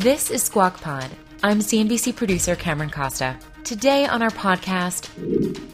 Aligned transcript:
This 0.00 0.30
is 0.30 0.42
Squawk 0.42 0.80
Pod. 0.80 1.10
I'm 1.42 1.58
CNBC 1.58 2.16
producer 2.16 2.56
Cameron 2.56 2.88
Costa. 2.88 3.36
Today 3.64 4.06
on 4.06 4.22
our 4.22 4.30
podcast, 4.30 5.10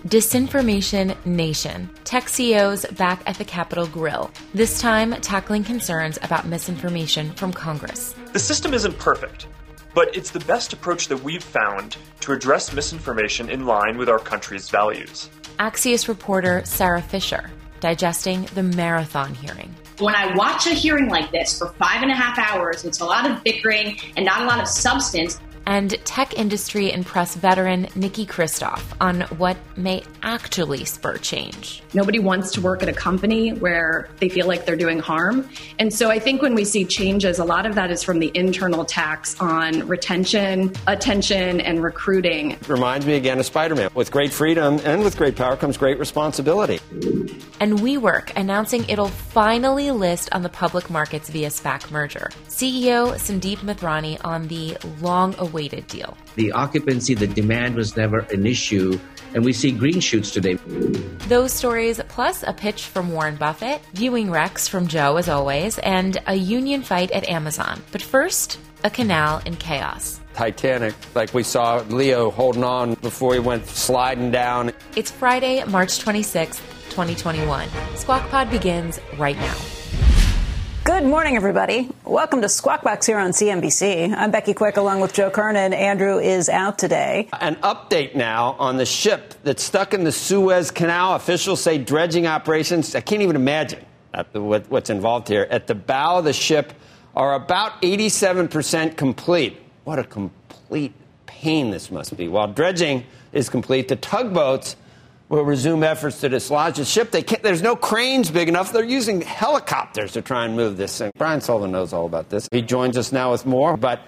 Disinformation 0.09 1.15
Nation. 1.25 1.89
Tech 2.03 2.29
CEOs 2.29 2.87
back 2.87 3.23
at 3.27 3.39
the 3.39 3.45
Capitol 3.45 3.87
Grill, 3.87 4.33
this 4.53 4.81
time 4.81 5.13
tackling 5.21 5.63
concerns 5.63 6.19
about 6.23 6.45
misinformation 6.45 7.31
from 7.35 7.53
Congress. 7.53 8.17
The 8.33 8.41
system 8.41 8.75
isn't 8.75 8.99
perfect, 8.99 9.47
but 9.95 10.17
it's 10.17 10.33
the 10.33 10.41
best 10.41 10.73
approach 10.73 11.07
that 11.07 11.23
we've 11.23 11.45
found 11.45 11.97
to 12.23 12.33
address 12.33 12.73
misinformation 12.73 13.49
in 13.49 13.65
line 13.65 13.97
with 13.97 14.09
our 14.09 14.19
country's 14.19 14.71
values. 14.71 15.31
Axios 15.61 16.09
reporter 16.09 16.63
Sara 16.65 17.01
Fischer 17.01 17.49
digesting 17.79 18.47
the 18.57 18.63
marathon 18.65 19.35
hearing. 19.35 19.73
When 19.99 20.15
I 20.15 20.35
watch 20.37 20.67
a 20.67 20.71
hearing 20.71 21.09
like 21.09 21.31
this 21.31 21.59
for 21.59 21.69
five 21.69 22.03
and 22.03 22.11
a 22.11 22.15
half 22.15 22.39
hours, 22.39 22.85
it's 22.85 23.01
a 23.01 23.05
lot 23.05 23.31
of 23.31 23.43
bickering 23.45 23.99
and 24.17 24.27
not 24.27 24.43
a 24.43 24.45
lot 24.45 24.61
of 24.61 24.69
substance 24.69 25.41
and 25.67 25.91
tech 26.05 26.39
industry 26.39 26.93
and 26.93 27.05
press 27.05 27.35
veteran 27.35 27.89
Nikki 27.97 28.25
Christoff 28.25 28.83
on 29.01 29.23
what 29.39 29.57
may 29.77 30.03
actually 30.23 30.85
spur 30.85 31.19
change. 31.19 31.83
Nobody 31.93 32.21
wants 32.21 32.53
to 32.53 32.61
work 32.61 32.83
at 32.83 32.89
a 32.89 32.93
company 32.93 33.53
where 33.53 34.09
they 34.19 34.29
feel 34.29 34.47
like 34.47 34.65
they're 34.65 34.77
doing 34.77 35.01
harm. 35.01 35.49
And 35.79 35.93
so 35.93 36.09
I 36.09 36.19
think 36.19 36.41
when 36.41 36.55
we 36.55 36.65
see 36.65 36.85
changes, 36.85 37.39
a 37.39 37.45
lot 37.45 37.67
of 37.67 37.75
that 37.75 37.91
is 37.91 38.03
from 38.03 38.21
the 38.21 38.31
internal 38.35 38.85
tax 38.85 39.39
on 39.41 39.87
retention, 39.89 40.73
attention, 40.87 41.61
and 41.61 41.83
recruiting. 41.83 42.53
It 42.53 42.69
reminds 42.69 43.05
me 43.05 43.15
again 43.15 43.41
of 43.41 43.47
Spider 43.47 43.75
Man. 43.75 43.91
With 43.95 44.11
great 44.11 44.33
freedom 44.33 44.81
and 44.85 45.03
with 45.03 45.17
great 45.17 45.35
power 45.35 45.57
comes 45.57 45.77
great 45.77 45.99
responsibility. 45.99 46.79
And 47.59 47.79
WeWork 47.81 48.33
announcing 48.37 48.89
it'll 48.89 49.09
finally 49.09 49.91
list 49.91 50.33
on 50.33 50.43
the 50.43 50.49
public 50.49 50.91
markets 50.91 51.29
via 51.29 51.49
SPAC 51.49 51.91
merger. 51.91 52.31
CEO 52.49 53.15
Sandeep 53.15 53.59
Mathrani 53.59 54.23
on 54.25 54.47
the 54.49 54.77
long 55.01 55.35
awaited 55.39 55.56
weighted 55.57 55.87
deal. 55.87 56.17
The 56.35 56.53
occupancy, 56.53 57.15
the 57.15 57.27
demand 57.27 57.77
was 57.77 57.97
never 57.97 58.19
an 58.37 58.47
issue, 58.47 59.01
and 59.35 59.43
we 59.43 59.55
see 59.55 59.73
green 59.73 60.01
shoots 60.01 60.31
today. 60.31 60.55
Those 61.29 61.51
stories, 61.51 61.99
plus 62.09 62.43
a 62.43 62.53
pitch 62.53 62.85
from 62.85 63.11
Warren 63.11 63.37
Buffett, 63.37 63.81
viewing 63.95 64.31
Rex 64.31 64.69
from 64.69 64.87
Joe 64.87 65.17
as 65.17 65.31
always, 65.31 65.79
and 65.79 66.19
a 66.27 66.35
union 66.35 66.83
fight 66.83 67.11
at 67.11 67.27
Amazon. 67.27 67.83
But 67.91 68.03
first, 68.03 68.59
a 68.85 68.91
canal 68.91 69.41
in 69.47 69.57
chaos. 69.57 70.21
Titanic, 70.35 70.95
like 71.15 71.33
we 71.33 71.43
saw 71.43 71.83
Leo 71.89 72.31
holding 72.31 72.65
on 72.65 72.95
before 72.97 73.33
he 73.33 73.41
went 73.41 73.67
sliding 73.67 74.31
down. 74.31 74.73
It's 74.95 75.11
Friday, 75.11 75.65
March 75.65 76.05
26th, 76.05 76.61
2021. 76.91 77.69
Squawk 77.97 78.29
Pod 78.29 78.51
begins 78.51 79.01
right 79.17 79.39
now. 79.39 79.57
Good 80.97 81.05
morning, 81.05 81.37
everybody. 81.37 81.91
Welcome 82.07 82.41
to 82.41 82.49
Squawk 82.49 82.83
Box 82.83 83.05
here 83.05 83.19
on 83.19 83.33
CNBC. 83.33 84.17
I'm 84.17 84.31
Becky 84.31 84.55
Quick 84.55 84.79
along 84.79 85.01
with 85.01 85.13
Joe 85.13 85.29
Kernan. 85.29 85.75
Andrew 85.75 86.19
is 86.19 86.49
out 86.49 86.79
today. 86.79 87.29
An 87.39 87.57
update 87.57 88.15
now 88.15 88.57
on 88.59 88.79
the 88.79 88.87
ship 88.87 89.35
that's 89.45 89.63
stuck 89.63 89.93
in 89.93 90.05
the 90.05 90.11
Suez 90.11 90.71
Canal. 90.71 91.15
Officials 91.15 91.61
say 91.61 91.77
dredging 91.77 92.27
operations, 92.27 92.95
I 92.95 93.03
can't 93.03 93.21
even 93.21 93.37
imagine 93.37 93.85
what's 94.33 94.89
involved 94.89 95.29
here, 95.29 95.47
at 95.51 95.67
the 95.67 95.75
bow 95.75 96.21
of 96.21 96.25
the 96.25 96.33
ship 96.33 96.73
are 97.15 97.35
about 97.35 97.83
87% 97.83 98.97
complete. 98.97 99.59
What 99.85 99.99
a 99.99 100.05
complete 100.05 100.95
pain 101.27 101.71
this 101.73 101.91
must 101.91 102.17
be. 102.17 102.27
While 102.27 102.49
dredging 102.49 103.05
is 103.35 103.51
complete, 103.51 103.89
the 103.89 103.97
tugboats 103.97 104.77
will 105.29 105.45
resume 105.45 105.83
efforts 105.83 106.21
to 106.21 106.29
dislodge 106.29 106.77
the 106.77 106.85
ship. 106.85 107.11
there's 107.11 107.63
no 107.63 107.75
cranes 107.75 108.31
big 108.31 108.49
enough. 108.49 108.73
They're 108.73 108.85
using 108.85 109.21
helicopters 109.21 110.13
to 110.13 110.23
try 110.23 110.45
and 110.45 110.57
move 110.57 110.77
this 110.77 110.99
thing. 110.99 111.11
Brian 111.19 111.41
Sullivan 111.41 111.73
knows 111.73 111.93
all 111.93 112.07
about 112.07 112.31
this. 112.31 112.49
He 112.53 112.63
joins 112.63 112.97
us 112.97 113.13
now 113.13 113.33
with 113.33 113.45
more. 113.45 113.77
But 113.77 114.03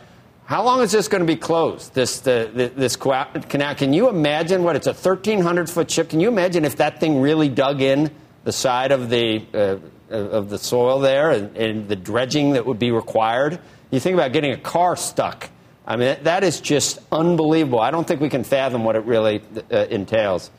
how 0.44 0.62
long 0.64 0.80
is 0.80 0.92
this 0.92 1.08
going 1.08 1.20
to 1.20 1.26
be 1.26 1.36
closed? 1.36 1.92
This 1.94 2.20
the, 2.20 2.70
this 2.74 2.96
canal? 2.96 3.74
Can 3.74 3.92
you 3.92 4.08
imagine 4.08 4.62
what 4.62 4.76
it's 4.76 4.86
a 4.86 4.92
1,300 4.92 5.68
foot 5.68 5.90
ship? 5.90 6.08
Can 6.08 6.20
you 6.20 6.28
imagine 6.28 6.64
if 6.64 6.76
that 6.76 7.00
thing 7.00 7.20
really 7.20 7.48
dug 7.48 7.82
in 7.82 8.10
the 8.44 8.52
side 8.52 8.92
of 8.92 9.10
the 9.10 9.44
uh, 9.52 9.76
of 10.10 10.48
the 10.48 10.58
soil 10.58 11.00
there 11.00 11.30
and, 11.32 11.54
and 11.56 11.88
the 11.88 11.96
dredging 11.96 12.52
that 12.52 12.64
would 12.64 12.78
be 12.78 12.92
required? 12.92 13.58
You 13.90 14.00
think 14.00 14.14
about 14.14 14.32
getting 14.32 14.52
a 14.52 14.56
car 14.56 14.96
stuck. 14.96 15.50
I 15.86 15.96
mean, 15.96 16.18
that 16.22 16.44
is 16.44 16.60
just 16.60 16.98
unbelievable. 17.10 17.80
I 17.80 17.90
don't 17.90 18.06
think 18.06 18.20
we 18.20 18.28
can 18.28 18.44
fathom 18.44 18.84
what 18.84 18.94
it 18.94 19.04
really 19.04 19.42
uh, 19.70 19.86
entails. 19.90 20.50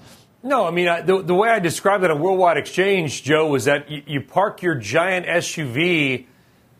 No, 0.41 0.65
I 0.65 0.71
mean, 0.71 0.87
I, 0.87 1.01
the, 1.01 1.21
the 1.21 1.35
way 1.35 1.49
I 1.49 1.59
described 1.59 2.03
it 2.05 2.11
on 2.11 2.19
Worldwide 2.19 2.55
Exchange, 2.55 3.23
Joe, 3.23 3.47
was 3.47 3.65
that 3.65 3.91
you, 3.91 4.03
you 4.07 4.21
park 4.21 4.61
your 4.61 4.75
giant 4.75 5.25
SUV 5.25 6.27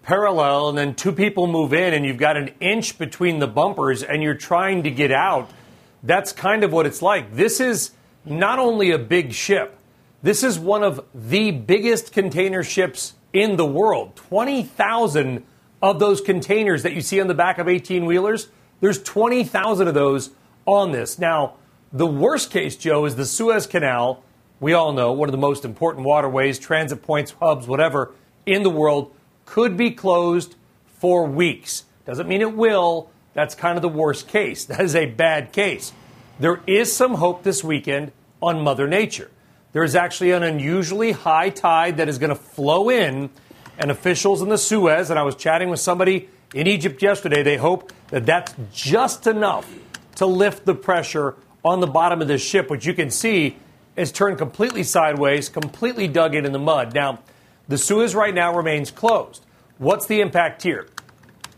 parallel 0.02 0.70
and 0.70 0.78
then 0.78 0.96
two 0.96 1.12
people 1.12 1.46
move 1.46 1.74
in 1.74 1.94
and 1.94 2.06
you've 2.06 2.18
got 2.18 2.38
an 2.38 2.52
inch 2.62 2.98
between 2.98 3.40
the 3.40 3.48
bumpers 3.48 4.02
and 4.02 4.24
you're 4.24 4.34
trying 4.34 4.84
to 4.84 4.92
get 4.92 5.12
out. 5.12 5.52
That's 6.04 6.32
kind 6.32 6.64
of 6.64 6.72
what 6.72 6.86
it's 6.86 7.02
like. 7.02 7.36
This 7.36 7.60
is 7.60 7.92
not 8.24 8.60
only 8.60 8.92
a 8.92 8.98
big 8.98 9.34
ship, 9.34 9.78
this 10.22 10.42
is 10.42 10.58
one 10.58 10.84
of 10.84 11.04
the 11.14 11.52
biggest 11.52 12.14
container 12.14 12.64
ships 12.64 13.14
in 13.34 13.58
the 13.58 13.66
world. 13.66 14.16
20,000 14.16 15.44
of 15.82 16.00
those 16.00 16.22
containers 16.22 16.84
that 16.84 16.94
you 16.94 17.02
see 17.02 17.20
on 17.20 17.28
the 17.28 17.34
back 17.34 17.58
of 17.58 17.68
18 17.68 18.06
wheelers, 18.06 18.48
there's 18.80 19.04
20,000 19.04 19.90
of 19.90 19.94
those 19.94 20.30
on 20.66 20.94
this. 20.94 21.20
Now, 21.20 21.56
the 21.92 22.06
worst 22.06 22.52
case, 22.52 22.76
Joe, 22.76 23.06
is 23.06 23.16
the 23.16 23.26
Suez 23.26 23.68
Canal. 23.68 24.24
We 24.60 24.74
all 24.74 24.94
know 24.94 25.12
one 25.12 25.30
of 25.30 25.32
the 25.32 25.40
most 25.40 25.66
important 25.66 26.06
waterways, 26.06 26.60
transit 26.60 27.02
points, 27.02 27.32
hubs, 27.40 27.68
whatever, 27.68 28.12
in 28.46 28.64
the 28.64 28.70
world 28.70 29.14
could 29.46 29.78
be 29.78 29.92
closed 29.92 30.56
for 31.00 31.26
weeks. 31.26 31.86
Doesn't 32.06 32.28
mean 32.28 32.42
it 32.42 32.56
will. 32.56 33.10
That's 33.34 33.56
kind 33.56 33.78
of 33.78 33.82
the 33.82 33.90
worst 33.90 34.28
case. 34.28 34.66
That 34.70 34.82
is 34.82 34.96
a 34.96 35.06
bad 35.06 35.52
case. 35.52 35.94
There 36.40 36.62
is 36.68 36.96
some 36.96 37.16
hope 37.16 37.44
this 37.44 37.64
weekend 37.64 38.12
on 38.42 38.62
Mother 38.62 38.88
Nature. 38.88 39.32
There 39.72 39.84
is 39.84 39.96
actually 39.96 40.32
an 40.32 40.44
unusually 40.44 41.12
high 41.12 41.50
tide 41.50 41.98
that 41.98 42.10
is 42.10 42.18
going 42.18 42.30
to 42.30 42.36
flow 42.36 42.90
in, 42.90 43.30
and 43.80 43.90
officials 43.90 44.42
in 44.42 44.50
the 44.50 44.58
Suez, 44.58 45.10
and 45.10 45.18
I 45.18 45.24
was 45.24 45.36
chatting 45.36 45.70
with 45.70 45.80
somebody 45.80 46.30
in 46.54 46.68
Egypt 46.68 47.02
yesterday, 47.02 47.44
they 47.44 47.58
hope 47.58 47.94
that 48.10 48.26
that's 48.26 48.54
just 48.74 49.28
enough 49.28 49.72
to 50.16 50.26
lift 50.26 50.66
the 50.66 50.76
pressure 50.76 51.36
on 51.64 51.80
the 51.80 51.88
bottom 51.88 52.22
of 52.22 52.28
this 52.28 52.42
ship, 52.42 52.70
which 52.70 52.86
you 52.86 52.94
can 52.94 53.10
see 53.10 53.58
is 53.96 54.12
turned 54.12 54.38
completely 54.38 54.84
sideways, 54.84 55.50
completely 55.50 56.08
dug 56.08 56.36
in 56.36 56.46
in 56.46 56.52
the 56.52 56.60
mud. 56.60 56.94
Now, 56.94 57.20
the 57.68 57.78
Suez 57.78 58.16
right 58.16 58.34
now 58.34 58.56
remains 58.56 58.92
closed. 58.92 59.46
What's 59.78 60.08
the 60.08 60.22
impact 60.22 60.64
here? 60.64 60.88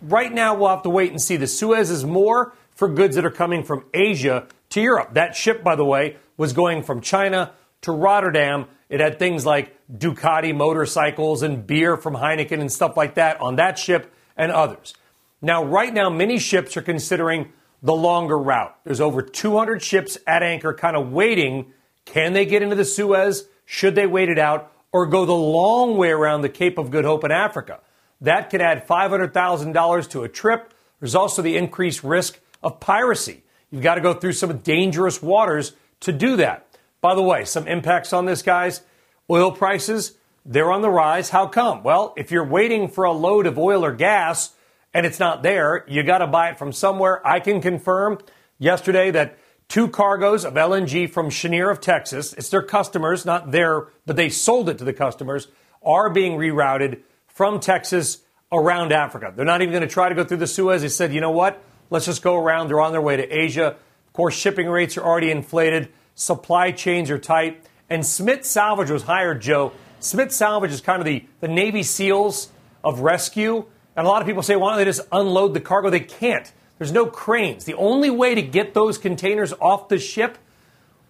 Right 0.01 0.31
now, 0.33 0.55
we'll 0.55 0.69
have 0.69 0.83
to 0.83 0.89
wait 0.89 1.11
and 1.11 1.21
see. 1.21 1.37
The 1.37 1.47
Suez 1.47 1.91
is 1.91 2.03
more 2.03 2.53
for 2.73 2.87
goods 2.87 3.15
that 3.15 3.25
are 3.25 3.31
coming 3.31 3.63
from 3.63 3.85
Asia 3.93 4.47
to 4.69 4.81
Europe. 4.81 5.13
That 5.13 5.35
ship, 5.35 5.63
by 5.63 5.75
the 5.75 5.85
way, 5.85 6.17
was 6.37 6.53
going 6.53 6.81
from 6.81 7.01
China 7.01 7.51
to 7.81 7.91
Rotterdam. 7.91 8.65
It 8.89 8.99
had 8.99 9.19
things 9.19 9.45
like 9.45 9.77
Ducati 9.91 10.55
motorcycles 10.55 11.43
and 11.43 11.65
beer 11.65 11.95
from 11.95 12.15
Heineken 12.15 12.59
and 12.59 12.71
stuff 12.71 12.97
like 12.97 13.15
that 13.15 13.39
on 13.39 13.57
that 13.57 13.77
ship 13.77 14.11
and 14.35 14.51
others. 14.51 14.95
Now, 15.41 15.63
right 15.63 15.93
now, 15.93 16.09
many 16.09 16.39
ships 16.39 16.75
are 16.77 16.81
considering 16.81 17.51
the 17.81 17.93
longer 17.93 18.37
route. 18.37 18.75
There's 18.83 19.01
over 19.01 19.21
200 19.21 19.81
ships 19.81 20.17
at 20.27 20.43
anchor 20.43 20.73
kind 20.73 20.95
of 20.95 21.11
waiting. 21.11 21.73
Can 22.05 22.33
they 22.33 22.45
get 22.45 22.61
into 22.61 22.75
the 22.75 22.85
Suez? 22.85 23.45
Should 23.65 23.95
they 23.95 24.07
wait 24.07 24.29
it 24.29 24.39
out 24.39 24.71
or 24.91 25.05
go 25.05 25.25
the 25.25 25.33
long 25.33 25.97
way 25.97 26.09
around 26.09 26.41
the 26.41 26.49
Cape 26.49 26.77
of 26.77 26.91
Good 26.91 27.05
Hope 27.05 27.23
in 27.23 27.31
Africa? 27.31 27.79
That 28.19 28.49
could 28.49 28.61
add 28.61 28.87
$500,000 28.87 30.09
to 30.11 30.23
a 30.23 30.29
trip. 30.29 30.73
There's 30.99 31.15
also 31.15 31.41
the 31.41 31.57
increased 31.57 32.03
risk 32.03 32.39
of 32.61 32.79
piracy. 32.79 33.43
You've 33.71 33.81
got 33.81 33.95
to 33.95 34.01
go 34.01 34.13
through 34.13 34.33
some 34.33 34.57
dangerous 34.59 35.21
waters 35.21 35.73
to 36.01 36.11
do 36.11 36.35
that. 36.35 36.67
By 36.99 37.15
the 37.15 37.23
way, 37.23 37.45
some 37.45 37.67
impacts 37.67 38.13
on 38.13 38.25
this, 38.25 38.43
guys. 38.43 38.81
Oil 39.29 39.51
prices, 39.51 40.13
they're 40.45 40.71
on 40.71 40.81
the 40.81 40.89
rise. 40.89 41.29
How 41.29 41.47
come? 41.47 41.81
Well, 41.81 42.13
if 42.17 42.31
you're 42.31 42.45
waiting 42.45 42.89
for 42.89 43.05
a 43.05 43.11
load 43.11 43.47
of 43.47 43.57
oil 43.57 43.83
or 43.83 43.93
gas, 43.93 44.53
and 44.93 45.05
it's 45.05 45.19
not 45.19 45.43
there. 45.43 45.85
You 45.87 46.03
got 46.03 46.19
to 46.19 46.27
buy 46.27 46.49
it 46.49 46.57
from 46.57 46.71
somewhere. 46.73 47.25
I 47.25 47.39
can 47.39 47.61
confirm 47.61 48.19
yesterday 48.59 49.11
that 49.11 49.37
two 49.67 49.87
cargoes 49.87 50.43
of 50.43 50.53
LNG 50.53 51.09
from 51.09 51.29
Cheniere 51.29 51.71
of 51.71 51.79
Texas, 51.79 52.33
it's 52.33 52.49
their 52.49 52.61
customers, 52.61 53.25
not 53.25 53.51
their, 53.51 53.87
but 54.05 54.15
they 54.15 54.29
sold 54.29 54.69
it 54.69 54.77
to 54.79 54.83
the 54.83 54.93
customers, 54.93 55.47
are 55.83 56.09
being 56.09 56.33
rerouted 56.33 57.01
from 57.27 57.59
Texas 57.59 58.19
around 58.51 58.91
Africa. 58.91 59.33
They're 59.35 59.45
not 59.45 59.61
even 59.61 59.71
going 59.71 59.87
to 59.87 59.93
try 59.93 60.09
to 60.09 60.15
go 60.15 60.23
through 60.23 60.37
the 60.37 60.47
Suez. 60.47 60.81
They 60.81 60.89
said, 60.89 61.13
you 61.13 61.21
know 61.21 61.31
what? 61.31 61.63
Let's 61.89 62.05
just 62.05 62.21
go 62.21 62.35
around. 62.37 62.67
They're 62.67 62.81
on 62.81 62.91
their 62.91 63.01
way 63.01 63.17
to 63.17 63.27
Asia. 63.27 63.67
Of 63.67 64.13
course, 64.13 64.35
shipping 64.35 64.67
rates 64.67 64.97
are 64.97 65.03
already 65.03 65.31
inflated. 65.31 65.89
Supply 66.15 66.71
chains 66.71 67.09
are 67.09 67.17
tight. 67.17 67.63
And 67.89 68.05
Smit 68.05 68.45
Salvage 68.45 68.89
was 68.89 69.03
hired, 69.03 69.41
Joe. 69.41 69.71
Smit 69.99 70.31
Salvage 70.31 70.71
is 70.71 70.81
kind 70.81 70.99
of 70.99 71.05
the, 71.05 71.25
the 71.39 71.47
Navy 71.47 71.83
SEALs 71.83 72.49
of 72.83 72.99
rescue. 72.99 73.65
And 73.95 74.05
a 74.05 74.09
lot 74.09 74.21
of 74.21 74.27
people 74.27 74.43
say, 74.43 74.55
why 74.55 74.71
don't 74.71 74.79
they 74.79 74.85
just 74.85 75.01
unload 75.11 75.53
the 75.53 75.59
cargo? 75.59 75.89
They 75.89 75.99
can't. 75.99 76.51
There's 76.77 76.91
no 76.91 77.05
cranes. 77.05 77.65
The 77.65 77.75
only 77.75 78.09
way 78.09 78.35
to 78.35 78.41
get 78.41 78.73
those 78.73 78.97
containers 78.97 79.53
off 79.53 79.89
the 79.89 79.99
ship 79.99 80.37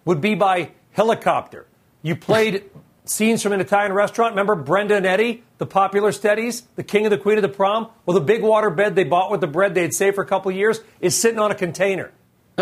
would 0.04 0.20
be 0.20 0.34
by 0.34 0.72
helicopter. 0.92 1.66
You 2.02 2.16
played 2.16 2.64
scenes 3.04 3.42
from 3.42 3.52
an 3.52 3.60
Italian 3.60 3.92
restaurant. 3.92 4.32
Remember 4.32 4.54
Brenda 4.54 4.96
and 4.96 5.06
Eddie, 5.06 5.44
the 5.58 5.66
popular 5.66 6.12
steadies, 6.12 6.62
the 6.76 6.82
king 6.82 7.04
and 7.04 7.12
the 7.12 7.18
queen 7.18 7.38
of 7.38 7.42
the 7.42 7.48
prom? 7.48 7.88
Well, 8.04 8.14
the 8.14 8.20
big 8.20 8.42
water 8.42 8.70
bed 8.70 8.96
they 8.96 9.04
bought 9.04 9.30
with 9.30 9.40
the 9.40 9.46
bread 9.46 9.74
they 9.74 9.82
had 9.82 9.94
saved 9.94 10.16
for 10.16 10.22
a 10.22 10.26
couple 10.26 10.50
years 10.50 10.80
is 11.00 11.16
sitting 11.16 11.38
on 11.38 11.50
a 11.50 11.54
container. 11.54 12.10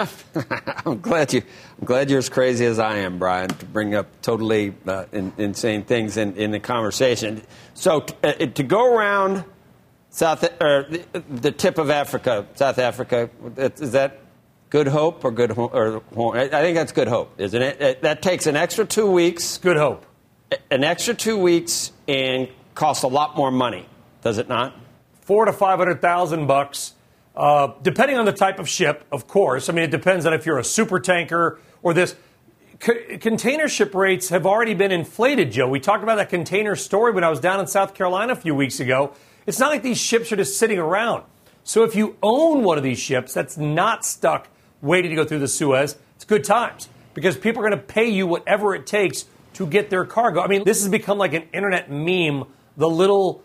I'm 0.86 1.00
glad 1.00 1.32
you. 1.32 1.42
I'm 1.80 1.84
glad 1.84 2.10
you're 2.10 2.20
as 2.20 2.28
crazy 2.28 2.64
as 2.64 2.78
I 2.78 2.98
am, 2.98 3.18
Brian, 3.18 3.48
to 3.48 3.66
bring 3.66 3.94
up 3.94 4.06
totally 4.22 4.72
uh, 4.86 5.06
in, 5.10 5.32
insane 5.36 5.82
things 5.82 6.16
in, 6.16 6.36
in 6.36 6.52
the 6.52 6.60
conversation. 6.60 7.42
So 7.74 8.06
uh, 8.22 8.32
to 8.32 8.62
go 8.62 8.94
around 8.94 9.44
South 10.10 10.44
or 10.60 10.86
the, 10.88 11.22
the, 11.30 11.52
tip 11.52 11.78
of 11.78 11.88
Africa, 11.88 12.46
South 12.56 12.78
Africa, 12.78 13.30
is 13.56 13.92
that 13.92 14.20
Good 14.68 14.88
Hope 14.88 15.24
or 15.24 15.30
Good 15.30 15.56
or 15.56 16.02
I 16.36 16.48
think 16.48 16.76
that's 16.76 16.92
Good 16.92 17.08
Hope, 17.08 17.40
isn't 17.40 17.62
it? 17.62 18.02
That 18.02 18.20
takes 18.22 18.46
an 18.46 18.56
extra 18.56 18.84
two 18.84 19.10
weeks. 19.10 19.58
Good 19.58 19.76
Hope. 19.76 20.04
An 20.70 20.82
extra 20.82 21.14
two 21.14 21.38
weeks 21.38 21.92
and 22.08 22.48
costs 22.74 23.04
a 23.04 23.08
lot 23.08 23.36
more 23.36 23.52
money, 23.52 23.86
does 24.22 24.38
it 24.38 24.48
not? 24.48 24.74
Four 25.22 25.44
to 25.44 25.52
five 25.52 25.78
hundred 25.78 26.02
thousand 26.02 26.46
bucks 26.46 26.94
uh, 27.36 27.72
depending 27.82 28.18
on 28.18 28.24
the 28.24 28.32
type 28.32 28.58
of 28.58 28.68
ship, 28.68 29.04
of 29.12 29.26
course. 29.26 29.68
I 29.68 29.72
mean, 29.72 29.84
it 29.84 29.90
depends 29.90 30.26
on 30.26 30.34
if 30.34 30.46
you're 30.46 30.58
a 30.58 30.64
super 30.64 31.00
tanker 31.00 31.58
or 31.82 31.94
this. 31.94 32.14
C- 32.82 33.18
container 33.18 33.68
ship 33.68 33.94
rates 33.94 34.30
have 34.30 34.46
already 34.46 34.74
been 34.74 34.90
inflated, 34.90 35.52
Joe. 35.52 35.68
We 35.68 35.80
talked 35.80 36.02
about 36.02 36.16
that 36.16 36.28
container 36.28 36.76
story 36.76 37.12
when 37.12 37.24
I 37.24 37.30
was 37.30 37.40
down 37.40 37.60
in 37.60 37.66
South 37.66 37.94
Carolina 37.94 38.32
a 38.32 38.36
few 38.36 38.54
weeks 38.54 38.80
ago. 38.80 39.12
It's 39.46 39.58
not 39.58 39.70
like 39.70 39.82
these 39.82 39.98
ships 39.98 40.30
are 40.32 40.36
just 40.36 40.58
sitting 40.58 40.78
around. 40.78 41.24
So 41.64 41.84
if 41.84 41.94
you 41.94 42.16
own 42.22 42.62
one 42.64 42.78
of 42.78 42.84
these 42.84 42.98
ships 42.98 43.34
that's 43.34 43.56
not 43.56 44.04
stuck 44.04 44.48
waiting 44.82 45.10
to 45.10 45.16
go 45.16 45.24
through 45.24 45.40
the 45.40 45.48
Suez, 45.48 45.96
it's 46.16 46.24
good 46.24 46.44
times 46.44 46.88
because 47.14 47.36
people 47.36 47.62
are 47.62 47.68
going 47.68 47.80
to 47.80 47.86
pay 47.86 48.08
you 48.08 48.26
whatever 48.26 48.74
it 48.74 48.86
takes 48.86 49.26
to 49.54 49.66
get 49.66 49.90
their 49.90 50.04
cargo. 50.04 50.40
I 50.40 50.46
mean, 50.46 50.64
this 50.64 50.82
has 50.82 50.90
become 50.90 51.18
like 51.18 51.34
an 51.34 51.44
internet 51.52 51.90
meme, 51.90 52.44
the 52.76 52.88
little 52.88 53.42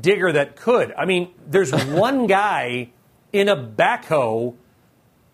digger 0.00 0.32
that 0.32 0.56
could. 0.56 0.92
I 0.96 1.04
mean, 1.04 1.32
there's 1.46 1.72
one 1.86 2.26
guy 2.26 2.90
in 3.32 3.48
a 3.48 3.56
backhoe 3.56 4.54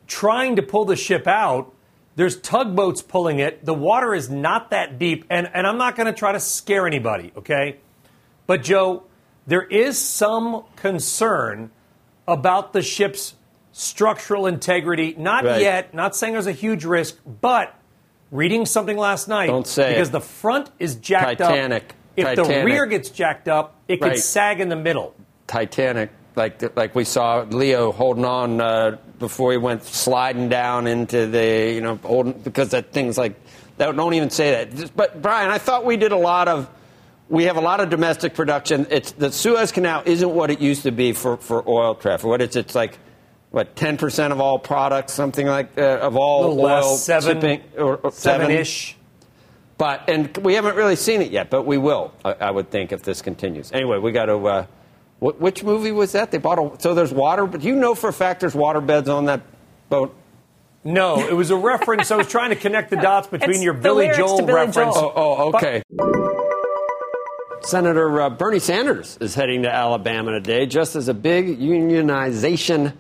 trying 0.06 0.56
to 0.56 0.62
pull 0.62 0.84
the 0.84 0.96
ship 0.96 1.26
out. 1.26 1.72
There's 2.14 2.40
tugboats 2.40 3.02
pulling 3.02 3.40
it. 3.40 3.64
The 3.64 3.74
water 3.74 4.14
is 4.14 4.30
not 4.30 4.70
that 4.70 4.98
deep. 4.98 5.24
And, 5.28 5.50
and 5.52 5.66
I'm 5.66 5.76
not 5.76 5.96
going 5.96 6.06
to 6.06 6.12
try 6.12 6.32
to 6.32 6.40
scare 6.40 6.86
anybody, 6.86 7.32
okay? 7.36 7.78
But, 8.46 8.62
Joe, 8.62 9.04
there 9.46 9.62
is 9.62 9.98
some 9.98 10.64
concern 10.76 11.70
about 12.26 12.72
the 12.72 12.82
ship's 12.82 13.34
structural 13.72 14.46
integrity. 14.46 15.14
Not 15.16 15.44
right. 15.44 15.60
yet, 15.60 15.94
not 15.94 16.16
saying 16.16 16.32
there's 16.32 16.46
a 16.46 16.52
huge 16.52 16.84
risk, 16.84 17.16
but 17.40 17.74
reading 18.30 18.66
something 18.66 18.96
last 18.96 19.28
night. 19.28 19.46
Don't 19.46 19.66
say 19.66 19.92
Because 19.92 20.08
it. 20.08 20.12
the 20.12 20.20
front 20.20 20.70
is 20.78 20.96
jacked 20.96 21.38
Titanic. 21.38 21.84
up. 21.84 21.92
If 22.16 22.24
Titanic. 22.24 22.50
If 22.50 22.58
the 22.58 22.64
rear 22.64 22.86
gets 22.86 23.10
jacked 23.10 23.48
up, 23.48 23.76
it 23.88 24.00
could 24.00 24.08
right. 24.08 24.18
sag 24.18 24.60
in 24.60 24.68
the 24.68 24.76
middle. 24.76 25.14
Titanic 25.46 26.10
like 26.36 26.76
like 26.76 26.94
we 26.94 27.04
saw 27.04 27.40
Leo 27.42 27.90
holding 27.90 28.24
on 28.24 28.60
uh, 28.60 28.98
before 29.18 29.52
he 29.52 29.58
went 29.58 29.82
sliding 29.82 30.48
down 30.48 30.86
into 30.86 31.26
the 31.26 31.72
you 31.74 31.80
know 31.80 31.96
holding 31.96 32.34
because 32.34 32.70
that 32.70 32.92
things 32.92 33.18
like 33.18 33.34
that 33.78 33.94
don't 33.96 34.14
even 34.14 34.30
say 34.30 34.64
that. 34.64 34.94
But 34.94 35.20
Brian, 35.20 35.50
I 35.50 35.58
thought 35.58 35.84
we 35.84 35.96
did 35.96 36.12
a 36.12 36.16
lot 36.16 36.48
of 36.48 36.68
we 37.28 37.44
have 37.44 37.56
a 37.56 37.60
lot 37.60 37.80
of 37.80 37.90
domestic 37.90 38.34
production. 38.34 38.86
It's 38.90 39.12
the 39.12 39.32
Suez 39.32 39.72
Canal 39.72 40.02
isn't 40.06 40.30
what 40.30 40.50
it 40.50 40.60
used 40.60 40.84
to 40.84 40.92
be 40.92 41.12
for, 41.12 41.36
for 41.36 41.68
oil 41.68 41.94
traffic. 41.94 42.26
What 42.26 42.40
it's 42.40 42.56
it's 42.56 42.74
like 42.74 42.98
what 43.50 43.74
ten 43.76 43.96
percent 43.96 44.32
of 44.32 44.40
all 44.40 44.58
products, 44.58 45.12
something 45.12 45.46
like 45.46 45.76
uh, 45.78 45.98
of 45.98 46.16
all 46.16 46.58
oil 46.60 46.96
seven, 46.96 47.40
shipping 47.40 47.62
or, 47.76 47.96
or 47.96 48.12
seven 48.12 48.50
ish. 48.50 48.96
But 49.78 50.08
and 50.08 50.34
we 50.38 50.54
haven't 50.54 50.76
really 50.76 50.96
seen 50.96 51.20
it 51.20 51.30
yet, 51.30 51.50
but 51.50 51.64
we 51.64 51.78
will. 51.78 52.12
I, 52.24 52.32
I 52.32 52.50
would 52.50 52.70
think 52.70 52.92
if 52.92 53.02
this 53.02 53.22
continues. 53.22 53.72
Anyway, 53.72 53.98
we 53.98 54.12
got 54.12 54.26
to. 54.26 54.46
Uh, 54.46 54.66
what, 55.18 55.40
which 55.40 55.64
movie 55.64 55.92
was 55.92 56.12
that? 56.12 56.30
They 56.30 56.38
bought 56.38 56.58
a. 56.58 56.80
So 56.80 56.94
there's 56.94 57.12
water, 57.12 57.46
but 57.46 57.62
you 57.62 57.74
know 57.74 57.94
for 57.94 58.08
a 58.08 58.12
fact 58.12 58.40
there's 58.40 58.54
water 58.54 58.80
beds 58.80 59.08
on 59.08 59.26
that 59.26 59.42
boat. 59.88 60.14
No, 60.84 61.18
it 61.18 61.32
was 61.32 61.50
a 61.50 61.56
reference. 61.56 62.12
I 62.12 62.16
was 62.16 62.28
trying 62.28 62.50
to 62.50 62.56
connect 62.56 62.90
the 62.90 62.96
dots 62.96 63.26
between 63.30 63.56
it's 63.56 63.62
your 63.62 63.74
Billy 63.74 64.08
Joel 64.16 64.38
Billy 64.42 64.52
reference. 64.52 64.94
Joel. 64.94 65.12
Oh, 65.16 65.36
oh, 65.38 65.56
okay. 65.56 65.82
But, 65.90 66.45
Senator 67.66 68.20
uh, 68.20 68.30
Bernie 68.30 68.60
Sanders 68.60 69.18
is 69.20 69.34
heading 69.34 69.62
to 69.62 69.68
Alabama 69.68 70.30
today, 70.30 70.66
just 70.66 70.94
as 70.94 71.08
a 71.08 71.14
big 71.14 71.58
unionization 71.58 72.94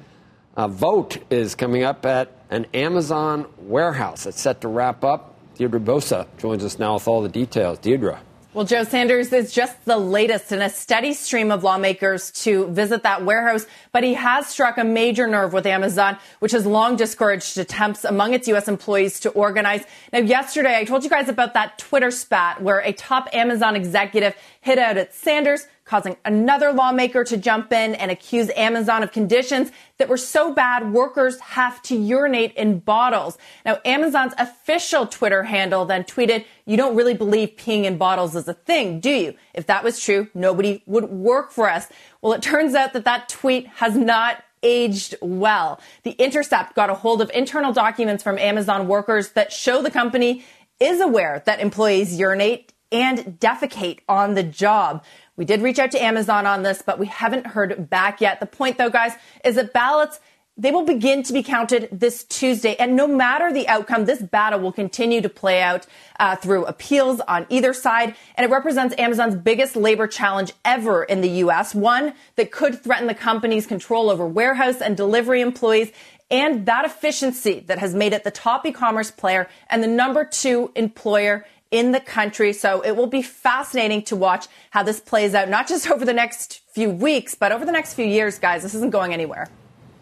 uh, 0.56 0.66
vote 0.66 1.18
is 1.30 1.54
coming 1.54 1.84
up 1.84 2.04
at 2.04 2.32
an 2.50 2.66
Amazon 2.74 3.46
warehouse. 3.58 4.26
It's 4.26 4.40
set 4.40 4.62
to 4.62 4.68
wrap 4.68 5.04
up. 5.04 5.36
Deirdre 5.54 5.78
Bosa 5.78 6.26
joins 6.38 6.64
us 6.64 6.80
now 6.80 6.94
with 6.94 7.06
all 7.06 7.22
the 7.22 7.28
details. 7.28 7.78
Deirdre. 7.78 8.20
Well, 8.56 8.64
Joe 8.64 8.84
Sanders 8.84 9.34
is 9.34 9.52
just 9.52 9.84
the 9.84 9.98
latest 9.98 10.50
in 10.50 10.62
a 10.62 10.70
steady 10.70 11.12
stream 11.12 11.52
of 11.52 11.62
lawmakers 11.62 12.30
to 12.44 12.68
visit 12.68 13.02
that 13.02 13.22
warehouse, 13.22 13.66
but 13.92 14.02
he 14.02 14.14
has 14.14 14.46
struck 14.46 14.78
a 14.78 14.82
major 14.82 15.26
nerve 15.26 15.52
with 15.52 15.66
Amazon, 15.66 16.16
which 16.38 16.52
has 16.52 16.64
long 16.64 16.96
discouraged 16.96 17.58
attempts 17.58 18.02
among 18.02 18.32
its 18.32 18.48
U.S. 18.48 18.66
employees 18.66 19.20
to 19.20 19.28
organize. 19.32 19.84
Now, 20.10 20.20
yesterday, 20.20 20.78
I 20.78 20.84
told 20.84 21.04
you 21.04 21.10
guys 21.10 21.28
about 21.28 21.52
that 21.52 21.76
Twitter 21.76 22.10
spat 22.10 22.62
where 22.62 22.78
a 22.78 22.94
top 22.94 23.28
Amazon 23.34 23.76
executive 23.76 24.34
hit 24.62 24.78
out 24.78 24.96
at 24.96 25.12
Sanders, 25.12 25.66
causing 25.86 26.16
another 26.24 26.72
lawmaker 26.72 27.24
to 27.24 27.36
jump 27.36 27.72
in 27.72 27.94
and 27.94 28.10
accuse 28.10 28.50
Amazon 28.56 29.02
of 29.02 29.12
conditions 29.12 29.70
that 29.98 30.08
were 30.08 30.16
so 30.16 30.52
bad 30.52 30.92
workers 30.92 31.38
have 31.40 31.80
to 31.82 31.96
urinate 31.96 32.52
in 32.54 32.80
bottles. 32.80 33.38
Now, 33.64 33.78
Amazon's 33.84 34.34
official 34.36 35.06
Twitter 35.06 35.44
handle 35.44 35.84
then 35.84 36.02
tweeted, 36.02 36.44
you 36.66 36.76
don't 36.76 36.96
really 36.96 37.14
believe 37.14 37.50
peeing 37.56 37.84
in 37.84 37.96
bottles 37.96 38.34
is 38.34 38.48
a 38.48 38.54
thing, 38.54 38.98
do 39.00 39.10
you? 39.10 39.34
If 39.54 39.66
that 39.66 39.84
was 39.84 39.98
true, 40.02 40.28
nobody 40.34 40.82
would 40.86 41.04
work 41.04 41.52
for 41.52 41.70
us. 41.70 41.86
Well, 42.20 42.32
it 42.32 42.42
turns 42.42 42.74
out 42.74 42.92
that 42.92 43.04
that 43.04 43.28
tweet 43.28 43.68
has 43.68 43.96
not 43.96 44.42
aged 44.64 45.14
well. 45.22 45.80
The 46.02 46.10
Intercept 46.12 46.74
got 46.74 46.90
a 46.90 46.94
hold 46.94 47.22
of 47.22 47.30
internal 47.32 47.72
documents 47.72 48.24
from 48.24 48.38
Amazon 48.38 48.88
workers 48.88 49.30
that 49.30 49.52
show 49.52 49.80
the 49.80 49.90
company 49.90 50.44
is 50.80 51.00
aware 51.00 51.42
that 51.46 51.60
employees 51.60 52.18
urinate 52.18 52.72
and 52.92 53.38
defecate 53.40 54.00
on 54.08 54.34
the 54.34 54.42
job. 54.42 55.04
We 55.36 55.44
did 55.44 55.62
reach 55.62 55.78
out 55.78 55.90
to 55.92 56.02
Amazon 56.02 56.46
on 56.46 56.62
this, 56.62 56.82
but 56.82 56.98
we 56.98 57.06
haven't 57.06 57.46
heard 57.46 57.90
back 57.90 58.20
yet. 58.20 58.40
The 58.40 58.46
point 58.46 58.78
though, 58.78 58.90
guys, 58.90 59.12
is 59.44 59.56
that 59.56 59.72
ballots 59.72 60.18
they 60.58 60.70
will 60.70 60.86
begin 60.86 61.22
to 61.22 61.34
be 61.34 61.42
counted 61.42 61.88
this 61.92 62.24
Tuesday. 62.24 62.76
And 62.76 62.96
no 62.96 63.06
matter 63.06 63.52
the 63.52 63.68
outcome, 63.68 64.06
this 64.06 64.22
battle 64.22 64.58
will 64.58 64.72
continue 64.72 65.20
to 65.20 65.28
play 65.28 65.60
out 65.60 65.86
uh, 66.18 66.36
through 66.36 66.64
appeals 66.64 67.20
on 67.20 67.44
either 67.50 67.74
side. 67.74 68.14
And 68.36 68.46
it 68.46 68.50
represents 68.50 68.94
Amazon's 68.96 69.36
biggest 69.36 69.76
labor 69.76 70.06
challenge 70.06 70.52
ever 70.64 71.04
in 71.04 71.20
the 71.20 71.28
U.S., 71.28 71.74
one 71.74 72.14
that 72.36 72.50
could 72.50 72.82
threaten 72.82 73.06
the 73.06 73.14
company's 73.14 73.66
control 73.66 74.08
over 74.08 74.26
warehouse 74.26 74.80
and 74.80 74.96
delivery 74.96 75.42
employees 75.42 75.92
and 76.30 76.66
that 76.66 76.84
efficiency 76.84 77.60
that 77.60 77.78
has 77.78 77.94
made 77.94 78.12
it 78.12 78.24
the 78.24 78.30
top 78.30 78.66
e-commerce 78.66 79.10
player 79.10 79.48
and 79.70 79.82
the 79.82 79.86
number 79.86 80.24
two 80.24 80.72
employer 80.74 81.44
in 81.76 81.92
the 81.92 82.00
country. 82.00 82.52
So 82.52 82.80
it 82.80 82.92
will 82.92 83.06
be 83.06 83.22
fascinating 83.22 84.02
to 84.04 84.16
watch 84.16 84.46
how 84.70 84.82
this 84.82 85.00
plays 85.00 85.34
out, 85.34 85.48
not 85.48 85.68
just 85.68 85.90
over 85.90 86.04
the 86.04 86.14
next 86.14 86.60
few 86.72 86.90
weeks, 86.90 87.34
but 87.34 87.52
over 87.52 87.64
the 87.64 87.72
next 87.72 87.94
few 87.94 88.06
years, 88.06 88.38
guys. 88.38 88.62
This 88.62 88.74
isn't 88.74 88.90
going 88.90 89.12
anywhere. 89.12 89.48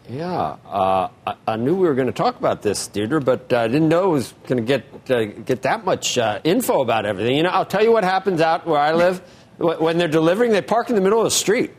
Yeah, 0.07 0.57
uh, 0.67 1.09
I, 1.25 1.35
I, 1.47 1.55
knew 1.55 1.73
we 1.73 1.87
were 1.87 1.95
going 1.95 2.05
to 2.05 2.13
talk 2.13 2.37
about 2.37 2.61
this, 2.61 2.87
Deirdre, 2.87 3.19
but 3.19 3.51
I 3.51 3.65
uh, 3.65 3.67
didn't 3.67 3.89
know 3.89 4.03
it 4.03 4.09
was 4.09 4.33
going 4.45 4.63
to 4.63 4.63
get 4.63 5.09
uh, 5.09 5.25
get 5.25 5.63
that 5.63 5.83
much 5.83 6.19
uh, 6.19 6.39
info 6.43 6.81
about 6.81 7.07
everything. 7.07 7.35
You 7.35 7.41
know, 7.41 7.49
I'll 7.49 7.65
tell 7.65 7.83
you 7.83 7.91
what 7.91 8.03
happens 8.03 8.39
out 8.39 8.67
where 8.67 8.79
I 8.79 8.93
live. 8.93 9.19
when 9.57 9.97
they're 9.97 10.07
delivering, 10.07 10.51
they 10.51 10.61
park 10.61 10.89
in 10.89 10.95
the 10.95 11.01
middle 11.01 11.19
of 11.19 11.25
the 11.25 11.31
street. 11.31 11.71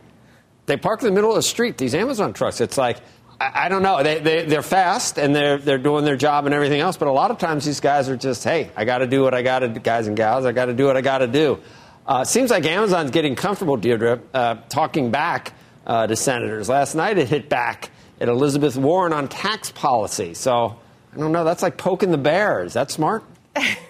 They 0.67 0.77
park 0.77 1.03
in 1.03 1.07
the 1.07 1.15
middle 1.15 1.31
of 1.31 1.37
the 1.37 1.43
street. 1.43 1.79
These 1.79 1.95
Amazon 1.95 2.33
trucks. 2.33 2.61
It's 2.61 2.77
like 2.77 2.99
I, 3.39 3.69
don't 3.69 3.83
know. 3.83 4.03
They, 4.03 4.19
they, 4.19 4.45
they're 4.47 4.63
fast 4.63 5.19
and 5.19 5.35
they're, 5.35 5.59
they're 5.59 5.79
doing 5.79 6.05
their 6.05 6.17
job 6.17 6.47
and 6.47 6.55
everything 6.55 6.81
else. 6.81 6.97
But 6.97 7.09
a 7.09 7.13
lot 7.13 7.31
of 7.31 7.39
times 7.39 7.65
these 7.65 7.81
guys 7.81 8.09
are 8.09 8.17
just, 8.17 8.43
hey, 8.45 8.71
I 8.75 8.85
got 8.85 8.99
to 8.99 9.07
do 9.07 9.23
what 9.23 9.35
I 9.35 9.43
got 9.43 9.59
to 9.59 9.69
do, 9.69 9.81
guys 9.81 10.07
and 10.07 10.17
gals. 10.17 10.47
I 10.47 10.53
got 10.53 10.67
to 10.67 10.75
do 10.75 10.87
what 10.87 10.97
I 10.97 11.03
got 11.03 11.19
to 11.19 11.27
do. 11.27 11.61
Uh, 12.07 12.25
seems 12.25 12.51
like 12.51 12.65
Amazon's 12.65 13.11
getting 13.11 13.35
comfortable, 13.35 13.77
Deirdre, 13.77 14.21
uh, 14.33 14.57
talking 14.69 15.11
back 15.11 15.53
uh, 15.87 16.07
to 16.07 16.17
senators. 16.17 16.69
Last 16.69 16.95
night 16.95 17.19
it 17.19 17.29
hit 17.29 17.49
back 17.49 17.91
at 18.21 18.29
Elizabeth 18.29 18.77
Warren 18.77 19.13
on 19.13 19.29
tax 19.29 19.71
policy. 19.73 20.33
So 20.35 20.79
I 21.13 21.19
don't 21.19 21.33
know. 21.33 21.45
That's 21.45 21.63
like 21.63 21.77
poking 21.77 22.13
the 22.13 22.19
bear. 22.19 22.65
Is 22.65 22.75
that 22.75 22.91
smart? 22.91 23.25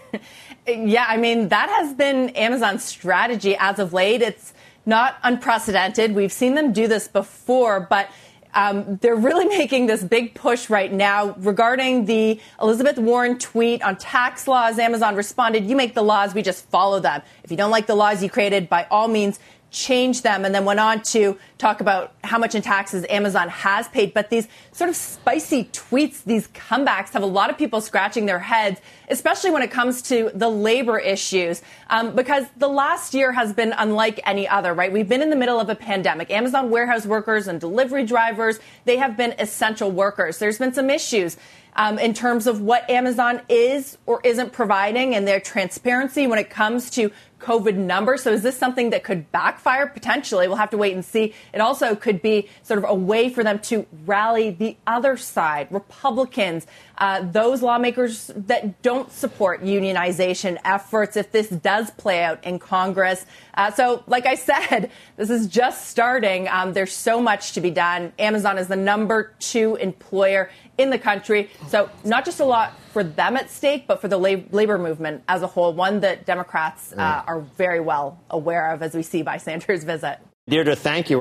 yeah, 0.66 1.04
I 1.08 1.16
mean, 1.18 1.48
that 1.48 1.68
has 1.68 1.94
been 1.94 2.30
Amazon's 2.30 2.84
strategy 2.84 3.56
as 3.56 3.78
of 3.78 3.92
late. 3.92 4.22
It's 4.22 4.52
not 4.84 5.16
unprecedented. 5.22 6.14
We've 6.14 6.32
seen 6.32 6.54
them 6.54 6.72
do 6.72 6.88
this 6.88 7.08
before, 7.08 7.80
but 7.80 8.08
um, 8.56 8.96
they're 8.96 9.14
really 9.14 9.44
making 9.58 9.86
this 9.86 10.02
big 10.02 10.34
push 10.34 10.68
right 10.68 10.92
now 10.92 11.36
regarding 11.38 12.06
the 12.06 12.40
Elizabeth 12.60 12.98
Warren 12.98 13.38
tweet 13.38 13.82
on 13.82 13.96
tax 13.96 14.48
laws. 14.48 14.78
Amazon 14.78 15.14
responded, 15.14 15.66
You 15.66 15.76
make 15.76 15.94
the 15.94 16.02
laws, 16.02 16.34
we 16.34 16.42
just 16.42 16.68
follow 16.70 16.98
them. 16.98 17.22
If 17.44 17.50
you 17.52 17.56
don't 17.56 17.70
like 17.70 17.86
the 17.86 17.94
laws 17.94 18.22
you 18.22 18.30
created, 18.30 18.68
by 18.68 18.86
all 18.90 19.06
means, 19.06 19.38
change 19.70 20.22
them 20.22 20.44
and 20.44 20.54
then 20.54 20.64
went 20.64 20.80
on 20.80 21.02
to 21.02 21.36
talk 21.58 21.80
about 21.80 22.14
how 22.24 22.38
much 22.38 22.54
in 22.54 22.62
taxes 22.62 23.04
Amazon 23.10 23.48
has 23.48 23.88
paid. 23.88 24.14
But 24.14 24.30
these 24.30 24.48
sort 24.72 24.88
of 24.88 24.96
spicy 24.96 25.64
tweets, 25.64 26.22
these 26.24 26.48
comebacks 26.48 27.10
have 27.10 27.22
a 27.22 27.26
lot 27.26 27.50
of 27.50 27.58
people 27.58 27.80
scratching 27.80 28.26
their 28.26 28.38
heads, 28.38 28.80
especially 29.08 29.50
when 29.50 29.62
it 29.62 29.70
comes 29.70 30.02
to 30.02 30.30
the 30.34 30.48
labor 30.48 30.98
issues, 30.98 31.62
um, 31.90 32.14
because 32.14 32.46
the 32.56 32.68
last 32.68 33.12
year 33.12 33.32
has 33.32 33.52
been 33.52 33.74
unlike 33.76 34.20
any 34.24 34.48
other, 34.48 34.72
right? 34.72 34.92
We've 34.92 35.08
been 35.08 35.22
in 35.22 35.30
the 35.30 35.36
middle 35.36 35.60
of 35.60 35.68
a 35.68 35.74
pandemic. 35.74 36.30
Amazon 36.30 36.70
warehouse 36.70 37.04
workers 37.04 37.48
and 37.48 37.60
delivery 37.60 38.06
drivers, 38.06 38.58
they 38.84 38.96
have 38.96 39.16
been 39.16 39.34
essential 39.38 39.90
workers. 39.90 40.38
There's 40.38 40.58
been 40.58 40.72
some 40.72 40.90
issues 40.90 41.36
um, 41.76 41.98
in 41.98 42.14
terms 42.14 42.46
of 42.46 42.60
what 42.60 42.88
Amazon 42.90 43.42
is 43.48 43.98
or 44.06 44.20
isn't 44.24 44.52
providing 44.52 45.14
and 45.14 45.28
their 45.28 45.40
transparency 45.40 46.26
when 46.26 46.38
it 46.38 46.50
comes 46.50 46.90
to 46.90 47.10
COVID 47.40 47.76
numbers. 47.76 48.22
So 48.22 48.32
is 48.32 48.42
this 48.42 48.56
something 48.56 48.90
that 48.90 49.04
could 49.04 49.30
backfire 49.32 49.86
potentially? 49.86 50.48
We'll 50.48 50.56
have 50.56 50.70
to 50.70 50.78
wait 50.78 50.94
and 50.94 51.04
see. 51.04 51.34
It 51.52 51.60
also 51.60 51.94
could 51.94 52.22
be 52.22 52.48
sort 52.62 52.78
of 52.78 52.84
a 52.88 52.94
way 52.94 53.28
for 53.28 53.44
them 53.44 53.58
to 53.60 53.86
rally 54.04 54.50
the 54.50 54.76
other 54.86 55.16
side, 55.16 55.68
Republicans, 55.70 56.66
uh, 56.98 57.22
those 57.30 57.62
lawmakers 57.62 58.30
that 58.34 58.82
don't 58.82 59.12
support 59.12 59.62
unionization 59.62 60.58
efforts 60.64 61.16
if 61.16 61.30
this 61.32 61.48
does 61.48 61.90
play 61.92 62.22
out 62.22 62.42
in 62.44 62.58
Congress. 62.58 63.26
Uh, 63.54 63.70
so, 63.70 64.02
like 64.06 64.26
I 64.26 64.34
said, 64.34 64.90
this 65.16 65.30
is 65.30 65.46
just 65.46 65.88
starting. 65.88 66.48
Um, 66.48 66.72
there's 66.72 66.92
so 66.92 67.20
much 67.20 67.52
to 67.52 67.60
be 67.60 67.70
done. 67.70 68.12
Amazon 68.18 68.58
is 68.58 68.68
the 68.68 68.76
number 68.76 69.34
two 69.38 69.76
employer 69.76 70.50
in 70.78 70.90
the 70.90 70.98
country. 70.98 71.50
So, 71.68 71.90
not 72.04 72.24
just 72.24 72.40
a 72.40 72.44
lot 72.44 72.72
for 72.92 73.04
them 73.04 73.36
at 73.36 73.50
stake, 73.50 73.86
but 73.86 74.00
for 74.00 74.08
the 74.08 74.18
lab- 74.18 74.52
labor 74.52 74.78
movement 74.78 75.22
as 75.28 75.42
a 75.42 75.46
whole, 75.46 75.72
one 75.72 76.00
that 76.00 76.24
Democrats 76.24 76.92
uh, 76.92 77.22
are 77.26 77.40
very 77.40 77.80
well 77.80 78.20
aware 78.30 78.72
of, 78.72 78.82
as 78.82 78.94
we 78.94 79.02
see 79.02 79.22
by 79.22 79.36
Sanders' 79.36 79.84
visit. 79.84 80.18
Deirdre, 80.48 80.76
thank 80.76 81.10
you. 81.10 81.20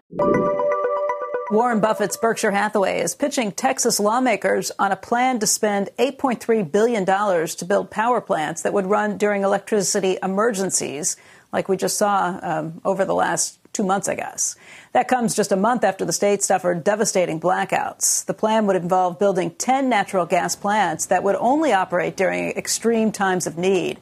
Warren 1.51 1.79
Buffett's 1.79 2.17
Berkshire 2.17 2.49
Hathaway 2.49 3.01
is 3.01 3.13
pitching 3.13 3.51
Texas 3.51 3.99
lawmakers 3.99 4.71
on 4.79 4.91
a 4.91 4.95
plan 4.95 5.37
to 5.39 5.45
spend 5.45 5.91
$8.3 5.99 6.71
billion 6.71 7.05
to 7.05 7.65
build 7.65 7.91
power 7.91 8.19
plants 8.19 8.63
that 8.63 8.73
would 8.73 8.87
run 8.87 9.17
during 9.17 9.43
electricity 9.43 10.17
emergencies, 10.23 11.17
like 11.53 11.69
we 11.69 11.77
just 11.77 11.99
saw 11.99 12.39
um, 12.41 12.81
over 12.83 13.05
the 13.05 13.13
last 13.13 13.59
two 13.73 13.83
months, 13.83 14.09
I 14.09 14.15
guess. 14.15 14.55
That 14.93 15.07
comes 15.07 15.35
just 15.35 15.51
a 15.51 15.55
month 15.55 15.83
after 15.83 16.03
the 16.03 16.13
state 16.13 16.41
suffered 16.41 16.83
devastating 16.83 17.39
blackouts. 17.39 18.25
The 18.25 18.33
plan 18.33 18.65
would 18.65 18.75
involve 18.75 19.19
building 19.19 19.51
10 19.51 19.87
natural 19.87 20.25
gas 20.25 20.55
plants 20.55 21.05
that 21.07 21.21
would 21.21 21.35
only 21.35 21.73
operate 21.73 22.17
during 22.17 22.57
extreme 22.57 23.11
times 23.11 23.45
of 23.45 23.55
need. 23.55 23.99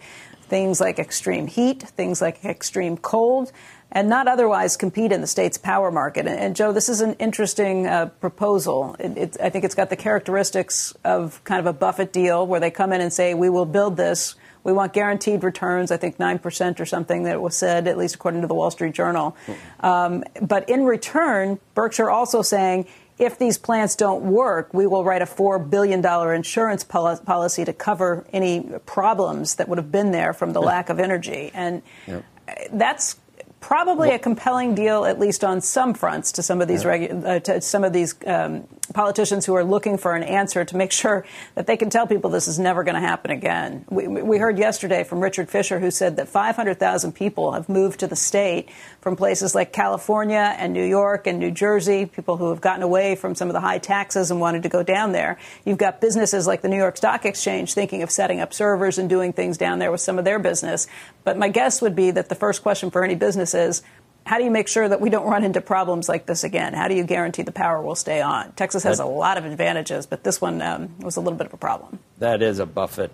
Things 0.48 0.80
like 0.80 0.98
extreme 0.98 1.48
heat, 1.48 1.82
things 1.82 2.22
like 2.22 2.46
extreme 2.46 2.96
cold, 2.96 3.52
and 3.94 4.10
not 4.10 4.28
otherwise 4.28 4.76
compete 4.76 5.12
in 5.12 5.22
the 5.22 5.28
state's 5.28 5.58
power 5.58 5.92
market. 5.92 6.26
And, 6.26 6.38
and 6.38 6.56
Joe, 6.56 6.74
this 6.74 6.90
is 6.90 7.00
an 7.00 7.14
interesting 7.14 7.88
uh, 7.88 8.08
proposal. 8.08 8.96
It, 9.00 9.18
it, 9.18 9.38
I 9.42 9.50
think 9.52 9.64
it's 9.64 9.76
got 9.76 9.90
the 9.92 9.96
characteristics 9.96 10.94
of 11.06 11.42
kind 11.44 11.60
of 11.60 11.68
a 11.68 11.74
Buffett 11.74 12.12
deal 12.12 12.46
where 12.46 12.60
they 12.60 12.72
come 12.72 12.92
in 12.92 13.00
and 13.00 13.14
say, 13.14 13.36
we 13.36 13.50
will 13.50 13.68
build 13.68 13.96
this. 13.96 14.36
We 14.64 14.74
want 14.74 14.94
guaranteed 14.94 15.44
returns, 15.44 15.92
I 15.92 15.98
think 15.98 16.18
9% 16.18 16.80
or 16.80 16.86
something 16.86 17.24
that 17.24 17.40
was 17.40 17.56
said, 17.56 17.88
at 17.88 17.98
least 17.98 18.16
according 18.16 18.42
to 18.42 18.48
the 18.48 18.56
Wall 18.56 18.72
Street 18.72 18.94
Journal. 18.94 19.38
Um, 19.82 20.24
but 20.42 20.68
in 20.70 20.86
return, 20.86 21.60
Berkshire 21.76 22.10
also 22.10 22.42
saying, 22.42 22.88
if 23.20 23.38
these 23.38 23.60
plants 23.60 23.96
don't 23.96 24.24
work, 24.24 24.74
we 24.74 24.88
will 24.88 25.04
write 25.04 25.22
a 25.22 25.26
$4 25.26 25.70
billion 25.70 26.04
insurance 26.34 26.84
policy 26.84 27.64
to 27.64 27.74
cover 27.74 28.26
any 28.34 28.62
problems 28.88 29.56
that 29.56 29.70
would 29.70 29.78
have 29.78 29.92
been 29.92 30.12
there 30.12 30.34
from 30.34 30.54
the 30.54 30.62
lack 30.62 30.90
of 30.90 31.00
energy. 31.00 31.52
And 31.54 31.84
yep. 32.08 32.26
that's 32.72 33.18
probably 33.64 34.12
a 34.12 34.20
compelling 34.20 34.76
deal, 34.76 35.06
at 35.06 35.20
least 35.20 35.44
on 35.44 35.62
some 35.62 35.94
fronts, 35.94 36.34
to 36.34 36.44
some 36.44 36.62
of 36.62 36.68
these 36.68 36.84
regu- 36.84 37.26
uh, 37.26 37.40
to 37.40 37.62
some 37.62 37.86
of 37.86 37.94
these 37.94 38.14
um, 38.28 38.68
politicians 38.94 39.46
who 39.46 39.56
are 39.56 39.64
looking 39.64 39.98
for 39.98 40.16
an 40.16 40.24
answer 40.24 40.64
to 40.64 40.78
make 40.78 40.92
sure 40.92 41.26
that 41.56 41.68
they 41.68 41.78
can 41.78 41.90
tell 41.90 42.08
people 42.08 42.30
this 42.30 42.48
is 42.48 42.60
never 42.60 42.84
going 42.84 42.96
to 42.96 43.02
happen 43.02 43.32
again. 43.32 43.86
We, 43.90 44.08
we 44.08 44.38
heard 44.38 44.58
yesterday 44.58 45.04
from 45.04 45.20
Richard 45.20 45.50
Fisher, 45.50 45.80
who 45.80 45.92
said 45.92 46.18
that 46.18 46.30
500,000 46.30 47.14
people 47.14 47.54
have 47.54 47.70
moved 47.70 48.00
to 48.02 48.08
the 48.08 48.16
state 48.16 48.70
from 49.02 49.16
places 49.16 49.56
like 49.56 49.74
California 49.74 50.56
and 50.58 50.74
New 50.74 50.86
York 50.86 51.28
and 51.28 51.40
New 51.40 51.52
Jersey, 51.52 52.06
people 52.06 52.38
who 52.38 52.50
have 52.50 52.62
gotten 52.62 52.84
away 52.84 53.16
from 53.16 53.36
some 53.36 53.50
of 53.50 53.54
the 53.54 53.62
high 53.62 53.80
taxes 53.80 54.32
and 54.32 54.40
wanted 54.40 54.64
to 54.64 54.70
go 54.70 54.84
down 54.84 55.12
there. 55.12 55.38
You've 55.66 55.78
got 55.78 56.00
businesses 56.00 56.48
like 56.48 56.62
the 56.62 56.70
New 56.70 56.78
York 56.78 56.98
Stock 56.98 57.26
Exchange 57.26 57.74
thinking 57.74 58.04
of 58.04 58.12
setting 58.12 58.40
up 58.40 58.54
servers 58.54 58.98
and 58.98 59.10
doing 59.10 59.34
things 59.34 59.58
down 59.58 59.80
there 59.80 59.92
with 59.92 60.02
some 60.02 60.20
of 60.20 60.26
their 60.26 60.40
business. 60.40 60.88
But 61.24 61.38
my 61.38 61.50
guess 61.50 61.82
would 61.82 61.96
be 61.96 62.12
that 62.12 62.30
the 62.30 62.36
first 62.36 62.62
question 62.62 62.92
for 62.92 63.04
any 63.04 63.16
business 63.16 63.54
is, 63.54 63.82
how 64.26 64.38
do 64.38 64.44
you 64.44 64.52
make 64.52 64.68
sure 64.68 64.88
that 64.88 65.02
we 65.02 65.10
don't 65.10 65.28
run 65.28 65.44
into 65.44 65.60
problems 65.60 66.08
like 66.08 66.26
this 66.26 66.44
again? 66.44 66.74
How 66.74 66.88
do 66.88 66.96
you 66.96 67.04
guarantee 67.04 67.42
the 67.42 67.52
power 67.52 67.82
will 67.82 67.96
stay 67.96 68.22
on? 68.22 68.54
Texas 68.54 68.84
has 68.84 69.00
a 69.00 69.06
lot 69.06 69.38
of 69.38 69.46
advantages, 69.46 70.06
but 70.06 70.24
this 70.24 70.40
one 70.40 70.62
um, 70.62 70.96
was 71.00 71.18
a 71.18 71.22
little 71.22 71.38
bit 71.38 71.48
of 71.48 71.54
a 71.54 71.58
problem. 71.58 72.00
That 72.20 72.42
is 72.42 72.60
a 72.60 72.66
Buffett 72.66 73.12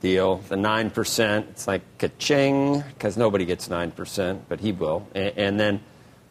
deal. 0.00 0.36
The 0.48 0.56
9%, 0.56 1.48
it's 1.50 1.68
like 1.68 1.82
ka-ching, 1.98 2.80
because 2.80 3.16
nobody 3.16 3.44
gets 3.44 3.68
9%, 3.68 4.40
but 4.48 4.60
he 4.60 4.72
will. 4.72 5.06
And, 5.14 5.38
and, 5.38 5.60
then 5.60 5.80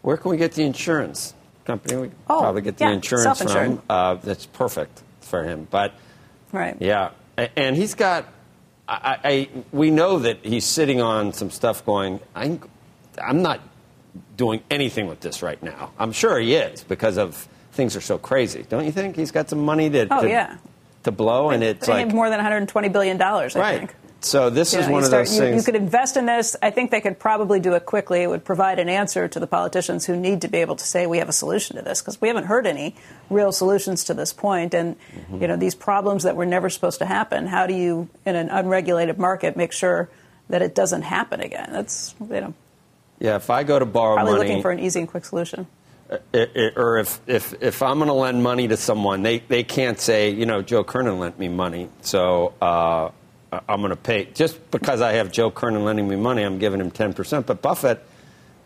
where 0.02 0.18
can 0.18 0.32
we 0.32 0.38
get 0.38 0.52
the 0.52 0.64
insurance 0.64 1.34
company? 1.64 1.96
We 1.96 2.12
oh, 2.30 2.42
probably 2.42 2.62
get 2.62 2.78
the 2.78 2.86
yeah, 2.86 2.92
insurance 2.92 3.42
from. 3.42 3.82
Uh, 3.90 4.16
that's 4.16 4.46
perfect 4.46 5.02
for 5.22 5.44
him. 5.44 5.68
But, 5.72 5.94
right. 6.52 6.76
yeah. 6.80 7.12
And 7.38 7.76
he's 7.76 7.96
got, 7.96 8.28
I, 8.88 9.18
I, 9.24 9.50
we 9.72 9.92
know 9.92 10.20
that 10.20 10.46
he's 10.46 10.66
sitting 10.66 11.02
on 11.02 11.34
some 11.34 11.50
stuff 11.50 11.86
going, 11.86 12.20
I'm, 12.36 12.62
I'm 13.18 13.42
not 13.42 13.62
doing 14.38 14.62
anything 14.70 15.08
with 15.08 15.20
this 15.22 15.42
right 15.42 15.62
now. 15.62 15.92
I'm 15.98 16.12
sure 16.12 16.40
he 16.40 16.56
is 16.56 16.84
because 16.84 17.18
of 17.18 17.48
things 17.72 17.96
are 17.96 18.02
so 18.02 18.18
crazy. 18.18 18.66
Don't 18.68 18.86
you 18.86 18.92
think 18.92 19.16
he's 19.16 19.32
got 19.32 19.50
some 19.50 19.64
money 19.64 19.90
to, 19.90 20.08
oh, 20.12 20.22
to, 20.22 20.30
yeah. 20.30 20.58
to 21.04 21.12
blow? 21.12 21.50
and 21.50 21.64
it's 21.64 21.88
like 21.88 22.14
more 22.14 22.30
than 22.30 22.38
120 22.38 22.90
billion 22.90 23.18
dollars. 23.18 23.56
I 23.56 23.60
right. 23.60 23.80
think. 23.80 23.96
So 24.26 24.50
this 24.50 24.74
you 24.74 24.80
is 24.80 24.88
one 24.88 25.02
of 25.02 25.08
start, 25.08 25.28
those 25.28 25.36
you, 25.36 25.42
things. 25.42 25.56
You 25.58 25.74
could 25.74 25.82
invest 25.82 26.16
in 26.16 26.26
this. 26.26 26.56
I 26.62 26.70
think 26.70 26.92
they 26.92 27.02
could 27.02 27.20
probably 27.20 27.60
do 27.60 27.74
it 27.74 27.86
quickly. 27.86 28.22
It 28.22 28.28
would 28.28 28.46
provide 28.46 28.80
an 28.80 28.88
answer 28.88 29.28
to 29.28 29.40
the 29.40 29.48
politicians 29.48 30.06
who 30.06 30.16
need 30.16 30.42
to 30.42 30.48
be 30.48 30.60
able 30.60 30.78
to 30.78 30.86
say 30.86 31.06
we 31.08 31.18
have 31.18 31.28
a 31.28 31.34
solution 31.34 31.76
to 31.76 31.82
this 31.82 32.02
because 32.02 32.22
we 32.22 32.30
haven't 32.30 32.46
heard 32.46 32.66
any 32.66 32.96
real 33.30 33.52
solutions 33.52 34.06
to 34.06 34.14
this 34.14 34.32
point. 34.32 34.74
And 34.74 34.96
mm-hmm. 34.98 35.42
you 35.42 35.48
know 35.48 35.58
these 35.58 35.76
problems 35.76 36.24
that 36.24 36.38
were 36.38 36.46
never 36.46 36.70
supposed 36.70 37.00
to 37.00 37.06
happen. 37.06 37.48
How 37.48 37.68
do 37.68 37.74
you, 37.74 38.08
in 38.26 38.36
an 38.36 38.50
unregulated 38.50 39.20
market, 39.20 39.58
make 39.58 39.74
sure 39.74 40.10
that 40.48 40.62
it 40.62 40.74
doesn't 40.74 41.02
happen 41.02 41.42
again? 41.42 41.70
That's 41.72 42.16
you 42.22 42.42
know 42.42 42.54
yeah, 43.24 43.38
if 43.38 43.50
I 43.50 43.64
go 43.64 43.80
to 43.80 43.86
borrow 43.86 44.16
Probably 44.16 44.34
money, 44.34 44.50
looking 44.50 44.62
for 44.62 44.72
an 44.72 44.80
easy 44.80 45.00
and 45.00 45.08
quick 45.08 45.24
solution. 45.24 45.66
It, 46.12 46.24
uh, 46.34 46.38
it, 46.60 46.74
or 46.76 46.98
if, 46.98 47.22
if, 47.26 47.54
if 47.64 47.82
I'm 47.82 47.98
going 47.98 48.10
to 48.10 48.14
lend 48.14 48.44
money 48.44 48.68
to 48.68 48.76
someone, 48.76 49.24
they, 49.24 49.40
they 49.40 49.64
can't 49.64 49.98
say, 49.98 50.30
you 50.32 50.46
know, 50.46 50.62
Joe 50.62 50.84
Kernan 50.84 51.20
lent 51.20 51.40
me 51.40 51.48
money, 51.48 51.88
so 52.02 52.54
uh, 52.62 53.12
I'm 53.70 53.80
going 53.80 53.92
to 53.92 53.96
pay. 53.96 54.26
Just 54.26 54.70
because 54.72 55.00
I 55.00 55.14
have 55.14 55.32
Joe 55.32 55.52
Kernan 55.52 55.86
lending 55.86 56.06
me 56.10 56.18
money, 56.18 56.44
I'm 56.44 56.60
giving 56.60 56.82
him 56.82 56.92
10%. 56.92 57.46
But 57.46 57.62
Buffett, 57.62 58.06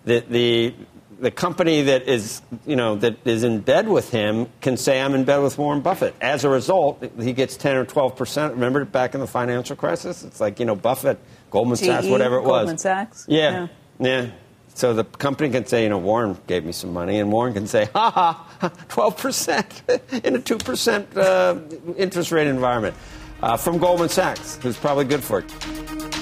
the, 0.05 0.21
the, 0.21 0.73
the 1.19 1.29
company 1.29 1.83
that 1.83 2.07
is, 2.07 2.41
you 2.65 2.75
know, 2.75 2.95
that 2.95 3.27
is 3.27 3.43
in 3.43 3.59
bed 3.59 3.87
with 3.87 4.09
him 4.09 4.47
can 4.61 4.75
say, 4.75 4.99
I'm 4.99 5.13
in 5.13 5.23
bed 5.23 5.37
with 5.37 5.55
Warren 5.59 5.81
Buffett. 5.81 6.15
As 6.19 6.45
a 6.45 6.49
result, 6.49 7.05
he 7.21 7.33
gets 7.33 7.57
10 7.57 7.75
or 7.75 7.85
12%. 7.85 8.49
Remember 8.49 8.83
back 8.85 9.13
in 9.13 9.21
the 9.21 9.27
financial 9.27 9.75
crisis? 9.75 10.23
It's 10.23 10.41
like, 10.41 10.59
you 10.59 10.65
know, 10.65 10.75
Buffett, 10.75 11.19
Goldman 11.51 11.77
GE, 11.77 11.85
Sachs, 11.85 12.07
whatever 12.07 12.37
it 12.37 12.41
was. 12.41 12.61
Goldman 12.61 12.77
Sachs? 12.79 13.27
yeah. 13.29 13.67
yeah. 13.99 14.23
yeah. 14.23 14.31
So 14.77 14.93
the 14.93 15.05
company 15.05 15.49
can 15.49 15.65
say, 15.65 15.81
you 15.81 15.89
know, 15.89 15.97
Warren 15.97 16.37
gave 16.45 16.63
me 16.63 16.71
some 16.71 16.93
money, 16.93 17.19
and 17.19 17.31
Warren 17.31 17.51
can 17.51 17.65
say, 17.65 17.85
ha 17.95 18.11
ha, 18.11 18.69
12% 18.89 20.23
in 20.23 20.35
a 20.35 20.39
2% 20.39 21.17
uh, 21.17 21.95
interest 21.95 22.31
rate 22.31 22.45
environment 22.45 22.95
uh, 23.41 23.57
from 23.57 23.79
Goldman 23.79 24.09
Sachs, 24.09 24.57
who's 24.57 24.77
probably 24.77 25.05
good 25.05 25.23
for 25.23 25.39
it. 25.39 26.16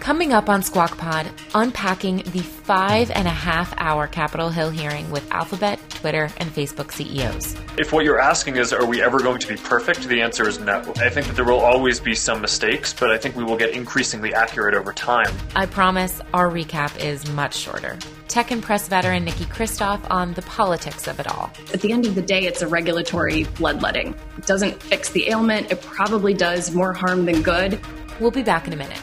Coming 0.00 0.32
up 0.32 0.48
on 0.48 0.62
Squawk 0.62 0.96
Pod, 0.96 1.30
unpacking 1.54 2.22
the 2.32 2.40
five 2.40 3.10
and 3.10 3.28
a 3.28 3.30
half 3.30 3.74
hour 3.76 4.06
Capitol 4.06 4.48
Hill 4.48 4.70
hearing 4.70 5.08
with 5.10 5.30
Alphabet, 5.30 5.78
Twitter, 5.90 6.30
and 6.38 6.50
Facebook 6.50 6.90
CEOs. 6.90 7.54
If 7.78 7.92
what 7.92 8.06
you're 8.06 8.18
asking 8.18 8.56
is, 8.56 8.72
are 8.72 8.86
we 8.86 9.02
ever 9.02 9.20
going 9.20 9.38
to 9.38 9.46
be 9.46 9.56
perfect? 9.56 10.08
The 10.08 10.22
answer 10.22 10.48
is 10.48 10.58
no. 10.58 10.80
I 10.96 11.10
think 11.10 11.26
that 11.26 11.36
there 11.36 11.44
will 11.44 11.60
always 11.60 12.00
be 12.00 12.14
some 12.14 12.40
mistakes, 12.40 12.94
but 12.94 13.10
I 13.10 13.18
think 13.18 13.36
we 13.36 13.44
will 13.44 13.58
get 13.58 13.70
increasingly 13.74 14.32
accurate 14.32 14.74
over 14.74 14.94
time. 14.94 15.32
I 15.54 15.66
promise 15.66 16.22
our 16.32 16.48
recap 16.48 16.98
is 16.98 17.30
much 17.32 17.54
shorter. 17.54 17.98
Tech 18.26 18.50
and 18.52 18.62
press 18.62 18.88
veteran 18.88 19.26
Nikki 19.26 19.44
Christoff 19.44 20.00
on 20.10 20.32
the 20.32 20.42
politics 20.42 21.08
of 21.08 21.20
it 21.20 21.28
all. 21.28 21.50
At 21.74 21.82
the 21.82 21.92
end 21.92 22.06
of 22.06 22.14
the 22.14 22.22
day, 22.22 22.46
it's 22.46 22.62
a 22.62 22.66
regulatory 22.66 23.44
bloodletting. 23.58 24.14
It 24.38 24.46
doesn't 24.46 24.82
fix 24.82 25.10
the 25.10 25.28
ailment, 25.28 25.70
it 25.70 25.82
probably 25.82 26.32
does 26.32 26.74
more 26.74 26.94
harm 26.94 27.26
than 27.26 27.42
good. 27.42 27.78
We'll 28.18 28.30
be 28.30 28.42
back 28.42 28.66
in 28.66 28.72
a 28.72 28.76
minute. 28.76 29.00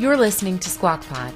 You're 0.00 0.16
listening 0.16 0.58
to 0.60 0.70
Squawk 0.70 1.04
Pod. 1.06 1.34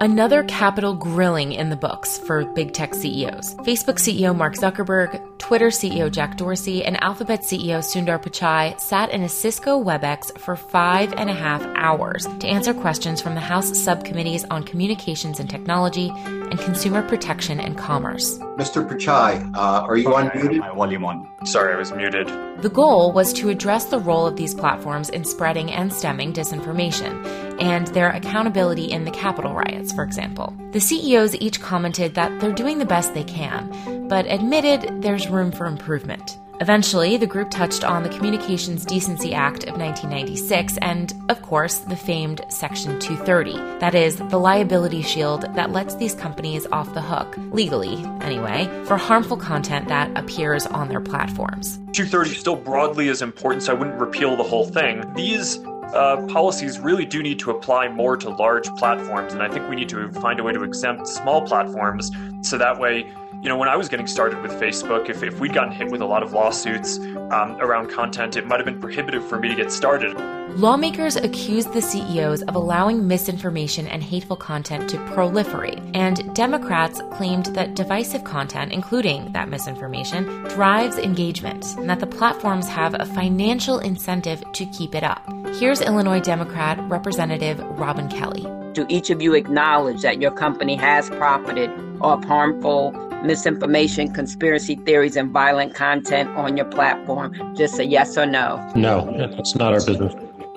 Another 0.00 0.42
capital 0.42 0.94
grilling 0.94 1.52
in 1.52 1.70
the 1.70 1.76
books 1.76 2.18
for 2.18 2.44
big 2.44 2.72
tech 2.72 2.96
CEOs. 2.96 3.54
Facebook 3.58 4.00
CEO 4.00 4.36
Mark 4.36 4.56
Zuckerberg, 4.56 5.24
Twitter 5.38 5.68
CEO 5.68 6.10
Jack 6.10 6.36
Dorsey, 6.36 6.84
and 6.84 7.02
Alphabet 7.02 7.40
CEO 7.40 7.78
Sundar 7.78 8.22
Pichai 8.22 8.78
sat 8.80 9.10
in 9.10 9.22
a 9.22 9.28
Cisco 9.28 9.82
WebEx 9.82 10.38
for 10.38 10.56
five 10.56 11.12
and 11.14 11.30
a 11.30 11.34
half 11.34 11.62
hours 11.76 12.26
to 12.40 12.46
answer 12.46 12.74
questions 12.74 13.22
from 13.22 13.34
the 13.34 13.40
House 13.40 13.78
subcommittees 13.78 14.44
on 14.50 14.64
communications 14.64 15.40
and 15.40 15.48
technology 15.48 16.10
and 16.26 16.58
consumer 16.58 17.02
protection 17.02 17.60
and 17.60 17.78
commerce. 17.78 18.38
Mr. 18.58 18.86
Pichai, 18.86 19.54
uh, 19.56 19.86
are 19.86 19.96
you 19.96 20.08
unmuted? 20.08 20.58
My 20.58 20.74
volume 20.74 21.04
on. 21.04 21.28
Sorry, 21.46 21.72
I 21.72 21.76
was 21.76 21.92
muted. 21.92 22.26
The 22.60 22.70
goal 22.70 23.12
was 23.12 23.32
to 23.34 23.50
address 23.50 23.84
the 23.84 23.98
role 24.00 24.26
of 24.26 24.36
these 24.36 24.54
platforms 24.54 25.08
in 25.10 25.24
spreading 25.24 25.70
and 25.70 25.92
stemming 25.92 26.32
disinformation 26.32 27.24
and 27.60 27.86
their 27.88 28.10
accountability 28.10 28.90
in 28.90 29.04
the 29.04 29.10
Capitol 29.10 29.54
riots, 29.54 29.92
for 29.92 30.02
example. 30.02 30.54
The 30.72 30.80
CEOs 30.80 31.36
each 31.36 31.60
commented 31.60 32.14
that 32.14 32.40
they're 32.40 32.52
doing 32.52 32.78
the 32.78 32.84
best 32.84 33.14
they 33.14 33.24
can, 33.24 34.08
but 34.08 34.26
admitted 34.26 35.02
there's 35.02 35.27
room 35.28 35.52
for 35.52 35.66
improvement. 35.66 36.38
Eventually, 36.60 37.16
the 37.16 37.26
group 37.26 37.50
touched 37.50 37.84
on 37.84 38.02
the 38.02 38.08
Communications 38.08 38.84
Decency 38.84 39.32
Act 39.32 39.62
of 39.64 39.78
1996 39.78 40.76
and, 40.78 41.14
of 41.28 41.40
course, 41.42 41.78
the 41.78 41.94
famed 41.94 42.40
Section 42.48 42.98
230. 42.98 43.52
That 43.78 43.94
is, 43.94 44.16
the 44.16 44.38
liability 44.38 45.02
shield 45.02 45.42
that 45.54 45.70
lets 45.70 45.94
these 45.94 46.14
companies 46.14 46.66
off 46.72 46.92
the 46.94 47.00
hook, 47.00 47.36
legally 47.52 48.04
anyway, 48.20 48.66
for 48.86 48.96
harmful 48.96 49.36
content 49.36 49.86
that 49.86 50.10
appears 50.18 50.66
on 50.66 50.88
their 50.88 51.00
platforms. 51.00 51.76
230 51.92 52.34
still 52.34 52.56
broadly 52.56 53.06
is 53.06 53.22
important, 53.22 53.62
so 53.62 53.72
I 53.72 53.78
wouldn't 53.78 54.00
repeal 54.00 54.36
the 54.36 54.42
whole 54.42 54.66
thing. 54.66 55.04
These 55.14 55.58
uh, 55.94 56.26
policies 56.26 56.80
really 56.80 57.04
do 57.04 57.22
need 57.22 57.38
to 57.38 57.52
apply 57.52 57.88
more 57.88 58.16
to 58.16 58.30
large 58.30 58.68
platforms, 58.74 59.32
and 59.32 59.44
I 59.44 59.48
think 59.48 59.68
we 59.68 59.76
need 59.76 59.88
to 59.90 60.10
find 60.10 60.40
a 60.40 60.42
way 60.42 60.52
to 60.52 60.64
exempt 60.64 61.06
small 61.06 61.42
platforms 61.42 62.10
so 62.42 62.58
that 62.58 62.80
way 62.80 63.12
you 63.40 63.48
know, 63.48 63.56
when 63.56 63.68
I 63.68 63.76
was 63.76 63.88
getting 63.88 64.08
started 64.08 64.42
with 64.42 64.52
Facebook, 64.52 65.08
if, 65.08 65.22
if 65.22 65.38
we'd 65.38 65.54
gotten 65.54 65.72
hit 65.72 65.90
with 65.90 66.00
a 66.00 66.06
lot 66.06 66.24
of 66.24 66.32
lawsuits 66.32 66.98
um, 66.98 67.56
around 67.60 67.88
content, 67.88 68.36
it 68.36 68.46
might 68.46 68.56
have 68.56 68.66
been 68.66 68.80
prohibitive 68.80 69.24
for 69.28 69.38
me 69.38 69.48
to 69.48 69.54
get 69.54 69.70
started. 69.70 70.16
Lawmakers 70.56 71.14
accused 71.14 71.72
the 71.72 71.80
CEOs 71.80 72.42
of 72.42 72.56
allowing 72.56 73.06
misinformation 73.06 73.86
and 73.86 74.02
hateful 74.02 74.34
content 74.34 74.90
to 74.90 74.96
proliferate, 74.96 75.88
and 75.94 76.34
Democrats 76.34 77.00
claimed 77.12 77.46
that 77.46 77.76
divisive 77.76 78.24
content, 78.24 78.72
including 78.72 79.30
that 79.32 79.48
misinformation, 79.48 80.24
drives 80.48 80.98
engagement, 80.98 81.76
and 81.76 81.88
that 81.88 82.00
the 82.00 82.06
platforms 82.08 82.66
have 82.66 82.96
a 82.98 83.06
financial 83.06 83.78
incentive 83.78 84.42
to 84.52 84.66
keep 84.66 84.96
it 84.96 85.04
up. 85.04 85.24
Here's 85.54 85.80
Illinois 85.80 86.20
Democrat 86.20 86.78
Representative 86.90 87.60
Robin 87.78 88.08
Kelly. 88.08 88.42
Do 88.72 88.84
each 88.88 89.10
of 89.10 89.22
you 89.22 89.34
acknowledge 89.34 90.02
that 90.02 90.20
your 90.20 90.32
company 90.32 90.74
has 90.74 91.08
profited 91.10 91.70
off 92.00 92.24
harmful 92.24 93.07
misinformation, 93.24 94.12
conspiracy 94.12 94.76
theories, 94.76 95.16
and 95.16 95.30
violent 95.30 95.74
content 95.74 96.30
on 96.30 96.56
your 96.56 96.66
platform? 96.66 97.34
Just 97.56 97.78
a 97.78 97.84
yes 97.86 98.16
or 98.16 98.26
no. 98.26 98.64
No, 98.74 99.08
it's 99.38 99.54
not 99.54 99.72
our 99.72 99.84
business. 99.84 100.14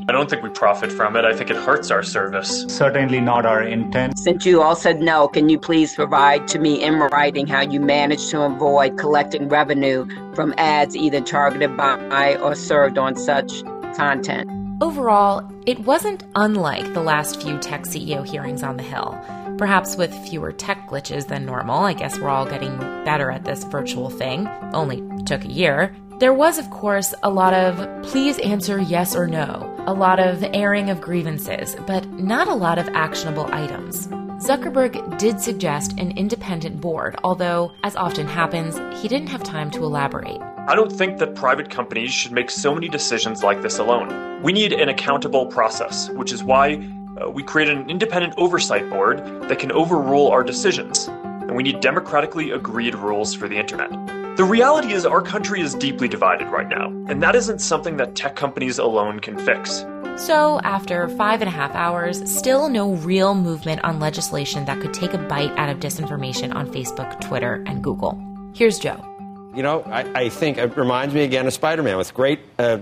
I 0.08 0.14
don't 0.14 0.30
think 0.30 0.42
we 0.42 0.50
profit 0.50 0.92
from 0.92 1.16
it. 1.16 1.26
I 1.26 1.36
think 1.36 1.52
it 1.52 1.58
hurts 1.58 1.92
our 1.92 2.02
service. 2.02 2.66
Certainly 2.68 3.22
not 3.22 3.46
our 3.46 3.62
intent. 3.62 4.18
Since 4.18 4.46
you 4.46 4.62
all 4.62 4.76
said 4.76 5.00
no, 5.00 5.28
can 5.28 5.48
you 5.48 5.60
please 5.60 5.94
provide 5.94 6.48
to 6.50 6.60
me 6.60 6.82
in 6.82 6.96
writing 6.96 7.46
how 7.46 7.62
you 7.62 7.80
managed 7.80 8.30
to 8.32 8.42
avoid 8.42 8.98
collecting 8.98 9.48
revenue 9.48 10.08
from 10.34 10.56
ads 10.58 10.96
either 10.96 11.22
targeted 11.22 11.78
by 11.78 12.36
or 12.38 12.56
served 12.56 12.98
on 12.98 13.16
such 13.16 13.64
content? 13.96 14.50
Overall, 14.82 15.48
it 15.68 15.80
wasn't 15.82 16.24
unlike 16.36 16.96
the 16.96 17.04
last 17.04 17.40
few 17.40 17.60
tech 17.60 17.84
CEO 17.84 18.26
hearings 18.26 18.64
on 18.64 18.78
the 18.78 18.84
Hill 18.84 19.16
perhaps 19.62 19.96
with 19.96 20.12
fewer 20.28 20.52
tech 20.52 20.90
glitches 20.90 21.28
than 21.28 21.46
normal. 21.46 21.84
I 21.84 21.94
guess 21.94 22.18
we're 22.18 22.30
all 22.30 22.48
getting 22.48 22.76
better 23.06 23.30
at 23.30 23.46
this 23.46 23.64
virtual 23.66 24.10
thing. 24.10 24.48
Only 24.74 25.04
took 25.28 25.46
a 25.46 25.52
year. 25.52 25.96
There 26.18 26.34
was, 26.34 26.58
of 26.58 26.68
course, 26.72 27.14
a 27.22 27.30
lot 27.30 27.54
of 27.54 28.02
please 28.02 28.40
answer 28.40 28.80
yes 28.80 29.16
or 29.16 29.28
no, 29.28 29.72
a 29.86 29.94
lot 29.94 30.20
of 30.20 30.44
airing 30.56 30.90
of 30.90 31.00
grievances, 31.00 31.76
but 31.86 32.10
not 32.14 32.48
a 32.48 32.56
lot 32.56 32.80
of 32.80 32.90
actionable 32.90 33.46
items. 33.54 34.08
Zuckerberg 34.44 35.20
did 35.20 35.40
suggest 35.40 35.92
an 36.00 36.10
independent 36.18 36.82
board, 36.82 37.16
although, 37.24 37.72
as 37.84 37.96
often 37.96 38.28
happens, 38.28 38.80
he 39.00 39.08
didn't 39.08 39.30
have 39.30 39.44
time 39.44 39.70
to 39.70 39.84
elaborate. 39.84 40.42
I 40.68 40.74
don't 40.74 40.92
think 40.92 41.20
that 41.20 41.36
private 41.36 41.70
companies 41.70 42.12
should 42.12 42.32
make 42.32 42.50
so 42.50 42.74
many 42.74 42.90
decisions 42.90 43.44
like 43.44 43.62
this 43.62 43.78
alone. 43.78 44.42
We 44.42 44.54
need 44.54 44.74
an 44.74 44.90
accountable 44.90 45.46
process, 45.46 46.10
which 46.10 46.32
is 46.32 46.44
why 46.44 46.78
uh, 47.22 47.30
we 47.30 47.44
created 47.44 47.78
an 47.78 47.90
independent 47.90 48.34
oversight 48.38 48.90
board 48.90 49.20
that 49.50 49.60
can 49.60 49.72
overrule 49.72 50.30
our 50.30 50.44
decisions, 50.44 51.08
and 51.08 51.56
we 51.56 51.64
need 51.64 51.80
democratically 51.80 52.52
agreed 52.52 52.96
rules 52.96 53.34
for 53.34 53.48
the 53.48 53.58
internet. 53.58 53.90
The 54.38 54.46
reality 54.46 54.94
is, 54.94 55.06
our 55.06 55.22
country 55.22 55.62
is 55.62 55.76
deeply 55.76 56.08
divided 56.08 56.48
right 56.48 56.68
now, 56.68 56.88
and 57.08 57.22
that 57.22 57.36
isn't 57.36 57.60
something 57.60 57.98
that 57.98 58.16
tech 58.16 58.36
companies 58.36 58.78
alone 58.78 59.20
can 59.20 59.38
fix. 59.38 59.86
So, 60.16 60.60
after 60.64 61.10
five 61.10 61.42
and 61.42 61.48
a 61.48 61.52
half 61.52 61.74
hours, 61.76 62.30
still 62.30 62.70
no 62.70 62.94
real 62.94 63.36
movement 63.36 63.84
on 63.84 64.00
legislation 64.00 64.66
that 64.66 64.80
could 64.82 64.94
take 64.94 65.14
a 65.14 65.18
bite 65.18 65.52
out 65.58 65.70
of 65.70 65.80
disinformation 65.80 66.54
on 66.56 66.72
Facebook, 66.72 67.20
Twitter, 67.22 67.64
and 67.66 67.84
Google. 67.84 68.22
Here's 68.54 68.80
Joe. 68.80 69.08
You 69.54 69.64
know, 69.64 69.82
I, 69.84 70.22
I 70.22 70.30
think 70.30 70.58
it 70.58 70.78
reminds 70.78 71.14
me 71.14 71.24
again 71.24 71.46
of 71.46 71.54
Spider 71.54 71.84
Man 71.84 71.98
with 71.98 72.14
great, 72.14 72.40
uh, 72.58 72.80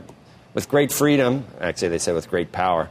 with 0.54 0.69
great 0.69 0.91
freedom. 0.91 1.45
Actually, 1.60 1.89
they 1.89 1.97
say 1.97 2.13
with 2.13 2.30
great 2.30 2.52
power 2.52 2.89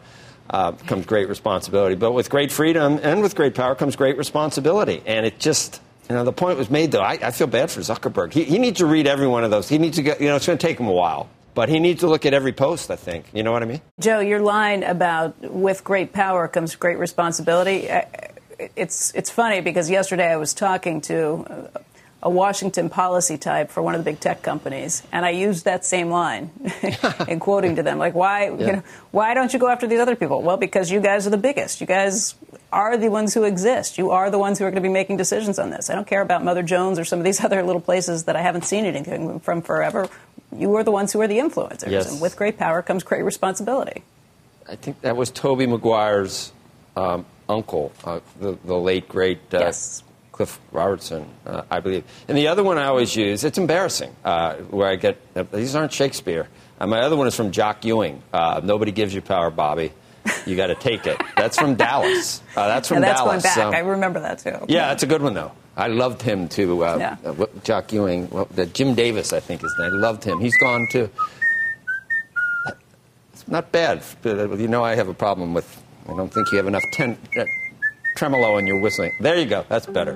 uh, 0.51 0.73
comes 0.73 1.07
great 1.07 1.29
responsibility. 1.29 1.95
But 1.95 2.13
with 2.13 2.31
great 2.31 2.53
freedom 2.53 2.99
and 3.03 3.21
with 3.21 3.35
great 3.35 3.55
power 3.55 3.75
comes 3.75 3.97
great 3.97 4.17
responsibility. 4.17 5.03
And 5.07 5.27
it 5.27 5.39
just, 5.39 5.81
you 6.09 6.15
know, 6.15 6.25
the 6.25 6.33
point 6.33 6.59
was 6.59 6.71
made, 6.71 6.93
though. 6.93 7.03
I, 7.03 7.19
I 7.23 7.31
feel 7.31 7.47
bad 7.47 7.71
for 7.71 7.81
Zuckerberg. 7.81 8.33
He, 8.33 8.45
he, 8.45 8.59
needs 8.59 8.79
to 8.79 8.87
read 8.87 9.07
every 9.07 9.27
one 9.27 9.45
of 9.45 9.51
those. 9.51 9.69
He 9.69 9.79
needs 9.79 9.97
to 9.97 10.03
get, 10.03 10.21
you 10.21 10.29
know, 10.29 10.37
it's 10.37 10.47
going 10.47 10.59
to 10.59 10.67
take 10.67 10.79
him 10.79 10.89
a 10.89 10.93
while. 10.93 11.29
But 11.55 11.69
he 11.69 11.81
needs 11.81 12.01
to 12.01 12.07
look 12.07 12.25
at 12.25 12.35
every 12.35 12.53
post, 12.53 12.91
I 12.91 12.97
think. 12.97 13.27
You 13.33 13.43
know 13.43 13.53
what 13.53 13.63
I 13.63 13.67
mean? 13.67 13.81
Joe, 13.99 14.21
your 14.21 14.41
line 14.41 14.85
about 14.85 15.41
with 15.41 15.83
great 15.83 16.13
power 16.13 16.47
comes 16.47 16.77
great 16.77 16.99
responsibility. 16.99 17.91
Uh, 17.91 18.03
it's, 18.77 19.13
it's 19.15 19.31
funny 19.31 19.61
because 19.61 19.91
yesterday 19.91 20.31
I 20.31 20.37
was 20.37 20.55
talking 20.55 21.01
to 21.03 21.71
a 22.23 22.29
Washington 22.29 22.91
policy 22.91 23.39
type 23.39 23.71
for 23.71 23.81
one 23.81 23.95
of 23.95 24.01
the 24.01 24.05
big 24.05 24.19
tech 24.19 24.43
companies, 24.43 25.03
and 25.13 25.25
I 25.25 25.31
used 25.31 25.65
that 25.67 25.85
same 25.85 26.11
line 26.11 26.51
in 27.29 27.39
quoting 27.39 27.77
to 27.77 27.83
them, 27.83 27.99
like, 27.99 28.15
"Why, 28.15 28.51
yeah. 28.51 28.67
you 28.67 28.73
know, 28.73 28.83
why 29.13 29.35
don't 29.35 29.53
you 29.53 29.59
go 29.59 29.69
after 29.69 29.87
these 29.87 30.01
other 30.01 30.17
people?" 30.17 30.43
Well, 30.43 30.57
because 30.57 30.91
you 30.91 31.01
guys 31.01 31.27
are 31.27 31.31
the 31.31 31.39
biggest. 31.39 31.81
You 31.81 31.87
guys 31.87 32.35
are 32.73 32.97
the 32.97 33.09
ones 33.09 33.35
who 33.35 33.45
exist. 33.45 33.99
You 33.99 34.11
are 34.11 34.31
the 34.31 34.39
ones 34.39 34.59
who 34.59 34.65
are 34.65 34.71
going 34.71 34.83
to 34.83 34.89
be 34.89 34.93
making 34.93 35.17
decisions 35.17 35.59
on 35.59 35.71
this. 35.71 35.91
I 35.91 35.95
don't 35.95 36.07
care 36.07 36.21
about 36.21 36.43
Mother 36.43 36.63
Jones 36.63 36.99
or 36.99 37.05
some 37.05 37.21
of 37.21 37.25
these 37.25 37.43
other 37.45 37.63
little 37.63 37.81
places 37.81 38.25
that 38.25 38.35
I 38.35 38.43
haven't 38.43 38.65
seen 38.65 38.85
anything 38.85 39.39
from 39.41 39.63
forever. 39.63 40.09
You 40.57 40.75
are 40.75 40.83
the 40.83 40.93
ones 40.93 41.13
who 41.13 41.21
are 41.21 41.29
the 41.29 41.39
influencers, 41.39 41.91
yes. 41.91 42.11
and 42.11 42.21
with 42.21 42.35
great 42.37 42.59
power 42.59 42.83
comes 42.83 43.05
great 43.05 43.23
responsibility. 43.23 44.03
I 44.69 44.75
think 44.75 45.01
that 45.03 45.17
was 45.17 45.31
Tobey 45.31 45.67
Maguire's 45.67 46.53
um, 46.97 47.27
uncle, 47.49 47.93
uh, 48.05 48.21
the, 48.41 48.59
the, 48.65 48.75
late 48.75 49.09
great. 49.09 49.39
Uh, 49.55 49.61
yes 49.61 50.03
Cliff 50.39 50.61
Robertson, 50.71 51.27
uh, 51.47 51.63
I 51.69 51.81
believe. 51.81 52.05
And 52.29 52.39
the 52.39 52.47
other 52.47 52.63
one 52.63 52.79
I 52.79 52.85
always 52.85 53.17
use, 53.17 53.43
it's 53.43 53.59
embarrassing, 53.59 54.15
uh, 54.25 54.55
where 54.71 54.89
I 54.89 54.95
get, 54.95 55.19
uh, 55.35 55.43
these 55.53 55.75
aren't 55.75 55.93
Shakespeare. 55.93 56.47
Uh, 56.81 56.87
my 56.87 57.01
other 57.01 57.17
one 57.17 57.27
is 57.27 57.35
from 57.35 57.51
Jock 57.51 57.85
Ewing. 57.85 58.23
Uh, 58.33 58.61
Nobody 58.63 58.93
gives 58.93 59.13
you 59.13 59.21
power, 59.21 59.51
Bobby. 59.51 59.91
You 60.47 60.55
got 60.55 60.69
to 60.69 60.77
take 60.77 61.09
it. 61.09 61.21
That's 61.37 61.59
from 61.59 61.75
Dallas. 61.75 62.41
Uh, 62.55 62.69
that's 62.69 62.87
from 62.87 62.99
yeah, 62.99 63.09
that's 63.09 63.21
Dallas. 63.21 63.43
That's 63.43 63.57
going 63.57 63.73
back. 63.73 63.75
So. 63.75 63.85
I 63.85 63.91
remember 63.91 64.21
that 64.21 64.39
too. 64.39 64.65
Yeah, 64.69 64.87
that's 64.91 65.03
a 65.03 65.09
good 65.09 65.23
one 65.23 65.35
though. 65.35 65.51
I 65.77 65.89
loved 65.89 66.23
him 66.23 66.49
too. 66.49 66.77
yeah. 66.83 67.17
Jock 67.65 67.93
Ewing, 67.93 68.31
well, 68.31 68.49
Jim 68.73 68.95
Davis, 68.95 69.33
I 69.33 69.41
think 69.41 69.65
is. 69.65 69.75
name. 69.77 69.93
I 69.93 69.97
loved 69.97 70.23
him. 70.23 70.39
He's 70.39 70.57
gone 70.59 70.87
too. 70.93 71.11
It's 73.33 73.49
not 73.49 73.73
bad. 73.73 74.05
You 74.25 74.69
know, 74.69 74.85
I 74.85 74.95
have 74.95 75.09
a 75.09 75.15
problem 75.15 75.53
with. 75.53 75.83
I 76.09 76.15
don't 76.15 76.33
think 76.33 76.53
you 76.53 76.59
have 76.59 76.69
enough 76.69 76.85
ten, 76.93 77.19
tremolo 78.19 78.57
and 78.57 78.67
you're 78.67 78.81
whistling. 78.81 79.13
There 79.21 79.37
you 79.37 79.47
go. 79.47 79.65
That's 79.69 79.87
better. 79.87 80.15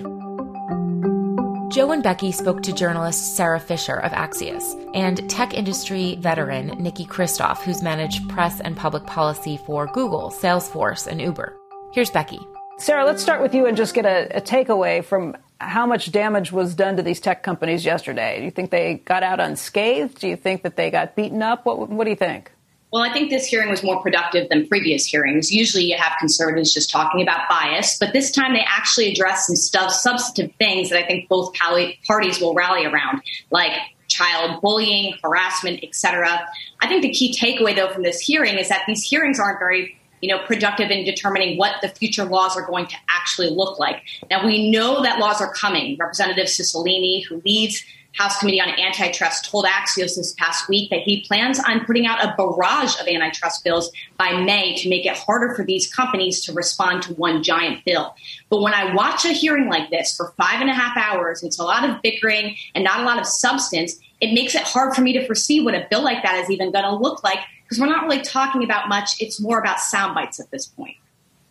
Joe 1.73 1.93
and 1.93 2.03
Becky 2.03 2.33
spoke 2.33 2.63
to 2.65 2.73
journalist 2.75 3.35
Sara 3.35 3.59
Fischer 3.59 3.97
of 3.97 4.13
Axios 4.13 4.91
and 4.95 5.31
tech 5.31 5.55
industry 5.55 6.17
veteran 6.17 6.67
Nikki 6.83 7.07
Christoff, 7.07 7.63
who's 7.63 7.83
managed 7.83 8.29
press 8.29 8.61
and 8.61 8.77
public 8.77 9.07
policy 9.07 9.59
for 9.65 9.87
Google, 9.87 10.31
Salesforce, 10.31 11.07
and 11.07 11.19
Uber. 11.19 11.57
Here's 11.95 12.11
Becky. 12.11 12.41
Sarah, 12.79 13.07
let's 13.07 13.23
start 13.23 13.41
with 13.41 13.55
you 13.55 13.67
and 13.67 13.77
just 13.77 13.95
get 13.95 14.05
a, 14.05 14.37
a 14.37 14.41
takeaway 14.43 15.03
from 15.03 15.35
how 15.59 15.87
much 15.87 16.13
damage 16.13 16.53
was 16.53 16.75
done 16.75 16.97
to 16.97 17.03
these 17.03 17.21
tech 17.21 17.43
companies 17.43 17.85
yesterday. 17.85 18.39
Do 18.41 18.45
you 18.45 18.51
think 18.51 18.71
they 18.71 18.95
got 19.05 19.23
out 19.23 19.41
unscathed? 19.41 20.19
Do 20.19 20.29
you 20.29 20.37
think 20.37 20.65
that 20.65 20.77
they 20.77 20.91
got 20.91 21.17
beaten 21.17 21.41
up? 21.43 21.65
What, 21.65 21.89
what 21.89 22.05
do 22.05 22.11
you 22.11 22.17
think? 22.17 22.53
Well, 22.93 23.03
I 23.03 23.11
think 23.11 23.31
this 23.31 23.47
hearing 23.47 23.71
was 23.71 23.83
more 23.83 24.03
productive 24.03 24.51
than 24.51 24.69
previous 24.69 25.07
hearings. 25.07 25.51
Usually 25.51 25.85
you 25.85 25.97
have 25.97 26.13
conservatives 26.19 26.75
just 26.75 26.91
talking 26.91 27.23
about 27.23 27.49
bias, 27.49 27.97
but 27.99 28.13
this 28.13 28.31
time 28.31 28.53
they 28.53 28.65
actually 28.67 29.11
addressed 29.11 29.47
some 29.47 29.57
stuff, 29.57 29.91
substantive 29.91 30.55
things 30.57 30.91
that 30.91 31.03
I 31.03 31.07
think 31.07 31.27
both 31.27 31.55
parties 31.55 32.39
will 32.39 32.53
rally 32.53 32.85
around, 32.85 33.23
like 33.51 33.73
child 34.09 34.61
bullying, 34.61 35.15
harassment, 35.25 35.83
etc. 35.83 36.47
I 36.83 36.87
think 36.87 37.01
the 37.01 37.11
key 37.11 37.35
takeaway, 37.35 37.75
though, 37.75 37.89
from 37.89 38.03
this 38.03 38.21
hearing 38.21 38.59
is 38.59 38.69
that 38.69 38.83
these 38.87 39.03
hearings 39.03 39.41
aren't 39.41 39.59
very 39.59 39.97
you 40.21 40.29
know, 40.29 40.39
productive 40.47 40.91
in 40.91 41.05
determining 41.05 41.59
what 41.59 41.83
the 41.83 41.89
future 41.89 42.25
laws 42.25 42.57
are 42.57 42.65
going 42.65 42.87
to 42.87 42.95
actually 43.09 43.51
look 43.51 43.81
like. 43.81 44.03
Now, 44.31 44.47
we 44.47 44.71
know 44.71 45.03
that 45.03 45.19
laws 45.19 45.41
are 45.41 45.53
coming. 45.53 45.97
Representative 45.99 46.47
Cicilline, 46.47 47.25
who 47.27 47.43
leads 47.45 47.85
House 48.15 48.39
Committee 48.39 48.61
on 48.61 48.69
Antitrust 48.69 49.51
told 49.51 49.65
Axios 49.65 50.17
this 50.17 50.35
past 50.39 50.69
week 50.69 50.91
that 50.91 51.01
he 51.01 51.23
plans 51.23 51.59
on 51.61 51.85
putting 51.85 52.07
out 52.07 52.23
a 52.23 52.35
barrage 52.37 53.01
of 53.01 53.07
antitrust 53.07 53.65
bills 53.65 53.91
by 54.19 54.33
May 54.33 54.77
to 54.77 54.89
make 54.89 55.07
it 55.07 55.17
harder 55.17 55.55
for 55.55 55.65
these 55.65 55.93
companies 55.93 56.45
to 56.45 56.53
respond 56.53 57.03
to 57.05 57.15
one 57.15 57.43
giant 57.43 57.85
bill. 57.85 58.15
But 58.51 58.61
when 58.61 58.75
I 58.75 58.95
watch 58.95 59.25
a 59.25 59.33
hearing 59.33 59.69
like 59.69 59.91
this 59.91 60.15
for 60.17 60.35
five 60.37 60.61
and 60.61 60.69
a 60.69 60.75
half 60.75 60.97
hours, 60.97 61.43
it's 61.43 61.59
a 61.59 61.65
lot 61.65 61.89
of 61.89 62.03
bickering 62.03 62.57
and 62.75 62.85
not 62.85 63.01
a 63.01 63.05
lot 63.05 63.19
of 63.19 63.27
substance. 63.27 63.99
It 64.21 64.35
makes 64.35 64.55
it 64.55 64.63
hard 64.63 64.95
for 64.95 65.01
me 65.01 65.13
to 65.15 65.27
foresee 65.27 65.65
what 65.65 65.75
a 65.75 65.87
bill 65.91 66.03
like 66.03 66.23
that 66.23 66.43
is 66.43 66.51
even 66.51 66.71
going 66.71 66.85
to 66.85 66.95
look 66.95 67.25
like 67.25 67.39
because 67.65 67.81
we're 67.81 67.87
not 67.87 68.05
really 68.05 68.21
talking 68.21 68.63
about 68.63 68.89
much. 68.89 69.21
It's 69.21 69.41
more 69.41 69.59
about 69.59 69.81
sound 69.81 70.15
bites 70.15 70.39
at 70.39 70.51
this 70.51 70.67
point. 70.67 70.97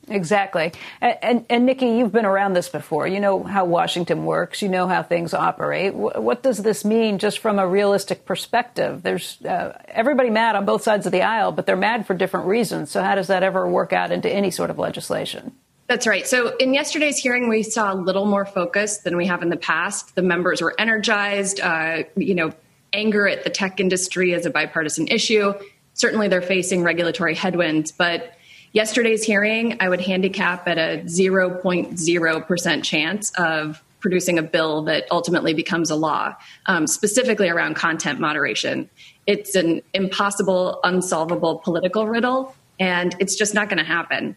Exactly. 0.08 0.74
And, 1.00 1.18
and, 1.22 1.46
and, 1.50 1.66
Nikki, 1.66 1.86
you've 1.86 2.12
been 2.12 2.26
around 2.26 2.54
this 2.54 2.70
before. 2.70 3.08
You 3.08 3.20
know 3.20 3.44
how 3.44 3.66
Washington 3.66 4.26
works. 4.26 4.62
You 4.62 4.70
know 4.70 4.88
how 4.88 5.04
things 5.04 5.34
operate. 5.34 5.94
what 5.94 6.44
does 6.44 6.64
this 6.64 6.84
mean 6.84 7.20
just 7.20 7.40
from 7.40 7.60
a 7.60 7.68
realistic 7.68 8.26
perspective? 8.26 9.04
There's 9.04 9.42
uh, 9.44 9.78
everybody 9.88 10.30
mad 10.30 10.56
on 10.56 10.66
both 10.66 10.84
sides 10.84 11.06
of 11.06 11.12
the 11.12 11.22
aisle, 11.22 11.52
but 11.52 11.66
they're 11.66 11.76
mad 11.76 12.08
for 12.08 12.14
different 12.14 12.48
reasons. 12.48 12.92
So 12.92 13.04
how 13.04 13.16
does 13.16 13.28
that 13.28 13.44
ever 13.44 13.68
work 13.68 13.94
out 13.94 14.12
into 14.12 14.30
any 14.30 14.52
sort 14.52 14.70
of 14.70 14.80
legislation? 14.80 15.54
That's 15.88 16.08
right. 16.08 16.26
So 16.26 16.56
in 16.58 16.74
yesterday's 16.74 17.18
hearing, 17.18 17.50
we 17.50 17.64
saw 17.64 17.94
a 17.94 17.96
little 17.96 18.26
more 18.26 18.46
focus 18.46 19.00
than 19.00 19.18
we 19.18 19.28
have 19.28 19.44
in 19.44 19.50
the 19.50 19.58
past. 19.58 20.16
The 20.16 20.22
members 20.22 20.62
were 20.62 20.74
energized. 20.80 21.60
Uh, 21.60 22.04
you 22.16 22.34
know, 22.34 22.54
anger 22.94 23.28
at 23.28 23.44
the 23.44 23.50
tech 23.50 23.80
industry 23.80 24.34
as 24.34 24.46
a 24.46 24.50
bipartisan 24.50 25.08
issue. 25.08 25.54
Certainly, 25.94 26.30
they're 26.30 26.42
facing 26.42 26.84
regulatory 26.84 27.36
headwinds, 27.36 27.92
but 27.92 28.36
Yesterday's 28.74 29.24
hearing, 29.24 29.78
I 29.82 29.90
would 29.90 30.02
handicap 30.02 30.68
at 30.68 30.78
a 30.78 31.04
0.0% 31.06 32.84
chance 32.84 33.32
of 33.32 33.84
producing 34.00 34.40
a 34.40 34.42
bill 34.42 34.84
that 34.84 35.06
ultimately 35.12 35.54
becomes 35.54 35.90
a 35.90 35.96
law, 35.96 36.36
um, 36.66 36.88
specifically 36.88 37.50
around 37.50 37.76
content 37.76 38.20
moderation. 38.20 38.90
It's 39.28 39.56
an 39.56 39.82
impossible, 39.94 40.80
unsolvable 40.84 41.60
political 41.60 42.08
riddle, 42.08 42.56
and 42.80 43.16
it's 43.20 43.36
just 43.36 43.54
not 43.54 43.70
going 43.70 43.78
to 43.78 43.84
happen. 43.84 44.36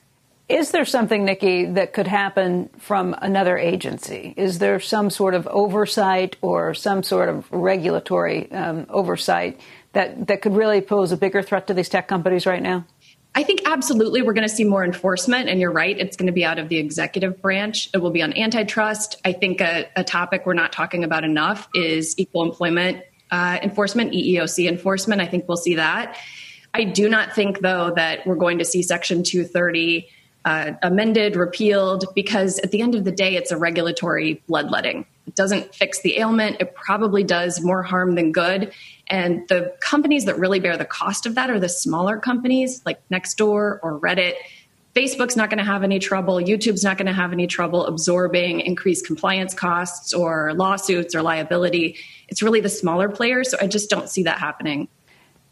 Is 0.49 0.73
there 0.73 0.85
something, 0.85 1.25
Nikki, 1.25 1.64
that 1.64 1.94
could 1.94 2.07
happen 2.07 2.68
from 2.79 3.14
another 3.23 3.57
agency? 3.57 4.35
Is 4.37 4.59
there 4.59 4.79
some 4.79 5.09
sort 5.09 5.35
of 5.35 5.47
oversight 5.47 6.37
or 6.42 6.75
some 6.75 7.03
sort 7.03 7.31
of 7.31 7.51
regulatory 7.51 8.53
um, 8.53 8.87
oversight 8.90 9.59
that, 9.94 10.27
that 10.27 10.42
could 10.42 10.55
really 10.55 10.83
pose 10.83 11.12
a 11.12 11.16
bigger 11.16 11.40
threat 11.40 11.66
to 11.68 11.75
these 11.75 11.88
tech 11.88 12.09
companies 12.09 12.44
right 12.44 12.62
now? 12.62 12.85
I 13.37 13.42
think 13.42 13.62
absolutely 13.66 14.23
we're 14.23 14.33
going 14.33 14.49
to 14.49 14.55
see 14.55 14.64
more 14.64 14.85
enforcement. 14.85 15.49
And 15.49 15.61
you're 15.61 15.73
right, 15.73 15.99
it's 15.99 16.16
going 16.16 16.29
to 16.29 16.33
be 16.33 16.44
out 16.44 16.59
of 16.59 16.68
the 16.68 16.77
executive 16.77 17.42
branch. 17.42 17.90
It 17.92 17.99
will 17.99 18.11
be 18.11 18.23
on 18.23 18.33
antitrust. 18.37 19.20
I 19.25 19.33
think 19.33 19.61
a, 19.61 19.88
a 19.97 20.05
topic 20.05 20.47
we're 20.47 20.55
not 20.55 20.73
talking 20.73 21.03
about 21.03 21.25
enough 21.25 21.68
is 21.75 22.14
equal 22.16 22.44
employment 22.44 23.03
uh, 23.31 23.59
enforcement, 23.62 24.12
EEOC 24.12 24.68
enforcement. 24.68 25.20
I 25.20 25.27
think 25.27 25.49
we'll 25.49 25.57
see 25.57 25.75
that. 25.75 26.16
I 26.73 26.85
do 26.85 27.09
not 27.09 27.35
think, 27.35 27.61
though, 27.61 27.92
that 27.97 28.27
we're 28.27 28.37
going 28.37 28.59
to 28.59 28.64
see 28.64 28.83
Section 28.83 29.25
230 29.25 30.09
uh, 30.44 30.73
amended, 30.83 31.35
repealed, 31.35 32.05
because 32.14 32.59
at 32.61 32.70
the 32.70 32.81
end 32.81 32.94
of 32.94 33.05
the 33.05 33.12
day, 33.12 33.35
it's 33.35 33.51
a 33.51 33.57
regulatory 33.57 34.42
bloodletting. 34.47 35.07
It 35.27 35.35
doesn't 35.35 35.75
fix 35.75 36.01
the 36.03 36.18
ailment. 36.18 36.59
It 36.61 36.75
probably 36.75 37.25
does 37.25 37.61
more 37.61 37.83
harm 37.83 38.14
than 38.14 38.31
good. 38.31 38.73
And 39.08 39.46
the 39.48 39.74
companies 39.80 40.24
that 40.24 40.38
really 40.38 40.60
bear 40.60 40.76
the 40.76 40.84
cost 40.84 41.26
of 41.26 41.34
that 41.34 41.50
are 41.50 41.60
the 41.60 41.68
smaller 41.68 42.18
companies 42.18 42.82
like 42.86 43.00
Nextdoor 43.10 43.78
or 43.82 44.00
Reddit. 44.00 44.34
Facebook's 44.94 45.36
not 45.36 45.50
going 45.50 45.58
to 45.58 45.64
have 45.64 45.82
any 45.82 45.98
trouble. 45.98 46.36
YouTube's 46.36 46.84
not 46.84 46.96
going 46.96 47.06
to 47.06 47.12
have 47.12 47.32
any 47.32 47.46
trouble 47.46 47.84
absorbing 47.86 48.60
increased 48.60 49.06
compliance 49.06 49.52
costs 49.52 50.14
or 50.14 50.54
lawsuits 50.54 51.14
or 51.14 51.22
liability. 51.22 51.96
It's 52.28 52.42
really 52.42 52.60
the 52.60 52.68
smaller 52.68 53.08
players. 53.08 53.50
So 53.50 53.58
I 53.60 53.66
just 53.66 53.90
don't 53.90 54.08
see 54.08 54.22
that 54.22 54.38
happening. 54.38 54.88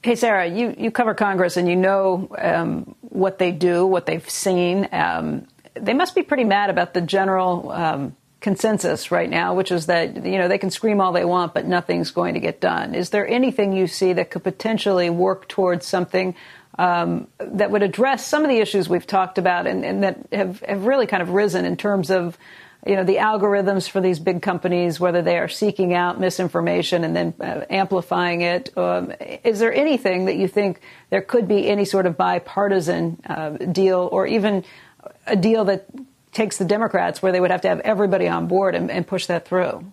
Hey, 0.02 0.14
Sarah, 0.14 0.46
you, 0.46 0.74
you 0.78 0.90
cover 0.90 1.14
Congress 1.14 1.56
and 1.56 1.68
you 1.68 1.76
know 1.76 2.28
um, 2.38 2.94
what 3.00 3.38
they 3.38 3.52
do, 3.52 3.86
what 3.86 4.06
they've 4.06 4.28
seen. 4.28 4.88
Um, 4.92 5.46
they 5.74 5.94
must 5.94 6.14
be 6.14 6.22
pretty 6.22 6.44
mad 6.44 6.70
about 6.70 6.94
the 6.94 7.00
general 7.00 7.70
um, 7.72 8.16
consensus 8.42 9.10
right 9.10 9.30
now, 9.30 9.54
which 9.54 9.72
is 9.72 9.86
that 9.86 10.24
you 10.24 10.38
know 10.38 10.48
they 10.48 10.58
can 10.58 10.70
scream 10.70 11.00
all 11.00 11.12
they 11.12 11.24
want, 11.24 11.54
but 11.54 11.66
nothing's 11.66 12.10
going 12.10 12.34
to 12.34 12.40
get 12.40 12.60
done. 12.60 12.94
Is 12.94 13.10
there 13.10 13.26
anything 13.26 13.72
you 13.72 13.86
see 13.86 14.12
that 14.12 14.30
could 14.30 14.44
potentially 14.44 15.08
work 15.08 15.48
towards 15.48 15.86
something 15.86 16.34
um, 16.78 17.28
that 17.38 17.70
would 17.70 17.82
address 17.82 18.26
some 18.26 18.44
of 18.44 18.50
the 18.50 18.58
issues 18.58 18.88
we've 18.88 19.06
talked 19.06 19.38
about 19.38 19.66
and, 19.66 19.84
and, 19.84 20.02
that 20.02 20.18
have, 20.32 20.60
have 20.60 20.86
really 20.86 21.06
kind 21.06 21.22
of 21.22 21.30
risen 21.30 21.66
in 21.66 21.76
terms 21.76 22.10
of 22.10 22.38
you 22.86 22.96
know 22.96 23.04
the 23.04 23.16
algorithms 23.16 23.88
for 23.88 24.00
these 24.00 24.18
big 24.18 24.42
companies, 24.42 24.98
whether 24.98 25.22
they 25.22 25.38
are 25.38 25.48
seeking 25.48 25.94
out 25.94 26.18
misinformation 26.18 27.04
and 27.04 27.14
then 27.14 27.34
uh, 27.40 27.64
amplifying 27.70 28.40
it? 28.40 28.76
Um, 28.76 29.12
is 29.44 29.60
there 29.60 29.72
anything 29.72 30.24
that 30.24 30.36
you 30.36 30.48
think 30.48 30.80
there 31.10 31.22
could 31.22 31.46
be 31.46 31.68
any 31.68 31.84
sort 31.84 32.06
of 32.06 32.16
bipartisan 32.16 33.20
uh, 33.24 33.50
deal, 33.50 34.08
or 34.10 34.26
even 34.26 34.64
a 35.26 35.36
deal 35.36 35.64
that 35.66 35.86
takes 36.32 36.58
the 36.58 36.64
Democrats, 36.64 37.22
where 37.22 37.32
they 37.32 37.40
would 37.40 37.50
have 37.50 37.60
to 37.62 37.68
have 37.68 37.80
everybody 37.80 38.26
on 38.26 38.46
board 38.46 38.74
and, 38.74 38.90
and 38.90 39.06
push 39.06 39.26
that 39.26 39.46
through? 39.46 39.84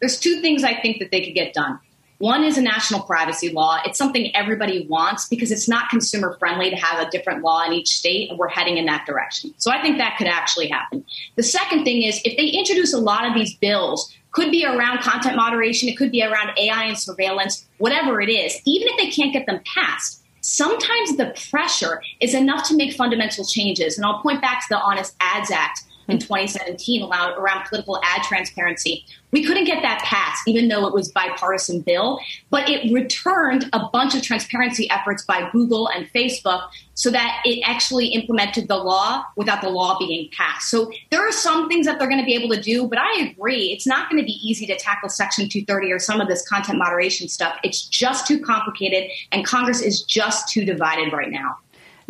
There's 0.00 0.18
two 0.18 0.40
things 0.40 0.64
I 0.64 0.80
think 0.80 1.00
that 1.00 1.10
they 1.10 1.24
could 1.24 1.34
get 1.34 1.52
done. 1.52 1.80
One 2.18 2.42
is 2.42 2.58
a 2.58 2.62
national 2.62 3.02
privacy 3.02 3.50
law. 3.50 3.78
It's 3.84 3.96
something 3.96 4.34
everybody 4.34 4.86
wants 4.88 5.28
because 5.28 5.52
it's 5.52 5.68
not 5.68 5.88
consumer 5.88 6.36
friendly 6.40 6.68
to 6.68 6.76
have 6.76 7.06
a 7.06 7.10
different 7.10 7.44
law 7.44 7.64
in 7.64 7.72
each 7.72 7.90
state, 7.90 8.28
and 8.28 8.38
we're 8.38 8.48
heading 8.48 8.76
in 8.76 8.86
that 8.86 9.06
direction. 9.06 9.54
So 9.56 9.70
I 9.70 9.80
think 9.80 9.98
that 9.98 10.16
could 10.18 10.26
actually 10.26 10.68
happen. 10.68 11.04
The 11.36 11.44
second 11.44 11.84
thing 11.84 12.02
is 12.02 12.20
if 12.24 12.36
they 12.36 12.46
introduce 12.46 12.92
a 12.92 12.98
lot 12.98 13.24
of 13.24 13.34
these 13.34 13.54
bills, 13.56 14.12
could 14.32 14.50
be 14.50 14.66
around 14.66 15.00
content 15.00 15.36
moderation, 15.36 15.88
it 15.88 15.96
could 15.96 16.10
be 16.10 16.22
around 16.22 16.50
AI 16.58 16.84
and 16.84 16.98
surveillance, 16.98 17.66
whatever 17.78 18.20
it 18.20 18.28
is, 18.28 18.60
even 18.66 18.88
if 18.88 18.96
they 18.98 19.10
can't 19.10 19.32
get 19.32 19.46
them 19.46 19.60
passed, 19.74 20.22
sometimes 20.40 21.16
the 21.16 21.34
pressure 21.50 22.02
is 22.20 22.34
enough 22.34 22.66
to 22.68 22.76
make 22.76 22.94
fundamental 22.94 23.44
changes. 23.44 23.96
And 23.96 24.04
I'll 24.04 24.20
point 24.22 24.40
back 24.40 24.60
to 24.60 24.66
the 24.70 24.78
Honest 24.78 25.14
Ads 25.20 25.50
Act 25.50 25.84
in 26.08 26.16
hmm. 26.16 26.20
2017 26.20 27.02
allowed 27.02 27.36
around 27.38 27.64
political 27.66 28.00
ad 28.02 28.22
transparency. 28.22 29.04
We 29.30 29.44
couldn't 29.44 29.64
get 29.64 29.82
that 29.82 30.02
passed, 30.04 30.48
even 30.48 30.68
though 30.68 30.86
it 30.86 30.94
was 30.94 31.12
bipartisan 31.12 31.82
bill, 31.82 32.18
but 32.50 32.68
it 32.68 32.90
returned 32.92 33.68
a 33.74 33.88
bunch 33.92 34.14
of 34.14 34.22
transparency 34.22 34.88
efforts 34.90 35.22
by 35.22 35.50
Google 35.52 35.88
and 35.88 36.10
Facebook 36.14 36.66
so 36.94 37.10
that 37.10 37.42
it 37.44 37.60
actually 37.62 38.06
implemented 38.06 38.68
the 38.68 38.76
law 38.76 39.22
without 39.36 39.60
the 39.60 39.68
law 39.68 39.98
being 39.98 40.30
passed. 40.36 40.70
So 40.70 40.90
there 41.10 41.26
are 41.26 41.30
some 41.30 41.68
things 41.68 41.86
that 41.86 41.98
they're 41.98 42.08
going 42.08 42.20
to 42.20 42.26
be 42.26 42.34
able 42.34 42.54
to 42.54 42.60
do, 42.60 42.88
but 42.88 42.98
I 42.98 43.20
agree, 43.20 43.70
it's 43.72 43.86
not 43.86 44.10
going 44.10 44.20
to 44.20 44.26
be 44.26 44.40
easy 44.42 44.66
to 44.66 44.76
tackle 44.76 45.10
Section 45.10 45.48
230 45.48 45.92
or 45.92 45.98
some 45.98 46.20
of 46.20 46.28
this 46.28 46.46
content 46.48 46.78
moderation 46.78 47.28
stuff. 47.28 47.56
It's 47.62 47.86
just 47.86 48.26
too 48.26 48.40
complicated, 48.40 49.10
and 49.30 49.44
Congress 49.44 49.82
is 49.82 50.02
just 50.02 50.48
too 50.48 50.64
divided 50.64 51.12
right 51.12 51.30
now. 51.30 51.58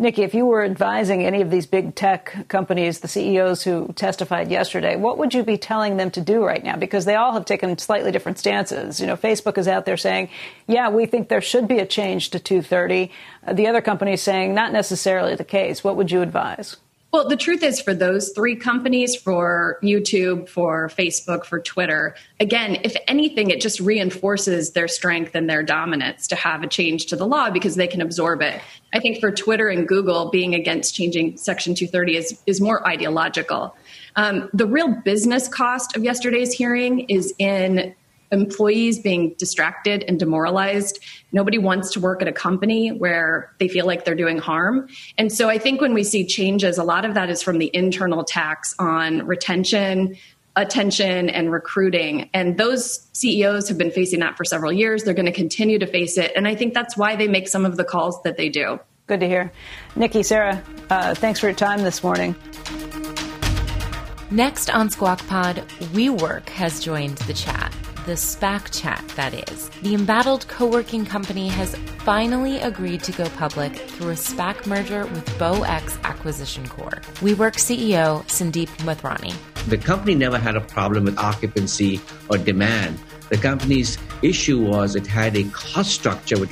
Nikki, 0.01 0.23
if 0.23 0.33
you 0.33 0.45
were 0.45 0.63
advising 0.63 1.25
any 1.25 1.41
of 1.41 1.51
these 1.51 1.65
big 1.65 1.93
tech 1.93 2.47
companies, 2.47 3.01
the 3.01 3.09
CEOs 3.09 3.63
who 3.63 3.91
testified 3.97 4.49
yesterday, 4.49 4.95
what 4.95 5.17
would 5.17 5.33
you 5.33 5.43
be 5.43 5.57
telling 5.57 5.97
them 5.97 6.09
to 6.11 6.21
do 6.21 6.41
right 6.41 6.63
now? 6.63 6.77
Because 6.77 7.03
they 7.03 7.15
all 7.15 7.33
have 7.33 7.43
taken 7.43 7.77
slightly 7.77 8.09
different 8.09 8.39
stances. 8.39 9.01
You 9.01 9.07
know, 9.07 9.17
Facebook 9.17 9.57
is 9.57 9.67
out 9.67 9.85
there 9.85 9.97
saying, 9.97 10.29
yeah, 10.67 10.89
we 10.89 11.05
think 11.05 11.27
there 11.27 11.41
should 11.41 11.67
be 11.67 11.79
a 11.79 11.85
change 11.85 12.29
to 12.29 12.39
230. 12.39 13.11
Uh, 13.45 13.51
the 13.51 13.67
other 13.67 13.81
company 13.81 14.13
is 14.13 14.21
saying, 14.21 14.53
not 14.53 14.71
necessarily 14.71 15.35
the 15.35 15.43
case. 15.43 15.83
What 15.83 15.97
would 15.97 16.11
you 16.11 16.21
advise? 16.21 16.77
Well, 17.11 17.27
the 17.27 17.35
truth 17.35 17.63
is, 17.63 17.81
for 17.81 17.95
those 17.95 18.29
three 18.29 18.55
companies, 18.55 19.15
for 19.15 19.79
YouTube, 19.81 20.47
for 20.47 20.89
Facebook, 20.89 21.43
for 21.43 21.59
Twitter, 21.59 22.15
again, 22.39 22.77
if 22.83 22.95
anything, 23.07 23.49
it 23.49 23.61
just 23.61 23.79
reinforces 23.79 24.73
their 24.73 24.87
strength 24.87 25.33
and 25.33 25.49
their 25.49 25.63
dominance 25.63 26.27
to 26.27 26.35
have 26.35 26.61
a 26.61 26.67
change 26.67 27.07
to 27.07 27.15
the 27.15 27.25
law 27.25 27.49
because 27.49 27.75
they 27.75 27.87
can 27.87 28.01
absorb 28.01 28.43
it. 28.43 28.61
I 28.93 28.99
think 28.99 29.19
for 29.19 29.31
Twitter 29.31 29.69
and 29.69 29.87
Google, 29.87 30.29
being 30.29 30.53
against 30.53 30.93
changing 30.93 31.37
Section 31.37 31.73
230 31.73 32.15
is, 32.15 32.39
is 32.45 32.61
more 32.61 32.87
ideological. 32.87 33.75
Um, 34.15 34.47
the 34.53 34.67
real 34.67 34.93
business 35.03 35.47
cost 35.47 35.95
of 35.95 36.03
yesterday's 36.03 36.53
hearing 36.53 37.01
is 37.09 37.33
in 37.39 37.95
employees 38.31 38.99
being 38.99 39.33
distracted 39.37 40.03
and 40.07 40.19
demoralized. 40.19 40.99
Nobody 41.31 41.57
wants 41.57 41.91
to 41.93 41.99
work 41.99 42.21
at 42.21 42.27
a 42.27 42.31
company 42.31 42.89
where 42.89 43.53
they 43.59 43.67
feel 43.67 43.85
like 43.85 44.05
they're 44.05 44.15
doing 44.15 44.37
harm. 44.37 44.87
And 45.17 45.31
so 45.31 45.49
I 45.49 45.57
think 45.57 45.81
when 45.81 45.93
we 45.93 46.03
see 46.03 46.25
changes, 46.25 46.77
a 46.77 46.83
lot 46.83 47.05
of 47.05 47.13
that 47.15 47.29
is 47.29 47.41
from 47.41 47.57
the 47.57 47.71
internal 47.73 48.23
tax 48.23 48.75
on 48.79 49.25
retention, 49.25 50.15
attention, 50.55 51.29
and 51.29 51.51
recruiting. 51.51 52.29
And 52.33 52.57
those 52.57 53.07
CEOs 53.13 53.67
have 53.69 53.77
been 53.77 53.91
facing 53.91 54.19
that 54.19 54.37
for 54.37 54.43
several 54.43 54.71
years. 54.71 55.03
They're 55.03 55.13
going 55.13 55.25
to 55.25 55.31
continue 55.31 55.79
to 55.79 55.87
face 55.87 56.17
it. 56.17 56.31
And 56.35 56.47
I 56.47 56.55
think 56.55 56.73
that's 56.73 56.97
why 56.97 57.15
they 57.15 57.27
make 57.27 57.47
some 57.47 57.65
of 57.65 57.77
the 57.77 57.83
calls 57.83 58.21
that 58.23 58.37
they 58.37 58.49
do. 58.49 58.79
Good 59.07 59.21
to 59.21 59.27
hear. 59.27 59.51
Nikki, 59.95 60.21
Sarah, 60.21 60.63
uh, 60.91 61.15
thanks 61.15 61.39
for 61.39 61.47
your 61.47 61.55
time 61.55 61.81
this 61.81 62.03
morning. 62.03 62.35
Next 64.29 64.69
on 64.69 64.91
Squawk 64.91 65.25
Pod, 65.25 65.63
WeWork 65.93 66.49
has 66.49 66.79
joined 66.79 67.17
the 67.19 67.33
chat 67.33 67.73
the 68.09 68.15
SPAC 68.15 68.71
chat, 68.71 69.07
that 69.15 69.51
is. 69.51 69.69
The 69.83 69.93
embattled 69.93 70.47
co 70.47 70.65
working 70.65 71.05
company 71.05 71.47
has 71.49 71.75
finally 71.99 72.57
agreed 72.59 73.03
to 73.03 73.11
go 73.11 73.29
public 73.37 73.75
through 73.75 74.09
a 74.09 74.15
SPAC 74.15 74.65
merger 74.65 75.05
with 75.05 75.23
BowX 75.37 76.01
Acquisition 76.01 76.67
Corp. 76.67 77.05
WeWork 77.21 77.57
CEO 77.57 78.23
Sandeep 78.25 78.69
Mathrani. 78.79 79.35
The 79.67 79.77
company 79.77 80.15
never 80.15 80.39
had 80.39 80.55
a 80.55 80.61
problem 80.61 81.03
with 81.03 81.19
occupancy 81.19 82.01
or 82.31 82.39
demand. 82.39 82.97
The 83.29 83.37
company's 83.37 83.99
issue 84.23 84.59
was 84.59 84.95
it 84.95 85.05
had 85.05 85.37
a 85.37 85.43
cost 85.51 85.91
structure 85.91 86.39
which 86.39 86.49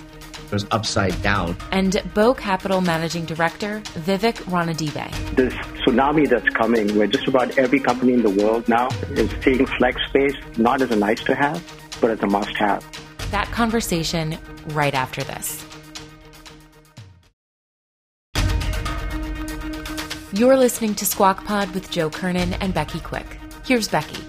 was 0.51 0.65
upside 0.71 1.21
down. 1.21 1.57
And 1.71 2.01
Bow 2.13 2.33
Capital 2.33 2.81
Managing 2.81 3.25
Director 3.25 3.81
Vivek 4.05 4.35
Ranadive. 4.43 5.35
This 5.35 5.53
tsunami 5.53 6.27
that's 6.29 6.49
coming, 6.49 6.95
where 6.97 7.07
just 7.07 7.27
about 7.27 7.57
every 7.57 7.79
company 7.79 8.13
in 8.13 8.21
the 8.21 8.43
world 8.43 8.67
now 8.67 8.89
is 9.11 9.29
seeing 9.43 9.65
flex 9.65 10.01
space 10.07 10.35
not 10.57 10.81
as 10.81 10.91
a 10.91 10.95
nice 10.95 11.23
to 11.25 11.35
have, 11.35 11.63
but 12.01 12.11
as 12.11 12.21
a 12.21 12.27
must 12.27 12.55
have. 12.57 12.85
That 13.31 13.47
conversation 13.51 14.37
right 14.67 14.93
after 14.93 15.23
this. 15.23 15.63
You're 20.33 20.57
listening 20.57 20.93
to 20.95 21.05
Squawk 21.05 21.45
Pod 21.45 21.73
with 21.73 21.89
Joe 21.89 22.09
Kernan 22.09 22.53
and 22.55 22.73
Becky 22.73 22.99
Quick. 22.99 23.25
Here's 23.65 23.87
Becky. 23.87 24.21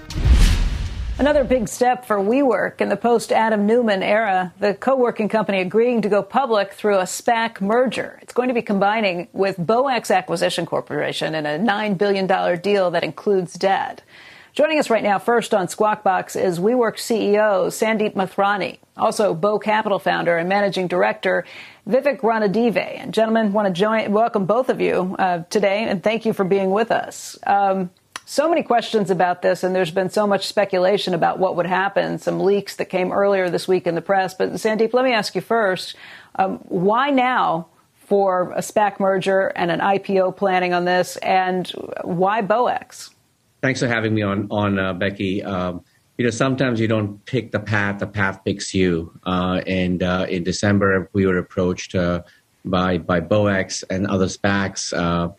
Another 1.18 1.42
big 1.42 1.66
step 1.68 2.04
for 2.04 2.18
WeWork 2.18 2.80
in 2.80 2.90
the 2.90 2.96
post 2.96 3.32
Adam 3.32 3.66
Neumann 3.66 4.04
era, 4.04 4.54
the 4.60 4.72
co 4.72 4.94
working 4.94 5.28
company 5.28 5.60
agreeing 5.60 6.02
to 6.02 6.08
go 6.08 6.22
public 6.22 6.74
through 6.74 6.98
a 6.98 7.06
SPAC 7.06 7.60
merger. 7.60 8.20
It's 8.22 8.32
going 8.32 8.46
to 8.46 8.54
be 8.54 8.62
combining 8.62 9.26
with 9.32 9.56
BowX 9.56 10.14
Acquisition 10.14 10.64
Corporation 10.64 11.34
in 11.34 11.44
a 11.44 11.58
$9 11.58 11.98
billion 11.98 12.60
deal 12.60 12.92
that 12.92 13.02
includes 13.02 13.54
debt. 13.54 14.00
Joining 14.52 14.78
us 14.78 14.90
right 14.90 15.02
now, 15.02 15.18
first 15.18 15.52
on 15.54 15.66
Squawk 15.66 16.04
Box, 16.04 16.36
is 16.36 16.60
WeWork 16.60 16.94
CEO 16.94 17.66
Sandeep 17.66 18.14
Mathrani, 18.14 18.78
also 18.96 19.34
Bow 19.34 19.58
Capital 19.58 19.98
founder 19.98 20.38
and 20.38 20.48
managing 20.48 20.86
director 20.86 21.44
Vivek 21.88 22.20
Ranadive. 22.20 22.76
And 22.76 23.12
gentlemen, 23.12 23.52
want 23.52 23.66
to 23.66 23.72
join, 23.72 24.12
welcome 24.12 24.46
both 24.46 24.68
of 24.68 24.80
you 24.80 25.16
uh, 25.18 25.42
today, 25.50 25.82
and 25.82 26.00
thank 26.00 26.26
you 26.26 26.32
for 26.32 26.44
being 26.44 26.70
with 26.70 26.92
us. 26.92 27.36
Um, 27.44 27.90
so 28.28 28.46
many 28.46 28.62
questions 28.62 29.10
about 29.10 29.40
this, 29.40 29.64
and 29.64 29.74
there's 29.74 29.90
been 29.90 30.10
so 30.10 30.26
much 30.26 30.46
speculation 30.46 31.14
about 31.14 31.38
what 31.38 31.56
would 31.56 31.64
happen, 31.64 32.18
some 32.18 32.40
leaks 32.40 32.76
that 32.76 32.84
came 32.84 33.10
earlier 33.10 33.48
this 33.48 33.66
week 33.66 33.86
in 33.86 33.94
the 33.94 34.02
press. 34.02 34.34
But 34.34 34.52
Sandeep, 34.52 34.92
let 34.92 35.02
me 35.02 35.14
ask 35.14 35.34
you 35.34 35.40
first 35.40 35.96
um, 36.34 36.58
why 36.68 37.08
now 37.08 37.68
for 37.94 38.52
a 38.52 38.60
SPAC 38.60 39.00
merger 39.00 39.46
and 39.56 39.70
an 39.70 39.80
IPO 39.80 40.36
planning 40.36 40.74
on 40.74 40.84
this, 40.84 41.16
and 41.16 41.68
why 42.04 42.42
BowX? 42.42 43.08
Thanks 43.62 43.80
for 43.80 43.88
having 43.88 44.12
me 44.12 44.20
on, 44.20 44.46
on 44.50 44.78
uh, 44.78 44.92
Becky. 44.92 45.42
Um, 45.42 45.82
you 46.18 46.24
know, 46.24 46.30
sometimes 46.30 46.80
you 46.80 46.86
don't 46.86 47.24
pick 47.24 47.50
the 47.50 47.60
path, 47.60 47.98
the 47.98 48.06
path 48.06 48.44
picks 48.44 48.74
you. 48.74 49.10
Uh, 49.24 49.62
and 49.66 50.02
uh, 50.02 50.26
in 50.28 50.44
December, 50.44 51.08
we 51.14 51.24
were 51.24 51.38
approached 51.38 51.94
uh, 51.94 52.22
by, 52.62 52.98
by 52.98 53.22
BowX 53.22 53.84
and 53.88 54.06
other 54.06 54.26
SPACs 54.26 54.92
uh, 54.92 55.32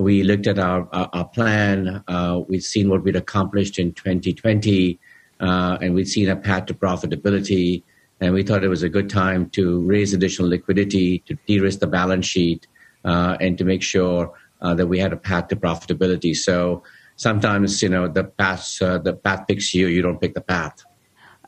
we 0.00 0.22
looked 0.22 0.46
at 0.46 0.58
our, 0.58 0.88
our, 0.92 1.10
our 1.12 1.28
plan. 1.28 2.02
Uh, 2.08 2.40
we'd 2.48 2.64
seen 2.64 2.88
what 2.88 3.04
we'd 3.04 3.16
accomplished 3.16 3.78
in 3.78 3.92
2020, 3.92 4.98
uh, 5.40 5.78
and 5.80 5.94
we'd 5.94 6.08
seen 6.08 6.28
a 6.28 6.36
path 6.36 6.66
to 6.66 6.74
profitability. 6.74 7.82
And 8.20 8.34
we 8.34 8.42
thought 8.42 8.64
it 8.64 8.68
was 8.68 8.82
a 8.82 8.88
good 8.88 9.08
time 9.08 9.50
to 9.50 9.80
raise 9.82 10.12
additional 10.12 10.48
liquidity, 10.48 11.20
to 11.26 11.34
de 11.46 11.60
risk 11.60 11.80
the 11.80 11.86
balance 11.86 12.26
sheet, 12.26 12.66
uh, 13.04 13.36
and 13.40 13.56
to 13.58 13.64
make 13.64 13.82
sure 13.82 14.32
uh, 14.60 14.74
that 14.74 14.86
we 14.86 14.98
had 14.98 15.12
a 15.12 15.16
path 15.16 15.48
to 15.48 15.56
profitability. 15.56 16.36
So 16.36 16.82
sometimes, 17.16 17.82
you 17.82 17.88
know, 17.88 18.08
the 18.08 18.24
path, 18.24 18.80
uh, 18.82 18.98
the 18.98 19.14
path 19.14 19.46
picks 19.46 19.74
you, 19.74 19.86
you 19.86 20.02
don't 20.02 20.20
pick 20.20 20.34
the 20.34 20.40
path. 20.40 20.84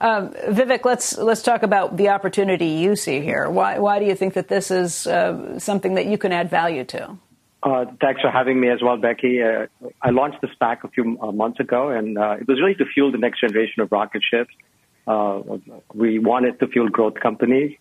Um, 0.00 0.30
Vivek, 0.48 0.84
let's 0.84 1.16
let's 1.16 1.42
talk 1.42 1.62
about 1.62 1.96
the 1.96 2.08
opportunity 2.08 2.66
you 2.66 2.96
see 2.96 3.20
here. 3.20 3.48
Why 3.48 3.78
why 3.78 4.00
do 4.00 4.04
you 4.04 4.16
think 4.16 4.34
that 4.34 4.48
this 4.48 4.72
is 4.72 5.06
uh, 5.06 5.60
something 5.60 5.94
that 5.94 6.06
you 6.06 6.18
can 6.18 6.32
add 6.32 6.50
value 6.50 6.82
to? 6.86 7.16
Uh, 7.62 7.84
thanks 8.00 8.20
for 8.20 8.30
having 8.30 8.60
me 8.60 8.68
as 8.68 8.82
well, 8.82 8.96
Becky. 8.96 9.40
Uh, 9.40 9.66
I 10.00 10.10
launched 10.10 10.40
the 10.40 10.48
SPAC 10.48 10.82
a 10.82 10.88
few 10.88 11.16
uh, 11.20 11.30
months 11.30 11.60
ago, 11.60 11.90
and 11.90 12.18
uh, 12.18 12.36
it 12.40 12.48
was 12.48 12.60
really 12.60 12.74
to 12.74 12.84
fuel 12.86 13.12
the 13.12 13.18
next 13.18 13.40
generation 13.40 13.82
of 13.82 13.92
rocket 13.92 14.22
ships. 14.28 14.52
Uh, 15.06 15.42
we 15.94 16.18
wanted 16.18 16.58
to 16.58 16.66
fuel 16.66 16.88
growth 16.88 17.20
companies. 17.20 17.76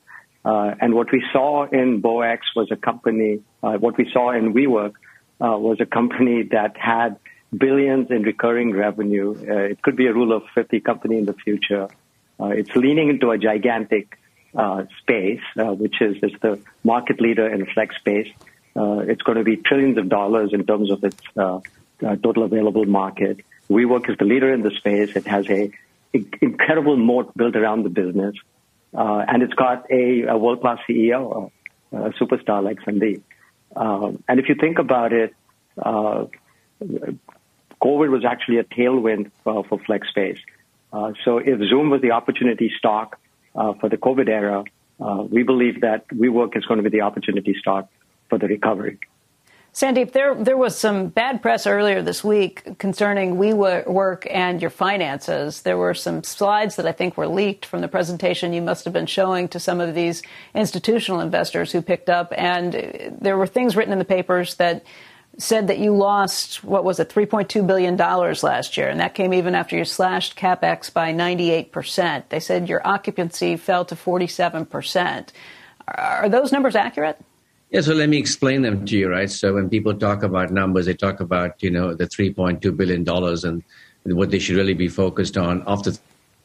Uh, 0.45 0.73
and 0.79 0.93
what 0.93 1.11
we 1.11 1.23
saw 1.31 1.67
in 1.67 2.01
BowX 2.01 2.39
was 2.55 2.69
a 2.71 2.75
company, 2.75 3.41
what 3.61 3.97
we 3.97 4.09
saw 4.11 4.31
in 4.31 4.53
WeWork 4.53 4.93
was 5.39 5.77
a 5.79 5.85
company 5.85 6.43
that 6.51 6.77
had 6.77 7.17
billions 7.55 8.09
in 8.09 8.23
recurring 8.23 8.73
revenue. 8.73 9.35
it 9.39 9.81
could 9.83 9.95
be 9.95 10.07
a 10.07 10.13
rule 10.13 10.33
of 10.35 10.43
50 10.55 10.79
company 10.79 11.19
in 11.19 11.25
the 11.25 11.33
future. 11.33 11.89
it's 12.39 12.75
leaning 12.75 13.09
into 13.09 13.29
a 13.29 13.37
gigantic 13.37 14.17
space, 14.99 15.41
which 15.55 16.01
is, 16.01 16.17
is 16.23 16.31
the 16.41 16.59
market 16.83 17.21
leader 17.21 17.47
in 17.47 17.67
flex 17.67 17.95
space. 17.97 18.31
Uh, 18.75 18.99
it's 18.99 19.21
going 19.21 19.37
to 19.37 19.43
be 19.43 19.57
trillions 19.57 19.97
of 19.97 20.07
dollars 20.07 20.51
in 20.53 20.65
terms 20.65 20.91
of 20.91 21.03
its 21.03 21.17
uh, 21.37 21.59
uh, 22.05 22.15
total 22.17 22.43
available 22.43 22.85
market. 22.85 23.41
WeWork 23.69 24.09
is 24.09 24.17
the 24.17 24.25
leader 24.25 24.53
in 24.53 24.61
the 24.61 24.71
space. 24.71 25.15
It 25.15 25.27
has 25.27 25.49
a, 25.49 25.71
incredible 26.41 26.97
moat 26.97 27.35
built 27.37 27.55
around 27.55 27.83
the 27.83 27.89
business, 27.89 28.35
uh, 28.93 29.23
and 29.27 29.43
it's 29.43 29.53
got 29.53 29.89
a, 29.89 30.23
a 30.23 30.37
world-class 30.37 30.79
CEO, 30.89 31.51
a 31.91 32.09
superstar 32.11 32.63
like 32.63 32.79
Sandeep. 32.81 33.21
Um, 33.75 34.23
and 34.27 34.39
if 34.39 34.49
you 34.49 34.55
think 34.55 34.79
about 34.79 35.13
it, 35.13 35.33
uh, 35.81 36.25
COVID 36.81 38.09
was 38.09 38.25
actually 38.25 38.57
a 38.57 38.63
tailwind 38.63 39.31
for, 39.43 39.63
for 39.63 39.79
flex. 39.79 40.07
Uh, 40.91 41.13
so 41.23 41.37
if 41.37 41.59
Zoom 41.69 41.89
was 41.89 42.01
the 42.01 42.11
opportunity 42.11 42.71
stock 42.77 43.19
uh, 43.55 43.73
for 43.73 43.89
the 43.89 43.97
COVID 43.97 44.27
era, 44.27 44.63
we 45.29 45.43
believe 45.43 45.81
that 45.81 46.07
WeWork 46.09 46.57
is 46.57 46.65
going 46.65 46.83
to 46.83 46.89
be 46.89 46.97
the 46.97 47.01
opportunity 47.01 47.55
stock 47.59 47.89
for 48.31 48.37
the 48.37 48.47
recovery. 48.47 48.97
Sandeep, 49.73 50.11
there 50.13 50.35
there 50.35 50.57
was 50.57 50.77
some 50.77 51.07
bad 51.07 51.41
press 51.41 51.67
earlier 51.67 52.01
this 52.01 52.23
week 52.23 52.77
concerning 52.77 53.35
WeWork 53.35 54.25
and 54.29 54.61
your 54.61 54.69
finances. 54.69 55.61
There 55.61 55.77
were 55.77 55.93
some 55.93 56.23
slides 56.23 56.75
that 56.77 56.85
I 56.85 56.91
think 56.93 57.15
were 57.15 57.27
leaked 57.27 57.65
from 57.65 57.81
the 57.81 57.87
presentation 57.87 58.53
you 58.53 58.61
must 58.61 58.83
have 58.85 58.93
been 58.93 59.05
showing 59.05 59.47
to 59.49 59.59
some 59.59 59.79
of 59.79 59.95
these 59.95 60.23
institutional 60.53 61.21
investors 61.21 61.71
who 61.71 61.81
picked 61.81 62.09
up, 62.09 62.33
and 62.37 63.17
there 63.21 63.37
were 63.37 63.47
things 63.47 63.75
written 63.75 63.93
in 63.93 63.99
the 63.99 64.05
papers 64.05 64.55
that 64.55 64.83
said 65.37 65.67
that 65.67 65.79
you 65.79 65.95
lost 65.95 66.63
what 66.63 66.83
was 66.83 66.99
it, 66.99 67.09
3.2 67.09 67.65
billion 67.65 67.95
dollars 67.95 68.43
last 68.43 68.75
year, 68.77 68.89
and 68.89 68.99
that 68.99 69.15
came 69.15 69.33
even 69.33 69.55
after 69.55 69.77
you 69.77 69.85
slashed 69.85 70.37
capex 70.37 70.91
by 70.91 71.13
98 71.13 71.71
percent. 71.71 72.29
They 72.29 72.41
said 72.41 72.67
your 72.67 72.85
occupancy 72.85 73.55
fell 73.55 73.85
to 73.85 73.95
47 73.95 74.65
percent. 74.65 75.31
Are 75.87 76.29
those 76.29 76.51
numbers 76.51 76.75
accurate? 76.75 77.17
Yeah, 77.71 77.79
so 77.79 77.93
let 77.93 78.09
me 78.09 78.17
explain 78.17 78.63
them 78.63 78.85
to 78.85 78.97
you, 78.97 79.09
right? 79.09 79.31
So 79.31 79.53
when 79.53 79.69
people 79.69 79.93
talk 79.93 80.23
about 80.23 80.51
numbers, 80.51 80.87
they 80.87 80.93
talk 80.93 81.21
about, 81.21 81.63
you 81.63 81.71
know, 81.71 81.93
the 81.93 82.03
$3.2 82.03 82.75
billion 82.75 83.07
and 83.45 84.17
what 84.17 84.29
they 84.29 84.39
should 84.39 84.57
really 84.57 84.73
be 84.73 84.89
focused 84.89 85.37
on. 85.37 85.59
The 85.59 85.97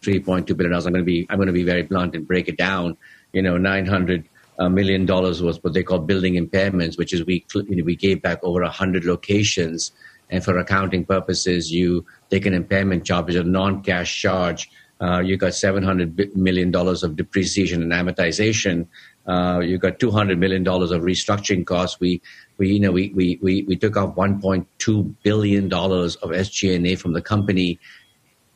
$3.2 0.03 0.57
billion, 0.57 0.73
I'm 0.73 0.83
going 0.83 0.95
to 0.95 1.03
be, 1.03 1.27
I'm 1.29 1.39
going 1.39 1.49
to 1.49 1.53
be 1.53 1.65
very 1.65 1.83
blunt 1.83 2.15
and 2.15 2.25
break 2.29 2.47
it 2.47 2.57
down. 2.57 2.97
You 3.33 3.43
know, 3.43 3.57
900 3.57 4.29
uh, 4.61 4.69
million 4.69 5.05
dollars 5.05 5.43
was 5.43 5.61
what 5.65 5.75
they 5.75 5.83
call 5.83 5.99
building 5.99 6.35
impairments, 6.35 6.97
which 6.97 7.13
is 7.13 7.27
we, 7.27 7.45
you 7.55 7.75
know, 7.75 7.85
we 7.85 7.97
gave 7.97 8.23
back 8.23 8.39
over 8.45 8.61
100 8.61 9.05
locations. 9.05 9.91
And 10.31 10.45
for 10.45 10.57
accounting 10.59 11.05
purposes, 11.05 11.73
you 11.73 12.07
take 12.31 12.47
an 12.47 12.55
impairment 12.55 13.05
charge, 13.05 13.27
which 13.27 13.35
is 13.35 13.41
a 13.41 13.45
non-cash 13.45 14.23
charge. 14.23 14.71
Uh, 15.01 15.19
you 15.19 15.37
got 15.37 15.53
$700 15.53 16.37
million 16.37 16.75
of 16.75 17.17
depreciation 17.17 17.83
and 17.83 17.93
amortization 17.93 18.87
uh, 19.27 19.61
you 19.61 19.79
got 19.79 19.99
two 19.99 20.11
hundred 20.11 20.39
million 20.39 20.63
dollars 20.63 20.91
of 20.91 21.03
restructuring 21.03 21.67
costs. 21.67 21.99
We 22.01 22.21
we 22.59 22.73
you 22.75 22.81
know 22.81 22.93
we 22.93 23.11
we 23.11 23.39
we, 23.43 23.63
we 23.63 23.77
took 23.77 23.97
off 23.97 24.17
one 24.17 24.41
point 24.41 24.67
two 24.79 25.15
billion 25.23 25.69
dollars 25.69 26.17
of 26.17 26.31
SG&A 26.31 26.97
from 26.97 27.13
the 27.13 27.23
company, 27.23 27.79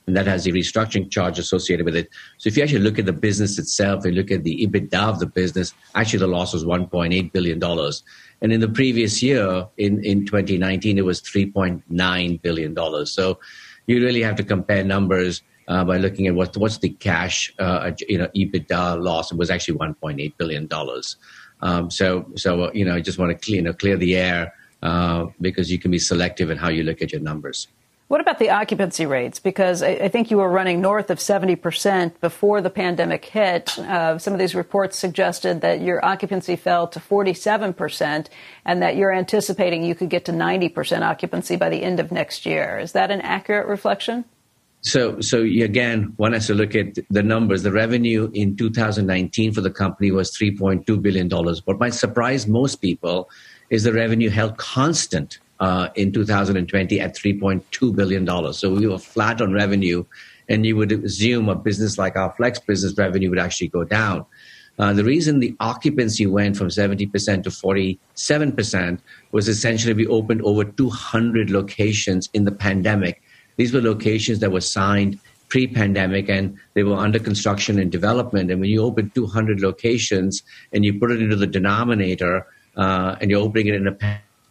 and 0.06 0.16
that 0.16 0.26
has 0.26 0.44
the 0.44 0.52
restructuring 0.52 1.10
charge 1.10 1.38
associated 1.38 1.84
with 1.84 1.96
it. 1.96 2.08
So 2.38 2.48
if 2.48 2.56
you 2.56 2.62
actually 2.62 2.80
look 2.80 2.98
at 2.98 3.06
the 3.06 3.12
business 3.12 3.58
itself 3.58 4.04
and 4.04 4.14
look 4.14 4.30
at 4.30 4.44
the 4.44 4.66
EBITDA 4.66 4.94
of 4.94 5.18
the 5.18 5.26
business, 5.26 5.74
actually 5.94 6.20
the 6.20 6.28
loss 6.28 6.52
was 6.52 6.64
one 6.64 6.86
point 6.86 7.14
eight 7.14 7.32
billion 7.32 7.58
dollars. 7.58 8.02
And 8.42 8.52
in 8.52 8.60
the 8.60 8.68
previous 8.68 9.22
year, 9.22 9.66
in, 9.76 10.02
in 10.04 10.24
2019, 10.24 10.96
it 10.96 11.04
was 11.04 11.20
$3.9 11.20 12.42
billion. 12.42 13.06
So 13.06 13.38
you 13.86 14.02
really 14.02 14.22
have 14.22 14.36
to 14.36 14.44
compare 14.44 14.82
numbers 14.82 15.42
uh, 15.70 15.84
by 15.84 15.96
looking 15.96 16.26
at 16.26 16.34
what, 16.34 16.54
what's 16.56 16.78
the 16.78 16.88
cash, 16.90 17.54
uh, 17.60 17.92
you 18.08 18.18
know, 18.18 18.26
EBITDA 18.34 19.00
loss. 19.00 19.30
It 19.30 19.38
was 19.38 19.50
actually 19.50 19.78
1.8 19.78 20.36
billion 20.36 20.66
dollars. 20.66 21.16
Um, 21.62 21.90
so, 21.90 22.26
so 22.34 22.64
uh, 22.64 22.70
you 22.74 22.84
know, 22.84 22.96
I 22.96 23.00
just 23.00 23.18
want 23.18 23.30
to 23.30 23.38
clear, 23.38 23.56
you 23.56 23.62
know, 23.62 23.72
clear 23.72 23.96
the 23.96 24.16
air 24.16 24.52
uh, 24.82 25.26
because 25.40 25.70
you 25.70 25.78
can 25.78 25.92
be 25.92 25.98
selective 25.98 26.50
in 26.50 26.58
how 26.58 26.70
you 26.70 26.82
look 26.82 27.00
at 27.00 27.12
your 27.12 27.20
numbers. 27.20 27.68
What 28.08 28.20
about 28.20 28.40
the 28.40 28.50
occupancy 28.50 29.06
rates? 29.06 29.38
Because 29.38 29.84
I, 29.84 29.90
I 29.90 30.08
think 30.08 30.32
you 30.32 30.38
were 30.38 30.48
running 30.48 30.80
north 30.80 31.10
of 31.10 31.18
70% 31.18 32.18
before 32.20 32.60
the 32.60 32.70
pandemic 32.70 33.24
hit. 33.26 33.78
Uh, 33.78 34.18
some 34.18 34.32
of 34.32 34.40
these 34.40 34.56
reports 34.56 34.98
suggested 34.98 35.60
that 35.60 35.80
your 35.80 36.04
occupancy 36.04 36.56
fell 36.56 36.88
to 36.88 36.98
47% 36.98 38.26
and 38.64 38.82
that 38.82 38.96
you're 38.96 39.12
anticipating 39.12 39.84
you 39.84 39.94
could 39.94 40.10
get 40.10 40.24
to 40.24 40.32
90% 40.32 41.02
occupancy 41.02 41.54
by 41.54 41.68
the 41.68 41.84
end 41.84 42.00
of 42.00 42.10
next 42.10 42.44
year. 42.44 42.80
Is 42.80 42.90
that 42.92 43.12
an 43.12 43.20
accurate 43.20 43.68
reflection? 43.68 44.24
So, 44.82 45.20
so 45.20 45.42
again, 45.42 46.14
one 46.16 46.32
has 46.32 46.46
to 46.46 46.54
look 46.54 46.74
at 46.74 46.98
the 47.10 47.22
numbers. 47.22 47.62
The 47.62 47.72
revenue 47.72 48.30
in 48.32 48.56
2019 48.56 49.52
for 49.52 49.60
the 49.60 49.70
company 49.70 50.10
was 50.10 50.30
3.2 50.32 51.02
billion 51.02 51.28
dollars. 51.28 51.60
What 51.66 51.78
might 51.78 51.94
surprise 51.94 52.46
most 52.46 52.76
people 52.76 53.28
is 53.68 53.84
the 53.84 53.92
revenue 53.92 54.30
held 54.30 54.56
constant 54.56 55.38
uh, 55.60 55.88
in 55.94 56.12
2020 56.12 56.98
at 56.98 57.14
3.2 57.14 57.94
billion 57.94 58.24
dollars. 58.24 58.58
So 58.58 58.72
we 58.72 58.86
were 58.86 58.98
flat 58.98 59.42
on 59.42 59.52
revenue, 59.52 60.04
and 60.48 60.64
you 60.64 60.76
would 60.76 60.92
assume 60.92 61.50
a 61.50 61.54
business 61.54 61.98
like 61.98 62.16
our 62.16 62.32
Flex 62.32 62.58
business 62.58 62.96
revenue 62.96 63.28
would 63.28 63.38
actually 63.38 63.68
go 63.68 63.84
down. 63.84 64.24
Uh, 64.78 64.94
the 64.94 65.04
reason 65.04 65.40
the 65.40 65.54
occupancy 65.60 66.24
went 66.24 66.56
from 66.56 66.68
70% 66.68 67.42
to 67.42 67.50
47% 67.50 68.98
was 69.30 69.46
essentially 69.46 69.92
we 69.92 70.06
opened 70.06 70.40
over 70.40 70.64
200 70.64 71.50
locations 71.50 72.30
in 72.32 72.44
the 72.44 72.52
pandemic 72.52 73.20
these 73.60 73.74
were 73.74 73.82
locations 73.82 74.38
that 74.38 74.50
were 74.50 74.62
signed 74.62 75.20
pre-pandemic 75.50 76.30
and 76.30 76.56
they 76.72 76.82
were 76.82 76.96
under 76.96 77.18
construction 77.18 77.78
and 77.78 77.92
development. 77.92 78.50
And 78.50 78.58
when 78.58 78.70
you 78.70 78.82
open 78.82 79.10
200 79.10 79.60
locations 79.60 80.42
and 80.72 80.82
you 80.82 80.98
put 80.98 81.10
it 81.10 81.20
into 81.20 81.36
the 81.36 81.46
denominator 81.46 82.46
uh, 82.78 83.16
and 83.20 83.30
you're 83.30 83.42
opening 83.42 83.66
it 83.66 83.74
in 83.74 83.86
a 83.86 83.96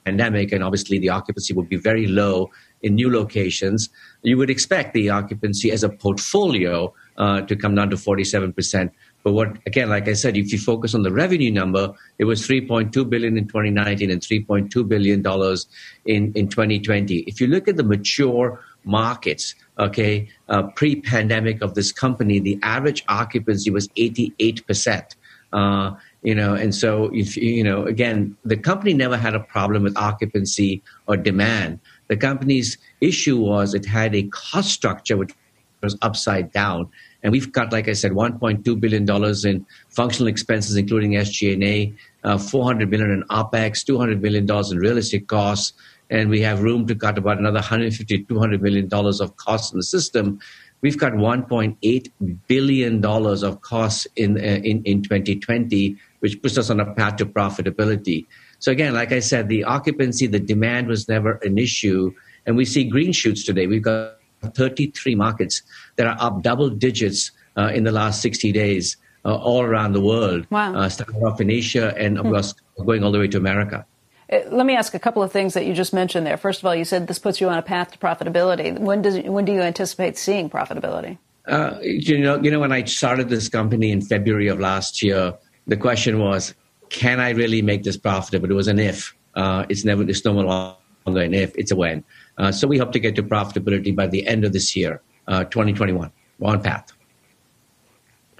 pandemic, 0.05 0.51
and 0.51 0.63
obviously 0.63 0.99
the 0.99 1.09
occupancy 1.09 1.55
would 1.55 1.67
be 1.69 1.75
very 1.75 2.05
low 2.05 2.51
in 2.83 2.93
new 2.93 3.11
locations, 3.11 3.89
you 4.21 4.37
would 4.37 4.51
expect 4.51 4.93
the 4.93 5.09
occupancy 5.09 5.71
as 5.71 5.83
a 5.83 5.89
portfolio 5.89 6.93
uh, 7.17 7.41
to 7.41 7.55
come 7.55 7.73
down 7.73 7.89
to 7.89 7.95
47%. 7.95 8.91
But 9.23 9.33
what 9.33 9.57
again, 9.65 9.89
like 9.89 10.07
I 10.07 10.13
said, 10.13 10.37
if 10.37 10.51
you 10.53 10.59
focus 10.59 10.95
on 10.95 11.03
the 11.03 11.11
revenue 11.11 11.51
number, 11.51 11.91
it 12.19 12.25
was 12.25 12.47
3.2 12.47 13.09
billion 13.09 13.37
in 13.37 13.47
2019 13.47 14.09
and 14.11 14.21
3.2 14.21 14.87
billion 14.87 15.21
dollars 15.21 15.67
in 16.05 16.31
in 16.33 16.47
2020. 16.47 17.19
If 17.27 17.41
you 17.41 17.47
look 17.47 17.67
at 17.67 17.75
the 17.75 17.83
mature 17.83 18.63
markets, 18.89 19.55
okay, 19.77 20.27
uh, 20.49 20.63
pre-pandemic 20.63 21.61
of 21.61 21.75
this 21.75 21.91
company, 21.91 22.39
the 22.39 22.59
average 22.63 23.03
occupancy 23.07 23.69
was 23.69 23.87
88%. 23.89 25.15
Uh, 25.51 25.95
you 26.21 26.35
know, 26.35 26.53
and 26.53 26.75
so 26.75 27.09
if 27.13 27.37
you 27.37 27.63
know, 27.63 27.85
again, 27.85 28.35
the 28.43 28.57
company 28.57 28.93
never 28.93 29.17
had 29.17 29.35
a 29.35 29.39
problem 29.39 29.83
with 29.83 29.97
occupancy 29.97 30.83
or 31.07 31.15
demand. 31.17 31.79
The 32.07 32.17
company's 32.17 32.77
issue 33.01 33.37
was 33.39 33.73
it 33.73 33.85
had 33.85 34.13
a 34.15 34.23
cost 34.23 34.69
structure 34.69 35.17
which 35.17 35.33
was 35.81 35.97
upside 36.01 36.51
down. 36.51 36.89
And 37.23 37.31
we've 37.31 37.51
got, 37.51 37.71
like 37.71 37.87
I 37.87 37.93
said, 37.93 38.11
$1.2 38.11 38.79
billion 38.79 39.09
in 39.45 39.65
functional 39.89 40.27
expenses, 40.27 40.75
including 40.75 41.11
SG&A, 41.11 41.93
uh, 42.23 42.37
400 42.37 42.89
million 42.89 43.11
in 43.11 43.23
OPEX, 43.23 43.83
$200 43.85 44.21
million 44.21 44.49
in 44.49 44.77
real 44.77 44.97
estate 44.97 45.27
costs, 45.27 45.73
and 46.09 46.29
we 46.29 46.41
have 46.41 46.61
room 46.61 46.87
to 46.87 46.95
cut 46.95 47.17
about 47.17 47.37
another 47.37 47.59
150 47.59 48.23
200 48.25 48.61
million 48.61 48.87
dollars 48.87 49.21
of 49.21 49.35
costs 49.37 49.71
in 49.71 49.77
the 49.77 49.83
system. 49.83 50.39
We've 50.81 50.97
got 50.97 51.13
1.8 51.13 52.11
billion 52.47 53.01
dollars 53.01 53.43
of 53.43 53.61
costs 53.61 54.07
in, 54.15 54.37
uh, 54.37 54.61
in 54.63 54.83
in 54.83 55.03
2020 55.03 55.97
which 56.19 56.41
puts 56.41 56.57
us 56.57 56.69
on 56.69 56.79
a 56.79 56.93
path 56.95 57.15
to 57.17 57.25
profitability. 57.25 58.25
So 58.59 58.71
again 58.71 58.93
like 58.93 59.11
i 59.11 59.19
said 59.19 59.49
the 59.49 59.63
occupancy 59.63 60.27
the 60.27 60.39
demand 60.39 60.87
was 60.87 61.07
never 61.07 61.39
an 61.43 61.57
issue 61.57 62.11
and 62.45 62.55
we 62.55 62.65
see 62.65 62.83
green 62.83 63.11
shoots 63.11 63.43
today. 63.43 63.67
We've 63.67 63.81
got 63.83 64.15
33 64.53 65.15
markets 65.15 65.61
that 65.97 66.07
are 66.07 66.17
up 66.19 66.41
double 66.41 66.69
digits 66.69 67.31
uh, 67.57 67.71
in 67.73 67.83
the 67.83 67.91
last 67.91 68.21
60 68.21 68.51
days 68.51 68.97
uh, 69.25 69.35
all 69.35 69.61
around 69.61 69.91
the 69.91 70.01
world. 70.01 70.47
Wow. 70.49 70.73
Uh, 70.75 70.89
starting 70.89 71.21
off 71.23 71.41
in 71.41 71.49
asia 71.51 71.93
and 71.97 72.17
of 72.17 72.25
course 72.25 72.55
going 72.85 73.03
all 73.03 73.11
the 73.11 73.19
way 73.19 73.27
to 73.27 73.37
america 73.37 73.85
let 74.31 74.65
me 74.65 74.75
ask 74.75 74.93
a 74.93 74.99
couple 74.99 75.23
of 75.23 75.31
things 75.31 75.53
that 75.55 75.65
you 75.65 75.73
just 75.73 75.93
mentioned 75.93 76.25
there. 76.25 76.37
First 76.37 76.59
of 76.59 76.65
all, 76.65 76.75
you 76.75 76.85
said 76.85 77.07
this 77.07 77.19
puts 77.19 77.41
you 77.41 77.49
on 77.49 77.57
a 77.57 77.61
path 77.61 77.91
to 77.91 77.97
profitability. 77.97 78.77
When 78.77 79.01
does 79.01 79.19
when 79.21 79.45
do 79.45 79.51
you 79.51 79.61
anticipate 79.61 80.17
seeing 80.17 80.49
profitability? 80.49 81.17
Uh, 81.47 81.79
you 81.81 82.19
know, 82.19 82.39
you 82.41 82.51
know, 82.51 82.59
when 82.59 82.71
I 82.71 82.83
started 82.83 83.29
this 83.29 83.49
company 83.49 83.91
in 83.91 84.01
February 84.01 84.47
of 84.47 84.59
last 84.59 85.01
year, 85.01 85.33
the 85.65 85.77
question 85.77 86.19
was, 86.19 86.53
can 86.89 87.19
I 87.19 87.31
really 87.31 87.61
make 87.61 87.83
this 87.83 87.97
profitable? 87.97 88.51
It 88.51 88.53
was 88.53 88.67
an 88.67 88.77
if. 88.77 89.15
Uh, 89.33 89.65
it's 89.67 89.83
never. 89.83 90.07
It's 90.07 90.23
no 90.23 90.33
longer 90.33 90.77
an 91.21 91.33
if. 91.33 91.55
It's 91.57 91.71
a 91.71 91.75
when. 91.75 92.03
Uh, 92.37 92.51
so 92.51 92.67
we 92.67 92.77
hope 92.77 92.91
to 92.91 92.99
get 92.99 93.15
to 93.15 93.23
profitability 93.23 93.95
by 93.95 94.07
the 94.07 94.27
end 94.27 94.45
of 94.45 94.53
this 94.53 94.75
year, 94.75 95.01
uh, 95.27 95.43
2021. 95.45 96.11
We're 96.37 96.51
on 96.51 96.61
path. 96.61 96.91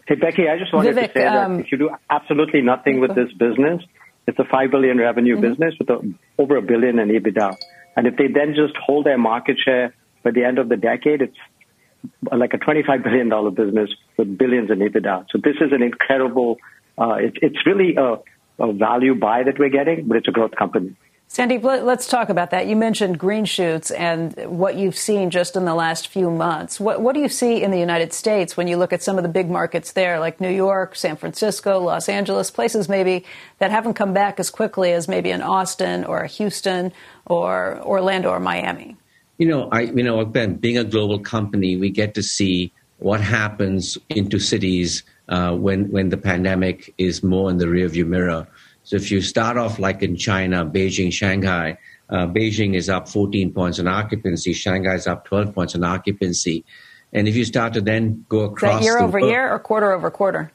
Hey 0.08 0.15
Becky, 0.15 0.49
I 0.49 0.58
just 0.58 0.73
wanted 0.73 0.95
Vivek, 0.95 1.13
to 1.13 1.19
say 1.19 1.25
um, 1.25 1.58
that 1.58 1.65
if 1.65 1.71
you 1.71 1.78
do 1.78 1.91
absolutely 2.10 2.62
nothing 2.62 2.99
with 2.99 3.13
this 3.13 3.32
business, 3.34 3.84
it's 4.30 4.39
a 4.39 4.46
five 4.46 4.70
billion 4.70 4.98
revenue 5.00 5.36
mm-hmm. 5.36 5.50
business 5.50 5.74
with 5.80 5.89
a, 5.89 6.00
over 6.38 6.56
a 6.56 6.62
billion 6.62 7.00
in 7.00 7.10
EBITDA. 7.10 7.58
And 7.96 8.06
if 8.08 8.15
they 8.15 8.28
then 8.28 8.54
just 8.56 8.76
hold 8.78 9.06
their 9.06 9.18
market 9.18 9.58
share 9.60 9.94
by 10.24 10.32
the 10.32 10.44
end 10.44 10.60
of 10.60 10.70
the 10.70 10.78
decade, 10.78 11.22
it's 11.22 11.38
like 12.32 12.54
a 12.54 12.58
$25 12.58 13.04
billion 13.04 13.54
business 13.56 13.89
with 14.18 14.38
billions 14.38 14.70
in 14.70 14.80
EBITDA. 14.80 15.26
So 15.32 15.39
this 15.44 15.56
is 15.60 15.72
an 15.72 15.82
incredible, 15.82 16.60
uh, 16.98 17.15
it, 17.15 17.34
it's 17.42 17.65
really 17.65 17.96
a, 17.96 18.18
a 18.63 18.72
value 18.72 19.15
buy 19.15 19.44
that 19.44 19.58
we're 19.58 19.70
getting, 19.70 20.08
but 20.08 20.18
it's 20.18 20.28
a 20.28 20.32
growth 20.32 20.56
company. 20.56 20.96
Sandeep, 21.30 21.62
let's 21.84 22.08
talk 22.08 22.30
about 22.30 22.50
that. 22.50 22.65
You 22.65 22.76
mentioned 22.76 23.20
green 23.20 23.46
shoots 23.46 23.92
and 23.92 24.36
what 24.48 24.78
you've 24.78 24.98
seen 24.98 25.30
just 25.30 25.56
in 25.56 25.63
the 25.63 25.76
last 25.76 26.08
few 26.08 26.32
months. 26.32 26.80
What, 26.80 27.02
what, 27.02 27.13
do 27.13 27.22
you 27.22 27.30
see 27.30 27.62
in 27.62 27.70
the 27.70 27.78
United 27.78 28.13
States 28.13 28.58
when 28.58 28.68
you 28.68 28.78
look 28.78 28.92
at 28.94 29.04
some 29.04 29.18
of 29.18 29.22
the 29.22 29.30
big 29.30 29.48
markets 29.48 29.92
there, 29.92 30.20
like 30.20 30.42
New 30.42 30.50
York, 30.50 30.96
San 30.96 31.18
Francisco, 31.18 31.78
Los 31.80 32.10
Angeles, 32.10 32.50
places 32.50 32.89
maybe 32.89 33.26
that 33.60 33.70
haven't 33.70 33.94
come 33.94 34.12
back 34.12 34.39
as 34.39 34.50
quickly 34.50 34.92
as 34.92 35.08
maybe 35.08 35.30
in 35.30 35.44
Austin 35.44 36.04
or 36.04 36.26
Houston 36.26 36.92
or 37.28 37.80
Orlando 37.84 38.32
or 38.32 38.39
Miami? 38.39 38.98
You 39.38 39.50
know, 39.50 39.70
I, 39.72 39.82
you 39.82 40.02
know, 40.02 40.26
Ben, 40.26 40.56
being 40.56 40.80
a 40.80 40.84
global 40.84 41.20
company, 41.20 41.76
we 41.76 41.92
get 41.92 42.15
to 42.15 42.24
see 42.24 42.74
what 42.98 43.22
happens 43.22 44.00
into 44.10 44.39
cities 44.39 45.04
uh, 45.30 45.56
when 45.56 45.92
when 45.92 46.10
the 46.10 46.18
pandemic 46.18 46.94
is 46.98 47.24
more 47.24 47.52
in 47.52 47.58
the 47.58 47.65
rearview 47.65 48.06
mirror. 48.06 48.48
So 48.89 48.95
if 48.95 49.12
you 49.12 49.21
start 49.21 49.56
off 49.56 49.78
like 49.78 50.02
in 50.02 50.15
China, 50.15 50.65
Beijing, 50.65 51.13
Shanghai, 51.13 51.78
uh, 52.10 52.25
Beijing 52.25 52.73
is 52.73 52.89
up 52.89 53.08
14 53.08 53.54
points 53.54 53.78
in 53.78 53.88
occupancy, 53.88 54.52
Shanghai 54.52 54.95
is 54.95 55.06
up 55.06 55.25
12 55.25 55.54
points 55.54 55.75
in 55.75 55.84
occupancy. 55.84 56.65
And 57.13 57.28
if 57.28 57.36
you 57.36 57.45
start 57.45 57.73
to 57.73 57.82
then 57.82 58.25
go 58.30 58.39
across. 58.45 58.84
year 58.84 58.97
over 58.97 59.19
world, 59.19 59.32
year 59.32 59.47
or 59.47 59.60
quarter 59.60 59.91
over 59.91 60.10
quarter? 60.10 60.52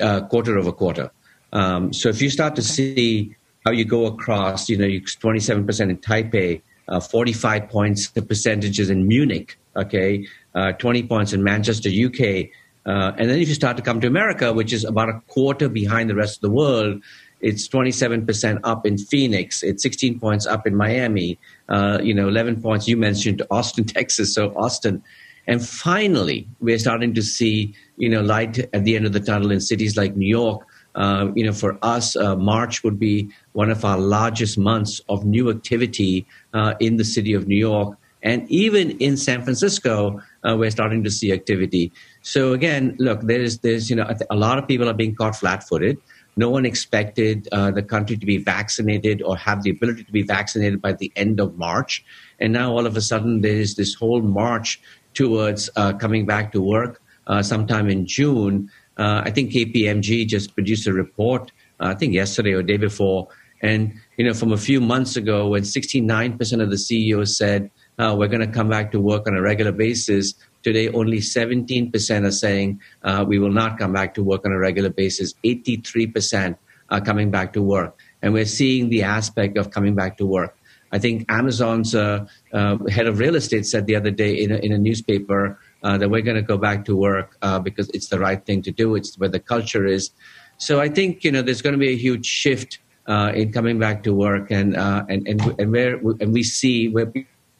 Uh, 0.00 0.22
quarter 0.22 0.56
over 0.56 0.72
quarter. 0.72 1.10
Um, 1.52 1.92
so 1.92 2.08
if 2.08 2.22
you 2.22 2.30
start 2.30 2.56
to 2.56 2.62
see 2.62 3.36
how 3.66 3.72
you 3.72 3.84
go 3.84 4.06
across, 4.06 4.70
you 4.70 4.78
know, 4.78 4.86
27% 4.86 5.90
in 5.90 5.98
Taipei, 5.98 6.62
uh, 6.88 6.98
45 6.98 7.68
points, 7.68 8.08
the 8.08 8.22
percentages 8.22 8.88
in 8.88 9.06
Munich, 9.06 9.58
okay, 9.76 10.26
uh, 10.54 10.72
20 10.72 11.02
points 11.02 11.34
in 11.34 11.44
Manchester, 11.44 11.90
UK. 11.90 12.48
Uh, 12.86 13.12
and 13.18 13.28
then 13.28 13.38
if 13.38 13.48
you 13.48 13.54
start 13.54 13.76
to 13.76 13.82
come 13.82 14.00
to 14.00 14.06
America, 14.06 14.52
which 14.52 14.72
is 14.72 14.84
about 14.84 15.10
a 15.10 15.20
quarter 15.28 15.68
behind 15.68 16.08
the 16.08 16.14
rest 16.14 16.36
of 16.36 16.40
the 16.40 16.50
world, 16.50 17.02
it's 17.44 17.68
27% 17.68 18.58
up 18.64 18.86
in 18.86 18.96
Phoenix. 18.96 19.62
It's 19.62 19.82
16 19.82 20.18
points 20.18 20.46
up 20.46 20.66
in 20.66 20.74
Miami. 20.74 21.38
Uh, 21.68 21.98
you 22.02 22.14
know, 22.14 22.26
11 22.26 22.62
points 22.62 22.88
you 22.88 22.96
mentioned 22.96 23.42
Austin, 23.50 23.84
Texas. 23.84 24.34
So 24.34 24.54
Austin. 24.56 25.02
And 25.46 25.62
finally, 25.62 26.48
we're 26.60 26.78
starting 26.78 27.12
to 27.12 27.22
see, 27.22 27.74
you 27.98 28.08
know, 28.08 28.22
light 28.22 28.58
at 28.72 28.84
the 28.84 28.96
end 28.96 29.04
of 29.04 29.12
the 29.12 29.20
tunnel 29.20 29.50
in 29.50 29.60
cities 29.60 29.94
like 29.94 30.16
New 30.16 30.26
York. 30.26 30.66
Uh, 30.94 31.32
you 31.34 31.44
know, 31.44 31.52
for 31.52 31.76
us, 31.82 32.16
uh, 32.16 32.34
March 32.34 32.82
would 32.82 32.98
be 32.98 33.28
one 33.52 33.70
of 33.70 33.84
our 33.84 33.98
largest 33.98 34.56
months 34.56 35.02
of 35.10 35.26
new 35.26 35.50
activity 35.50 36.26
uh, 36.54 36.72
in 36.80 36.96
the 36.96 37.04
city 37.04 37.34
of 37.34 37.46
New 37.46 37.58
York. 37.58 37.98
And 38.22 38.50
even 38.50 38.92
in 38.92 39.18
San 39.18 39.42
Francisco, 39.42 40.18
uh, 40.48 40.56
we're 40.56 40.70
starting 40.70 41.04
to 41.04 41.10
see 41.10 41.30
activity. 41.30 41.92
So 42.22 42.54
again, 42.54 42.96
look, 42.98 43.20
there's, 43.20 43.58
there's, 43.58 43.90
you 43.90 43.96
know, 43.96 44.10
a 44.30 44.34
lot 44.34 44.56
of 44.56 44.66
people 44.66 44.88
are 44.88 44.94
being 44.94 45.14
caught 45.14 45.36
flat-footed. 45.36 45.98
No 46.36 46.50
one 46.50 46.66
expected 46.66 47.48
uh, 47.52 47.70
the 47.70 47.82
country 47.82 48.16
to 48.16 48.26
be 48.26 48.38
vaccinated 48.38 49.22
or 49.22 49.36
have 49.36 49.62
the 49.62 49.70
ability 49.70 50.04
to 50.04 50.12
be 50.12 50.22
vaccinated 50.22 50.82
by 50.82 50.92
the 50.92 51.12
end 51.16 51.40
of 51.40 51.56
March. 51.56 52.04
And 52.40 52.52
now 52.52 52.72
all 52.72 52.86
of 52.86 52.96
a 52.96 53.00
sudden 53.00 53.40
there 53.40 53.56
is 53.56 53.76
this 53.76 53.94
whole 53.94 54.22
march 54.22 54.80
towards 55.14 55.70
uh, 55.76 55.92
coming 55.94 56.26
back 56.26 56.52
to 56.52 56.60
work 56.60 57.00
uh, 57.26 57.42
sometime 57.42 57.88
in 57.88 58.06
June. 58.06 58.70
Uh, 58.96 59.22
I 59.24 59.30
think 59.30 59.52
KPMG 59.52 60.26
just 60.26 60.54
produced 60.54 60.86
a 60.86 60.92
report, 60.92 61.52
uh, 61.80 61.86
I 61.86 61.94
think 61.94 62.12
yesterday 62.12 62.52
or 62.52 62.62
day 62.62 62.76
before. 62.76 63.28
And, 63.62 63.94
you 64.16 64.24
know, 64.24 64.34
from 64.34 64.52
a 64.52 64.58
few 64.58 64.80
months 64.80 65.16
ago 65.16 65.48
when 65.48 65.62
69% 65.62 66.62
of 66.62 66.70
the 66.70 66.78
CEOs 66.78 67.36
said, 67.36 67.70
uh, 67.98 68.14
we're 68.18 68.28
going 68.28 68.46
to 68.46 68.52
come 68.52 68.68
back 68.68 68.92
to 68.92 69.00
work 69.00 69.26
on 69.26 69.34
a 69.34 69.40
regular 69.40 69.72
basis. 69.72 70.34
Today, 70.64 70.88
only 70.88 71.18
17% 71.18 72.24
are 72.24 72.30
saying 72.30 72.80
uh, 73.02 73.24
we 73.28 73.38
will 73.38 73.52
not 73.52 73.78
come 73.78 73.92
back 73.92 74.14
to 74.14 74.24
work 74.24 74.46
on 74.46 74.52
a 74.52 74.58
regular 74.58 74.90
basis. 74.90 75.34
83% 75.44 76.56
are 76.88 77.00
coming 77.00 77.30
back 77.30 77.52
to 77.52 77.62
work. 77.62 77.98
And 78.22 78.32
we're 78.32 78.46
seeing 78.46 78.88
the 78.88 79.02
aspect 79.02 79.58
of 79.58 79.70
coming 79.70 79.94
back 79.94 80.16
to 80.16 80.26
work. 80.26 80.56
I 80.90 80.98
think 80.98 81.26
Amazon's 81.28 81.94
uh, 81.94 82.24
uh, 82.52 82.78
head 82.86 83.06
of 83.06 83.18
real 83.18 83.34
estate 83.34 83.66
said 83.66 83.86
the 83.86 83.96
other 83.96 84.12
day 84.12 84.32
in 84.32 84.52
a, 84.52 84.56
in 84.56 84.72
a 84.72 84.78
newspaper 84.78 85.58
uh, 85.82 85.98
that 85.98 86.08
we're 86.08 86.22
going 86.22 86.36
to 86.36 86.42
go 86.42 86.56
back 86.56 86.84
to 86.86 86.96
work 86.96 87.36
uh, 87.42 87.58
because 87.58 87.90
it's 87.90 88.08
the 88.08 88.18
right 88.18 88.44
thing 88.46 88.62
to 88.62 88.70
do. 88.70 88.94
It's 88.94 89.18
where 89.18 89.28
the 89.28 89.40
culture 89.40 89.86
is. 89.86 90.12
So 90.56 90.80
I 90.80 90.88
think 90.88 91.24
you 91.24 91.32
know 91.32 91.42
there's 91.42 91.62
going 91.62 91.72
to 91.72 91.78
be 91.78 91.90
a 91.90 91.96
huge 91.96 92.26
shift 92.26 92.78
uh, 93.08 93.32
in 93.34 93.52
coming 93.52 93.78
back 93.80 94.04
to 94.04 94.14
work, 94.14 94.52
and 94.52 94.76
and 94.76 95.26
and 95.26 95.40
and 95.58 95.72
where 95.72 95.96
and 96.20 96.32
we 96.32 96.44
see 96.44 96.88
where 96.88 97.12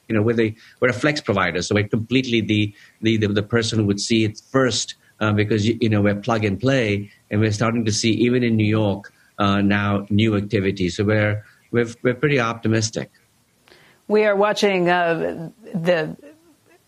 you 0.09 0.14
know, 0.14 0.22
we're, 0.22 0.55
we're 0.80 0.88
a 0.88 0.92
flex 0.92 1.20
provider, 1.20 1.62
so 1.62 1.74
we're 1.74 1.88
completely 1.88 2.40
the, 2.40 2.74
the, 3.00 3.16
the, 3.16 3.28
the 3.28 3.42
person 3.42 3.78
who 3.78 3.86
would 3.86 4.00
see 4.00 4.24
it 4.24 4.40
first 4.50 4.94
uh, 5.20 5.32
because, 5.32 5.66
you, 5.66 5.78
you, 5.80 5.88
know, 5.88 6.00
we're 6.00 6.14
plug 6.14 6.44
and 6.44 6.61
play, 6.61 7.11
and 7.30 7.40
we're 7.40 7.52
starting 7.52 7.84
to 7.84 7.92
see, 7.92 8.11
even 8.12 8.42
in 8.42 8.57
New 8.57 8.66
York, 8.66 9.12
uh, 9.38 9.61
now 9.61 10.07
new 10.11 10.36
activity. 10.36 10.88
So 10.88 11.05
we're, 11.05 11.44
we're, 11.70 11.88
we're 12.02 12.14
pretty 12.14 12.40
optimistic. 12.40 13.11
We 14.07 14.24
are 14.24 14.36
watching 14.36 14.90
uh, 14.90 15.50
the 15.72 16.16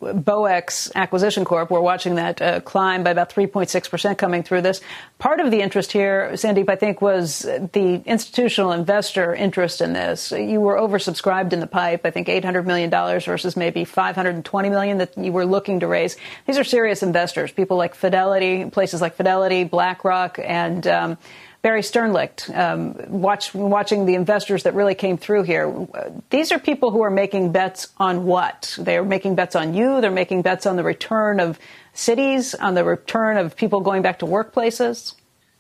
BowX 0.00 0.92
Acquisition 0.94 1.44
Corp. 1.44 1.70
We're 1.70 1.80
watching 1.80 2.16
that 2.16 2.42
uh, 2.42 2.60
climb 2.60 3.02
by 3.02 3.10
about 3.10 3.30
3.6% 3.30 4.18
coming 4.18 4.42
through 4.42 4.62
this. 4.62 4.82
Part 5.18 5.40
of 5.40 5.50
the 5.50 5.60
interest 5.60 5.92
here, 5.92 6.30
Sandeep, 6.34 6.68
I 6.68 6.76
think, 6.76 7.00
was 7.00 7.40
the 7.40 8.02
institutional 8.04 8.72
investor 8.72 9.34
interest 9.34 9.80
in 9.80 9.94
this. 9.94 10.32
You 10.32 10.60
were 10.60 10.76
oversubscribed 10.76 11.54
in 11.54 11.60
the 11.60 11.66
pipe, 11.66 12.02
I 12.04 12.10
think 12.10 12.28
$800 12.28 12.66
million 12.66 12.90
versus 12.90 13.56
maybe 13.56 13.84
$520 13.84 14.70
million 14.70 14.98
that 14.98 15.16
you 15.16 15.32
were 15.32 15.46
looking 15.46 15.80
to 15.80 15.86
raise. 15.86 16.16
These 16.46 16.58
are 16.58 16.64
serious 16.64 17.02
investors, 17.02 17.50
people 17.50 17.78
like 17.78 17.94
Fidelity, 17.94 18.66
places 18.66 19.00
like 19.00 19.14
Fidelity, 19.14 19.64
BlackRock, 19.64 20.38
and 20.42 20.86
um, 20.86 21.18
Barry 21.62 21.80
Sternlicht, 21.80 22.54
um, 22.56 22.94
watch, 23.08 23.52
watching 23.54 24.06
the 24.06 24.14
investors 24.14 24.62
that 24.62 24.74
really 24.74 24.94
came 24.94 25.16
through 25.16 25.42
here. 25.42 25.88
These 26.30 26.52
are 26.52 26.58
people 26.58 26.90
who 26.90 27.02
are 27.02 27.10
making 27.10 27.52
bets 27.52 27.88
on 27.98 28.24
what? 28.24 28.76
They 28.78 28.96
are 28.96 29.04
making 29.04 29.34
bets 29.34 29.56
on 29.56 29.74
you. 29.74 30.00
They're 30.00 30.10
making 30.10 30.42
bets 30.42 30.66
on 30.66 30.76
the 30.76 30.84
return 30.84 31.40
of 31.40 31.58
cities, 31.92 32.54
on 32.54 32.74
the 32.74 32.84
return 32.84 33.36
of 33.36 33.56
people 33.56 33.80
going 33.80 34.02
back 34.02 34.20
to 34.20 34.26
workplaces. 34.26 35.14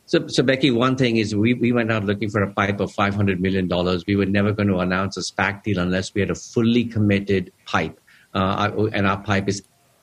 So, 0.04 0.28
so 0.28 0.44
Becky, 0.44 0.70
one 0.70 0.96
thing 0.96 1.16
is 1.16 1.34
we, 1.34 1.54
we 1.54 1.72
went 1.72 1.90
out 1.90 2.04
looking 2.04 2.30
for 2.30 2.40
a 2.40 2.52
pipe 2.52 2.78
of 2.78 2.92
$500 2.92 3.40
million. 3.40 3.68
We 4.06 4.14
were 4.14 4.26
never 4.26 4.52
going 4.52 4.68
to 4.68 4.78
announce 4.78 5.16
a 5.16 5.20
SPAC 5.20 5.64
deal 5.64 5.80
unless 5.80 6.14
we 6.14 6.20
had 6.20 6.30
a 6.30 6.36
fully 6.36 6.84
committed 6.84 7.52
pipe. 7.64 8.00
Uh, 8.32 8.88
and 8.92 9.06
our 9.06 9.20
pipe 9.20 9.48
is 9.48 9.62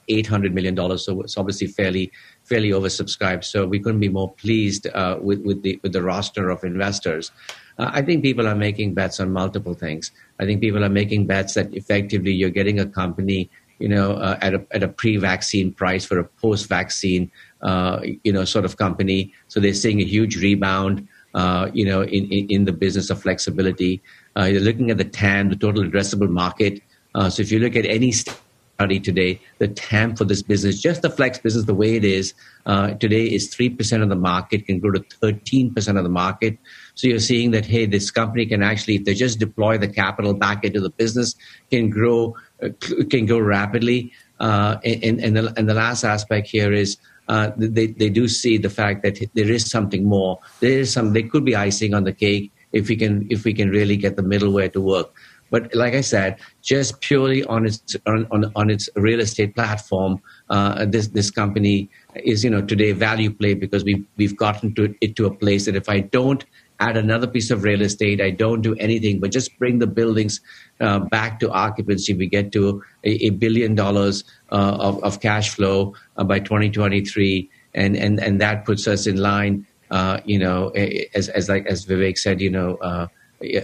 $800 0.09 0.53
million, 0.53 0.75
so 0.97 1.21
it's 1.21 1.37
obviously 1.37 1.67
fairly 1.67 2.11
fairly 2.43 2.71
oversubscribed. 2.71 3.43
So 3.43 3.65
we 3.65 3.79
couldn't 3.79 3.99
be 3.99 4.09
more 4.09 4.33
pleased 4.33 4.87
uh, 4.87 5.17
with, 5.21 5.41
with, 5.43 5.63
the, 5.63 5.79
with 5.81 5.93
the 5.93 6.03
roster 6.03 6.49
of 6.49 6.63
investors. 6.63 7.31
Uh, 7.77 7.89
I 7.93 8.01
think 8.01 8.23
people 8.23 8.47
are 8.47 8.55
making 8.55 8.93
bets 8.93 9.19
on 9.19 9.31
multiple 9.31 9.73
things. 9.73 10.11
I 10.39 10.45
think 10.45 10.61
people 10.61 10.83
are 10.83 10.89
making 10.89 11.27
bets 11.27 11.53
that 11.55 11.73
effectively 11.73 12.31
you're 12.31 12.49
getting 12.49 12.79
a 12.79 12.85
company, 12.85 13.49
you 13.79 13.87
know, 13.87 14.13
uh, 14.13 14.37
at 14.41 14.53
a 14.53 14.65
at 14.71 14.83
a 14.83 14.87
pre-vaccine 14.87 15.71
price 15.71 16.05
for 16.05 16.19
a 16.19 16.23
post-vaccine, 16.23 17.31
uh, 17.61 18.01
you 18.23 18.31
know, 18.31 18.45
sort 18.45 18.65
of 18.65 18.77
company. 18.77 19.33
So 19.47 19.59
they're 19.59 19.73
seeing 19.73 20.01
a 20.01 20.05
huge 20.05 20.37
rebound, 20.37 21.07
uh, 21.33 21.71
you 21.73 21.85
know, 21.85 22.03
in, 22.03 22.31
in, 22.31 22.47
in 22.49 22.65
the 22.65 22.73
business 22.73 23.09
of 23.09 23.21
flexibility. 23.21 24.01
Uh, 24.37 24.43
you're 24.43 24.61
looking 24.61 24.91
at 24.91 24.97
the 24.97 25.05
TAM, 25.05 25.49
the 25.49 25.55
total 25.55 25.83
addressable 25.83 26.29
market. 26.29 26.81
so 27.29 27.41
if 27.41 27.51
you 27.51 27.59
look 27.59 27.75
at 27.75 27.85
any 27.85 28.11
st- 28.11 28.37
today, 28.79 29.39
the 29.59 29.67
TAM 29.67 30.15
for 30.15 30.25
this 30.25 30.41
business, 30.41 30.81
just 30.81 31.01
the 31.01 31.09
flex 31.09 31.37
business, 31.37 31.65
the 31.65 31.73
way 31.73 31.95
it 31.95 32.03
is 32.03 32.33
uh, 32.65 32.91
today, 32.95 33.25
is 33.25 33.53
3% 33.53 34.01
of 34.01 34.09
the 34.09 34.15
market, 34.15 34.65
can 34.65 34.79
grow 34.79 34.91
to 34.91 34.99
13% 34.99 35.97
of 35.97 36.03
the 36.03 36.09
market. 36.09 36.57
So 36.95 37.07
you're 37.07 37.19
seeing 37.19 37.51
that, 37.51 37.65
hey, 37.65 37.85
this 37.85 38.11
company 38.11 38.45
can 38.45 38.61
actually, 38.61 38.95
if 38.95 39.05
they 39.05 39.13
just 39.13 39.39
deploy 39.39 39.77
the 39.77 39.87
capital 39.87 40.33
back 40.33 40.65
into 40.65 40.81
the 40.81 40.89
business, 40.89 41.35
can 41.71 41.89
grow, 41.89 42.35
uh, 42.61 42.69
can 43.09 43.25
grow 43.25 43.39
rapidly. 43.39 44.11
Uh, 44.39 44.77
and, 44.83 45.21
and, 45.21 45.37
the, 45.37 45.53
and 45.55 45.69
the 45.69 45.73
last 45.73 46.03
aspect 46.03 46.47
here 46.47 46.73
is 46.73 46.97
uh, 47.29 47.51
they, 47.55 47.87
they 47.87 48.09
do 48.09 48.27
see 48.27 48.57
the 48.57 48.69
fact 48.69 49.03
that 49.03 49.17
there 49.33 49.49
is 49.49 49.69
something 49.69 50.03
more. 50.03 50.39
There 50.59 50.79
is 50.79 50.91
some, 50.91 51.13
there 51.13 51.27
could 51.27 51.45
be 51.45 51.55
icing 51.55 51.93
on 51.93 52.03
the 52.03 52.11
cake 52.11 52.51
if 52.73 52.89
we 52.89 52.97
can, 52.97 53.27
if 53.29 53.45
we 53.45 53.53
can 53.53 53.69
really 53.69 53.95
get 53.95 54.17
the 54.17 54.23
middleware 54.23 54.73
to 54.73 54.81
work. 54.81 55.13
But 55.53 55.69
like 55.75 55.93
I 55.93 56.01
said, 56.01 56.39
just 56.63 56.99
purely 56.99 57.43
on 57.43 57.67
its 57.67 57.95
on, 58.07 58.25
on, 58.31 58.51
on 58.55 58.71
its 58.71 58.89
real 58.95 59.19
estate 59.19 59.53
platform, 59.53 60.19
uh, 60.49 60.85
this 60.85 61.09
this 61.09 61.29
company 61.29 61.91
is 62.15 62.43
you 62.43 62.49
know 62.49 62.63
today 62.63 62.91
value 62.91 63.29
play 63.31 63.53
because 63.53 63.83
we 63.83 64.03
we've 64.17 64.35
gotten 64.35 64.73
to 64.73 64.95
it 64.99 65.15
to 65.17 65.27
a 65.27 65.33
place 65.43 65.67
that 65.67 65.75
if 65.75 65.87
I 65.87 65.99
don't 65.99 66.43
add 66.79 66.97
another 66.97 67.27
piece 67.27 67.51
of 67.51 67.61
real 67.63 67.83
estate, 67.83 68.19
I 68.19 68.31
don't 68.31 68.61
do 68.61 68.73
anything 68.79 69.19
but 69.19 69.31
just 69.31 69.59
bring 69.59 69.77
the 69.77 69.85
buildings 69.85 70.41
uh, 70.79 70.97
back 70.97 71.39
to 71.41 71.51
occupancy, 71.51 72.15
we 72.15 72.25
get 72.25 72.51
to 72.53 72.81
a, 73.03 73.27
a 73.27 73.29
billion 73.29 73.75
dollars 73.75 74.23
uh, 74.51 74.75
of, 74.79 75.03
of 75.03 75.19
cash 75.19 75.51
flow 75.51 75.93
uh, 76.17 76.23
by 76.23 76.39
2023, 76.39 77.47
and 77.75 77.95
and 77.95 78.19
and 78.19 78.41
that 78.41 78.65
puts 78.65 78.87
us 78.87 79.05
in 79.05 79.17
line. 79.17 79.67
Uh, 79.91 80.19
you 80.25 80.39
know, 80.39 80.69
as 81.13 81.29
as 81.29 81.47
like 81.47 81.67
as 81.67 81.85
Vivek 81.85 82.17
said, 82.17 82.41
you 82.41 82.49
know, 82.49 82.77
uh, 82.77 83.05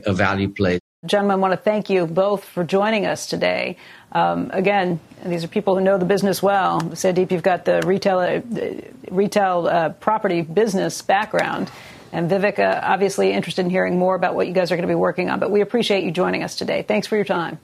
a 0.06 0.14
value 0.14 0.50
play. 0.50 0.80
Gentlemen, 1.06 1.32
I 1.32 1.40
want 1.40 1.54
to 1.54 1.58
thank 1.58 1.90
you 1.90 2.06
both 2.06 2.44
for 2.44 2.66
joining 2.66 3.06
us 3.06 3.26
today. 3.26 3.78
Um, 4.12 4.52
again, 4.52 5.00
these 5.24 5.46
are 5.46 5.48
people 5.48 5.78
who 5.78 5.82
know 5.82 5.98
the 5.98 6.04
business 6.04 6.44
well. 6.44 6.82
Sandeep, 6.82 7.32
you've 7.32 7.42
got 7.42 7.64
the 7.64 7.82
retail, 7.86 8.20
uh, 8.20 8.42
retail 9.10 9.66
uh, 9.66 9.90
property 9.92 10.42
business 10.42 11.02
background. 11.02 11.72
And 12.12 12.30
Vivek, 12.30 12.60
uh, 12.60 12.82
obviously 12.84 13.32
interested 13.32 13.64
in 13.64 13.72
hearing 13.72 13.98
more 13.98 14.14
about 14.14 14.36
what 14.36 14.48
you 14.48 14.54
guys 14.54 14.74
are 14.74 14.76
going 14.76 14.90
to 14.90 14.92
be 14.92 14.96
working 14.96 15.30
on. 15.30 15.40
But 15.40 15.52
we 15.52 15.62
appreciate 15.62 16.04
you 16.04 16.12
joining 16.12 16.44
us 16.44 16.58
today. 16.58 16.82
Thanks 16.82 17.08
for 17.08 17.16
your 17.16 17.24
time. 17.24 17.60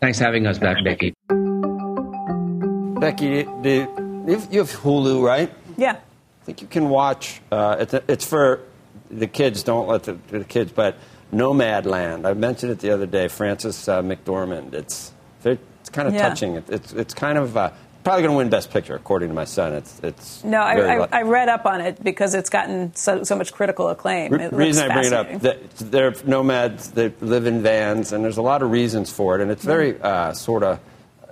Thanks 0.00 0.16
for 0.16 0.24
having 0.24 0.46
us 0.46 0.56
back, 0.56 0.82
Becky. 0.82 1.12
Becky, 3.00 3.42
do, 3.60 3.70
you 4.50 4.60
have 4.60 4.72
Hulu, 4.72 5.22
right? 5.22 5.52
Yeah. 5.76 5.96
I 6.40 6.44
think 6.46 6.62
you 6.62 6.66
can 6.66 6.88
watch. 6.88 7.42
Uh, 7.52 7.76
it's, 7.80 7.92
it's, 8.08 8.24
for 8.24 8.62
the 9.10 9.26
kids. 9.26 9.62
Don't 9.62 9.88
let 9.88 10.04
the, 10.04 10.14
the 10.28 10.44
kids, 10.44 10.72
but 10.72 10.96
Nomadland. 11.32 12.26
I 12.26 12.34
mentioned 12.34 12.72
it 12.72 12.78
the 12.80 12.90
other 12.90 13.06
day. 13.06 13.28
Frances 13.28 13.88
uh, 13.88 14.02
McDormand. 14.02 14.74
It's 14.74 15.12
it's 15.44 15.90
kind 15.90 16.08
of 16.08 16.14
yeah. 16.14 16.28
touching. 16.28 16.54
It, 16.54 16.64
it's 16.68 16.92
it's 16.92 17.14
kind 17.14 17.38
of 17.38 17.56
uh, 17.56 17.70
probably 18.04 18.22
going 18.22 18.32
to 18.32 18.36
win 18.38 18.48
Best 18.50 18.70
Picture, 18.70 18.94
according 18.94 19.28
to 19.28 19.34
my 19.34 19.44
son. 19.44 19.72
It's 19.74 20.00
it's 20.02 20.44
no. 20.44 20.58
I, 20.58 20.96
I, 20.96 21.08
I, 21.12 21.22
read 21.22 21.48
up 21.48 21.66
on 21.66 21.80
it 21.80 22.02
because 22.02 22.34
it's 22.34 22.50
gotten 22.50 22.94
so, 22.94 23.22
so 23.22 23.36
much 23.36 23.52
critical 23.52 23.88
acclaim. 23.88 24.32
Re- 24.32 24.48
reason 24.48 24.90
I 24.90 24.94
bring 24.94 25.06
it 25.06 25.12
up, 25.12 25.68
they're 25.76 26.14
nomads. 26.24 26.90
They 26.90 27.12
live 27.20 27.46
in 27.46 27.62
vans, 27.62 28.12
and 28.12 28.24
there's 28.24 28.38
a 28.38 28.42
lot 28.42 28.62
of 28.62 28.70
reasons 28.70 29.10
for 29.10 29.36
it. 29.36 29.42
And 29.42 29.50
it's 29.50 29.64
very 29.64 30.00
uh, 30.00 30.32
sort 30.32 30.62
of 30.62 30.80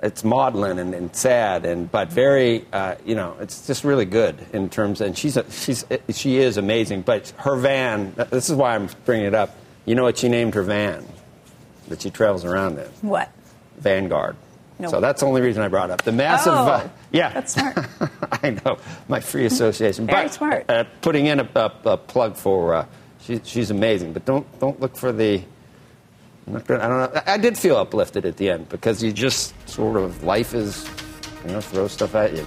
it's 0.02 0.22
maudlin 0.22 0.78
and, 0.78 0.94
and, 0.94 1.16
sad, 1.16 1.64
and 1.64 1.90
but 1.90 2.12
very 2.12 2.66
uh, 2.72 2.96
you 3.04 3.14
know 3.14 3.36
it's 3.40 3.66
just 3.66 3.84
really 3.84 4.04
good 4.04 4.36
in 4.52 4.68
terms. 4.68 5.00
And 5.00 5.16
she's 5.16 5.36
a, 5.36 5.50
she's 5.50 5.84
she 6.10 6.38
is 6.38 6.56
amazing. 6.56 7.02
But 7.02 7.30
her 7.38 7.56
van. 7.56 8.14
This 8.30 8.50
is 8.50 8.56
why 8.56 8.74
I'm 8.74 8.88
bringing 9.04 9.26
it 9.26 9.34
up 9.34 9.56
you 9.86 9.94
know 9.94 10.02
what 10.02 10.18
she 10.18 10.28
named 10.28 10.54
her 10.54 10.62
van 10.62 11.06
that 11.88 12.02
she 12.02 12.10
travels 12.10 12.44
around 12.44 12.78
in? 12.78 12.86
What? 13.00 13.30
Vanguard. 13.78 14.36
No. 14.78 14.90
So 14.90 15.00
that's 15.00 15.20
the 15.20 15.26
only 15.26 15.40
reason 15.40 15.62
I 15.62 15.68
brought 15.68 15.90
up 15.90 16.02
the 16.02 16.12
massive. 16.12 16.52
Oh, 16.52 16.66
uh, 16.66 16.88
yeah, 17.10 17.32
that's 17.32 17.54
smart. 17.54 17.78
I 18.42 18.50
know 18.50 18.78
my 19.08 19.20
free 19.20 19.46
association. 19.46 20.06
Very 20.06 20.24
but, 20.24 20.34
smart. 20.34 20.64
Uh, 20.68 20.84
putting 21.00 21.26
in 21.26 21.40
a, 21.40 21.48
a, 21.54 21.72
a 21.86 21.96
plug 21.96 22.36
for 22.36 22.74
uh, 22.74 22.86
she, 23.22 23.40
she's 23.42 23.70
amazing, 23.70 24.12
but 24.12 24.24
don't 24.24 24.46
don't 24.60 24.78
look 24.80 24.96
for 24.96 25.12
the. 25.12 25.42
Gonna, 26.46 26.84
I 26.84 26.88
don't 26.88 27.14
know. 27.14 27.22
I 27.26 27.38
did 27.38 27.58
feel 27.58 27.76
uplifted 27.76 28.24
at 28.24 28.36
the 28.36 28.50
end 28.50 28.68
because 28.68 29.02
you 29.02 29.12
just 29.12 29.54
sort 29.68 29.96
of 29.96 30.22
life 30.22 30.54
is, 30.54 30.88
you 31.44 31.52
know, 31.52 31.60
throw 31.60 31.88
stuff 31.88 32.14
at 32.14 32.34
you. 32.34 32.46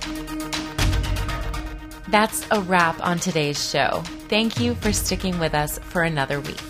That's 2.07 2.45
a 2.51 2.61
wrap 2.61 3.05
on 3.05 3.19
today's 3.19 3.69
show. 3.69 4.01
Thank 4.29 4.59
you 4.59 4.75
for 4.75 4.93
sticking 4.93 5.37
with 5.37 5.53
us 5.53 5.79
for 5.79 6.03
another 6.03 6.39
week. 6.39 6.68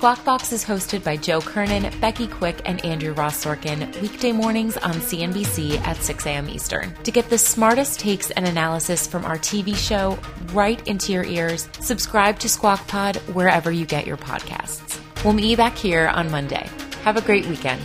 Squawk 0.00 0.24
Box 0.24 0.50
is 0.50 0.64
hosted 0.64 1.04
by 1.04 1.14
Joe 1.18 1.42
Kernan, 1.42 1.92
Becky 2.00 2.26
Quick, 2.26 2.62
and 2.64 2.82
Andrew 2.86 3.12
Ross 3.12 3.44
Sorkin, 3.44 4.00
weekday 4.00 4.32
mornings 4.32 4.78
on 4.78 4.94
CNBC 4.94 5.78
at 5.86 5.98
6 5.98 6.24
a.m. 6.24 6.48
Eastern. 6.48 6.94
To 7.02 7.10
get 7.10 7.28
the 7.28 7.36
smartest 7.36 8.00
takes 8.00 8.30
and 8.30 8.48
analysis 8.48 9.06
from 9.06 9.26
our 9.26 9.36
TV 9.36 9.76
show 9.76 10.18
right 10.54 10.88
into 10.88 11.12
your 11.12 11.24
ears, 11.24 11.68
subscribe 11.80 12.38
to 12.38 12.48
Squawk 12.48 12.88
Pod 12.88 13.16
wherever 13.34 13.70
you 13.70 13.84
get 13.84 14.06
your 14.06 14.16
podcasts. 14.16 14.98
We'll 15.22 15.34
meet 15.34 15.50
you 15.50 15.58
back 15.58 15.76
here 15.76 16.08
on 16.08 16.30
Monday. 16.30 16.66
Have 17.02 17.18
a 17.18 17.20
great 17.20 17.44
weekend. 17.44 17.82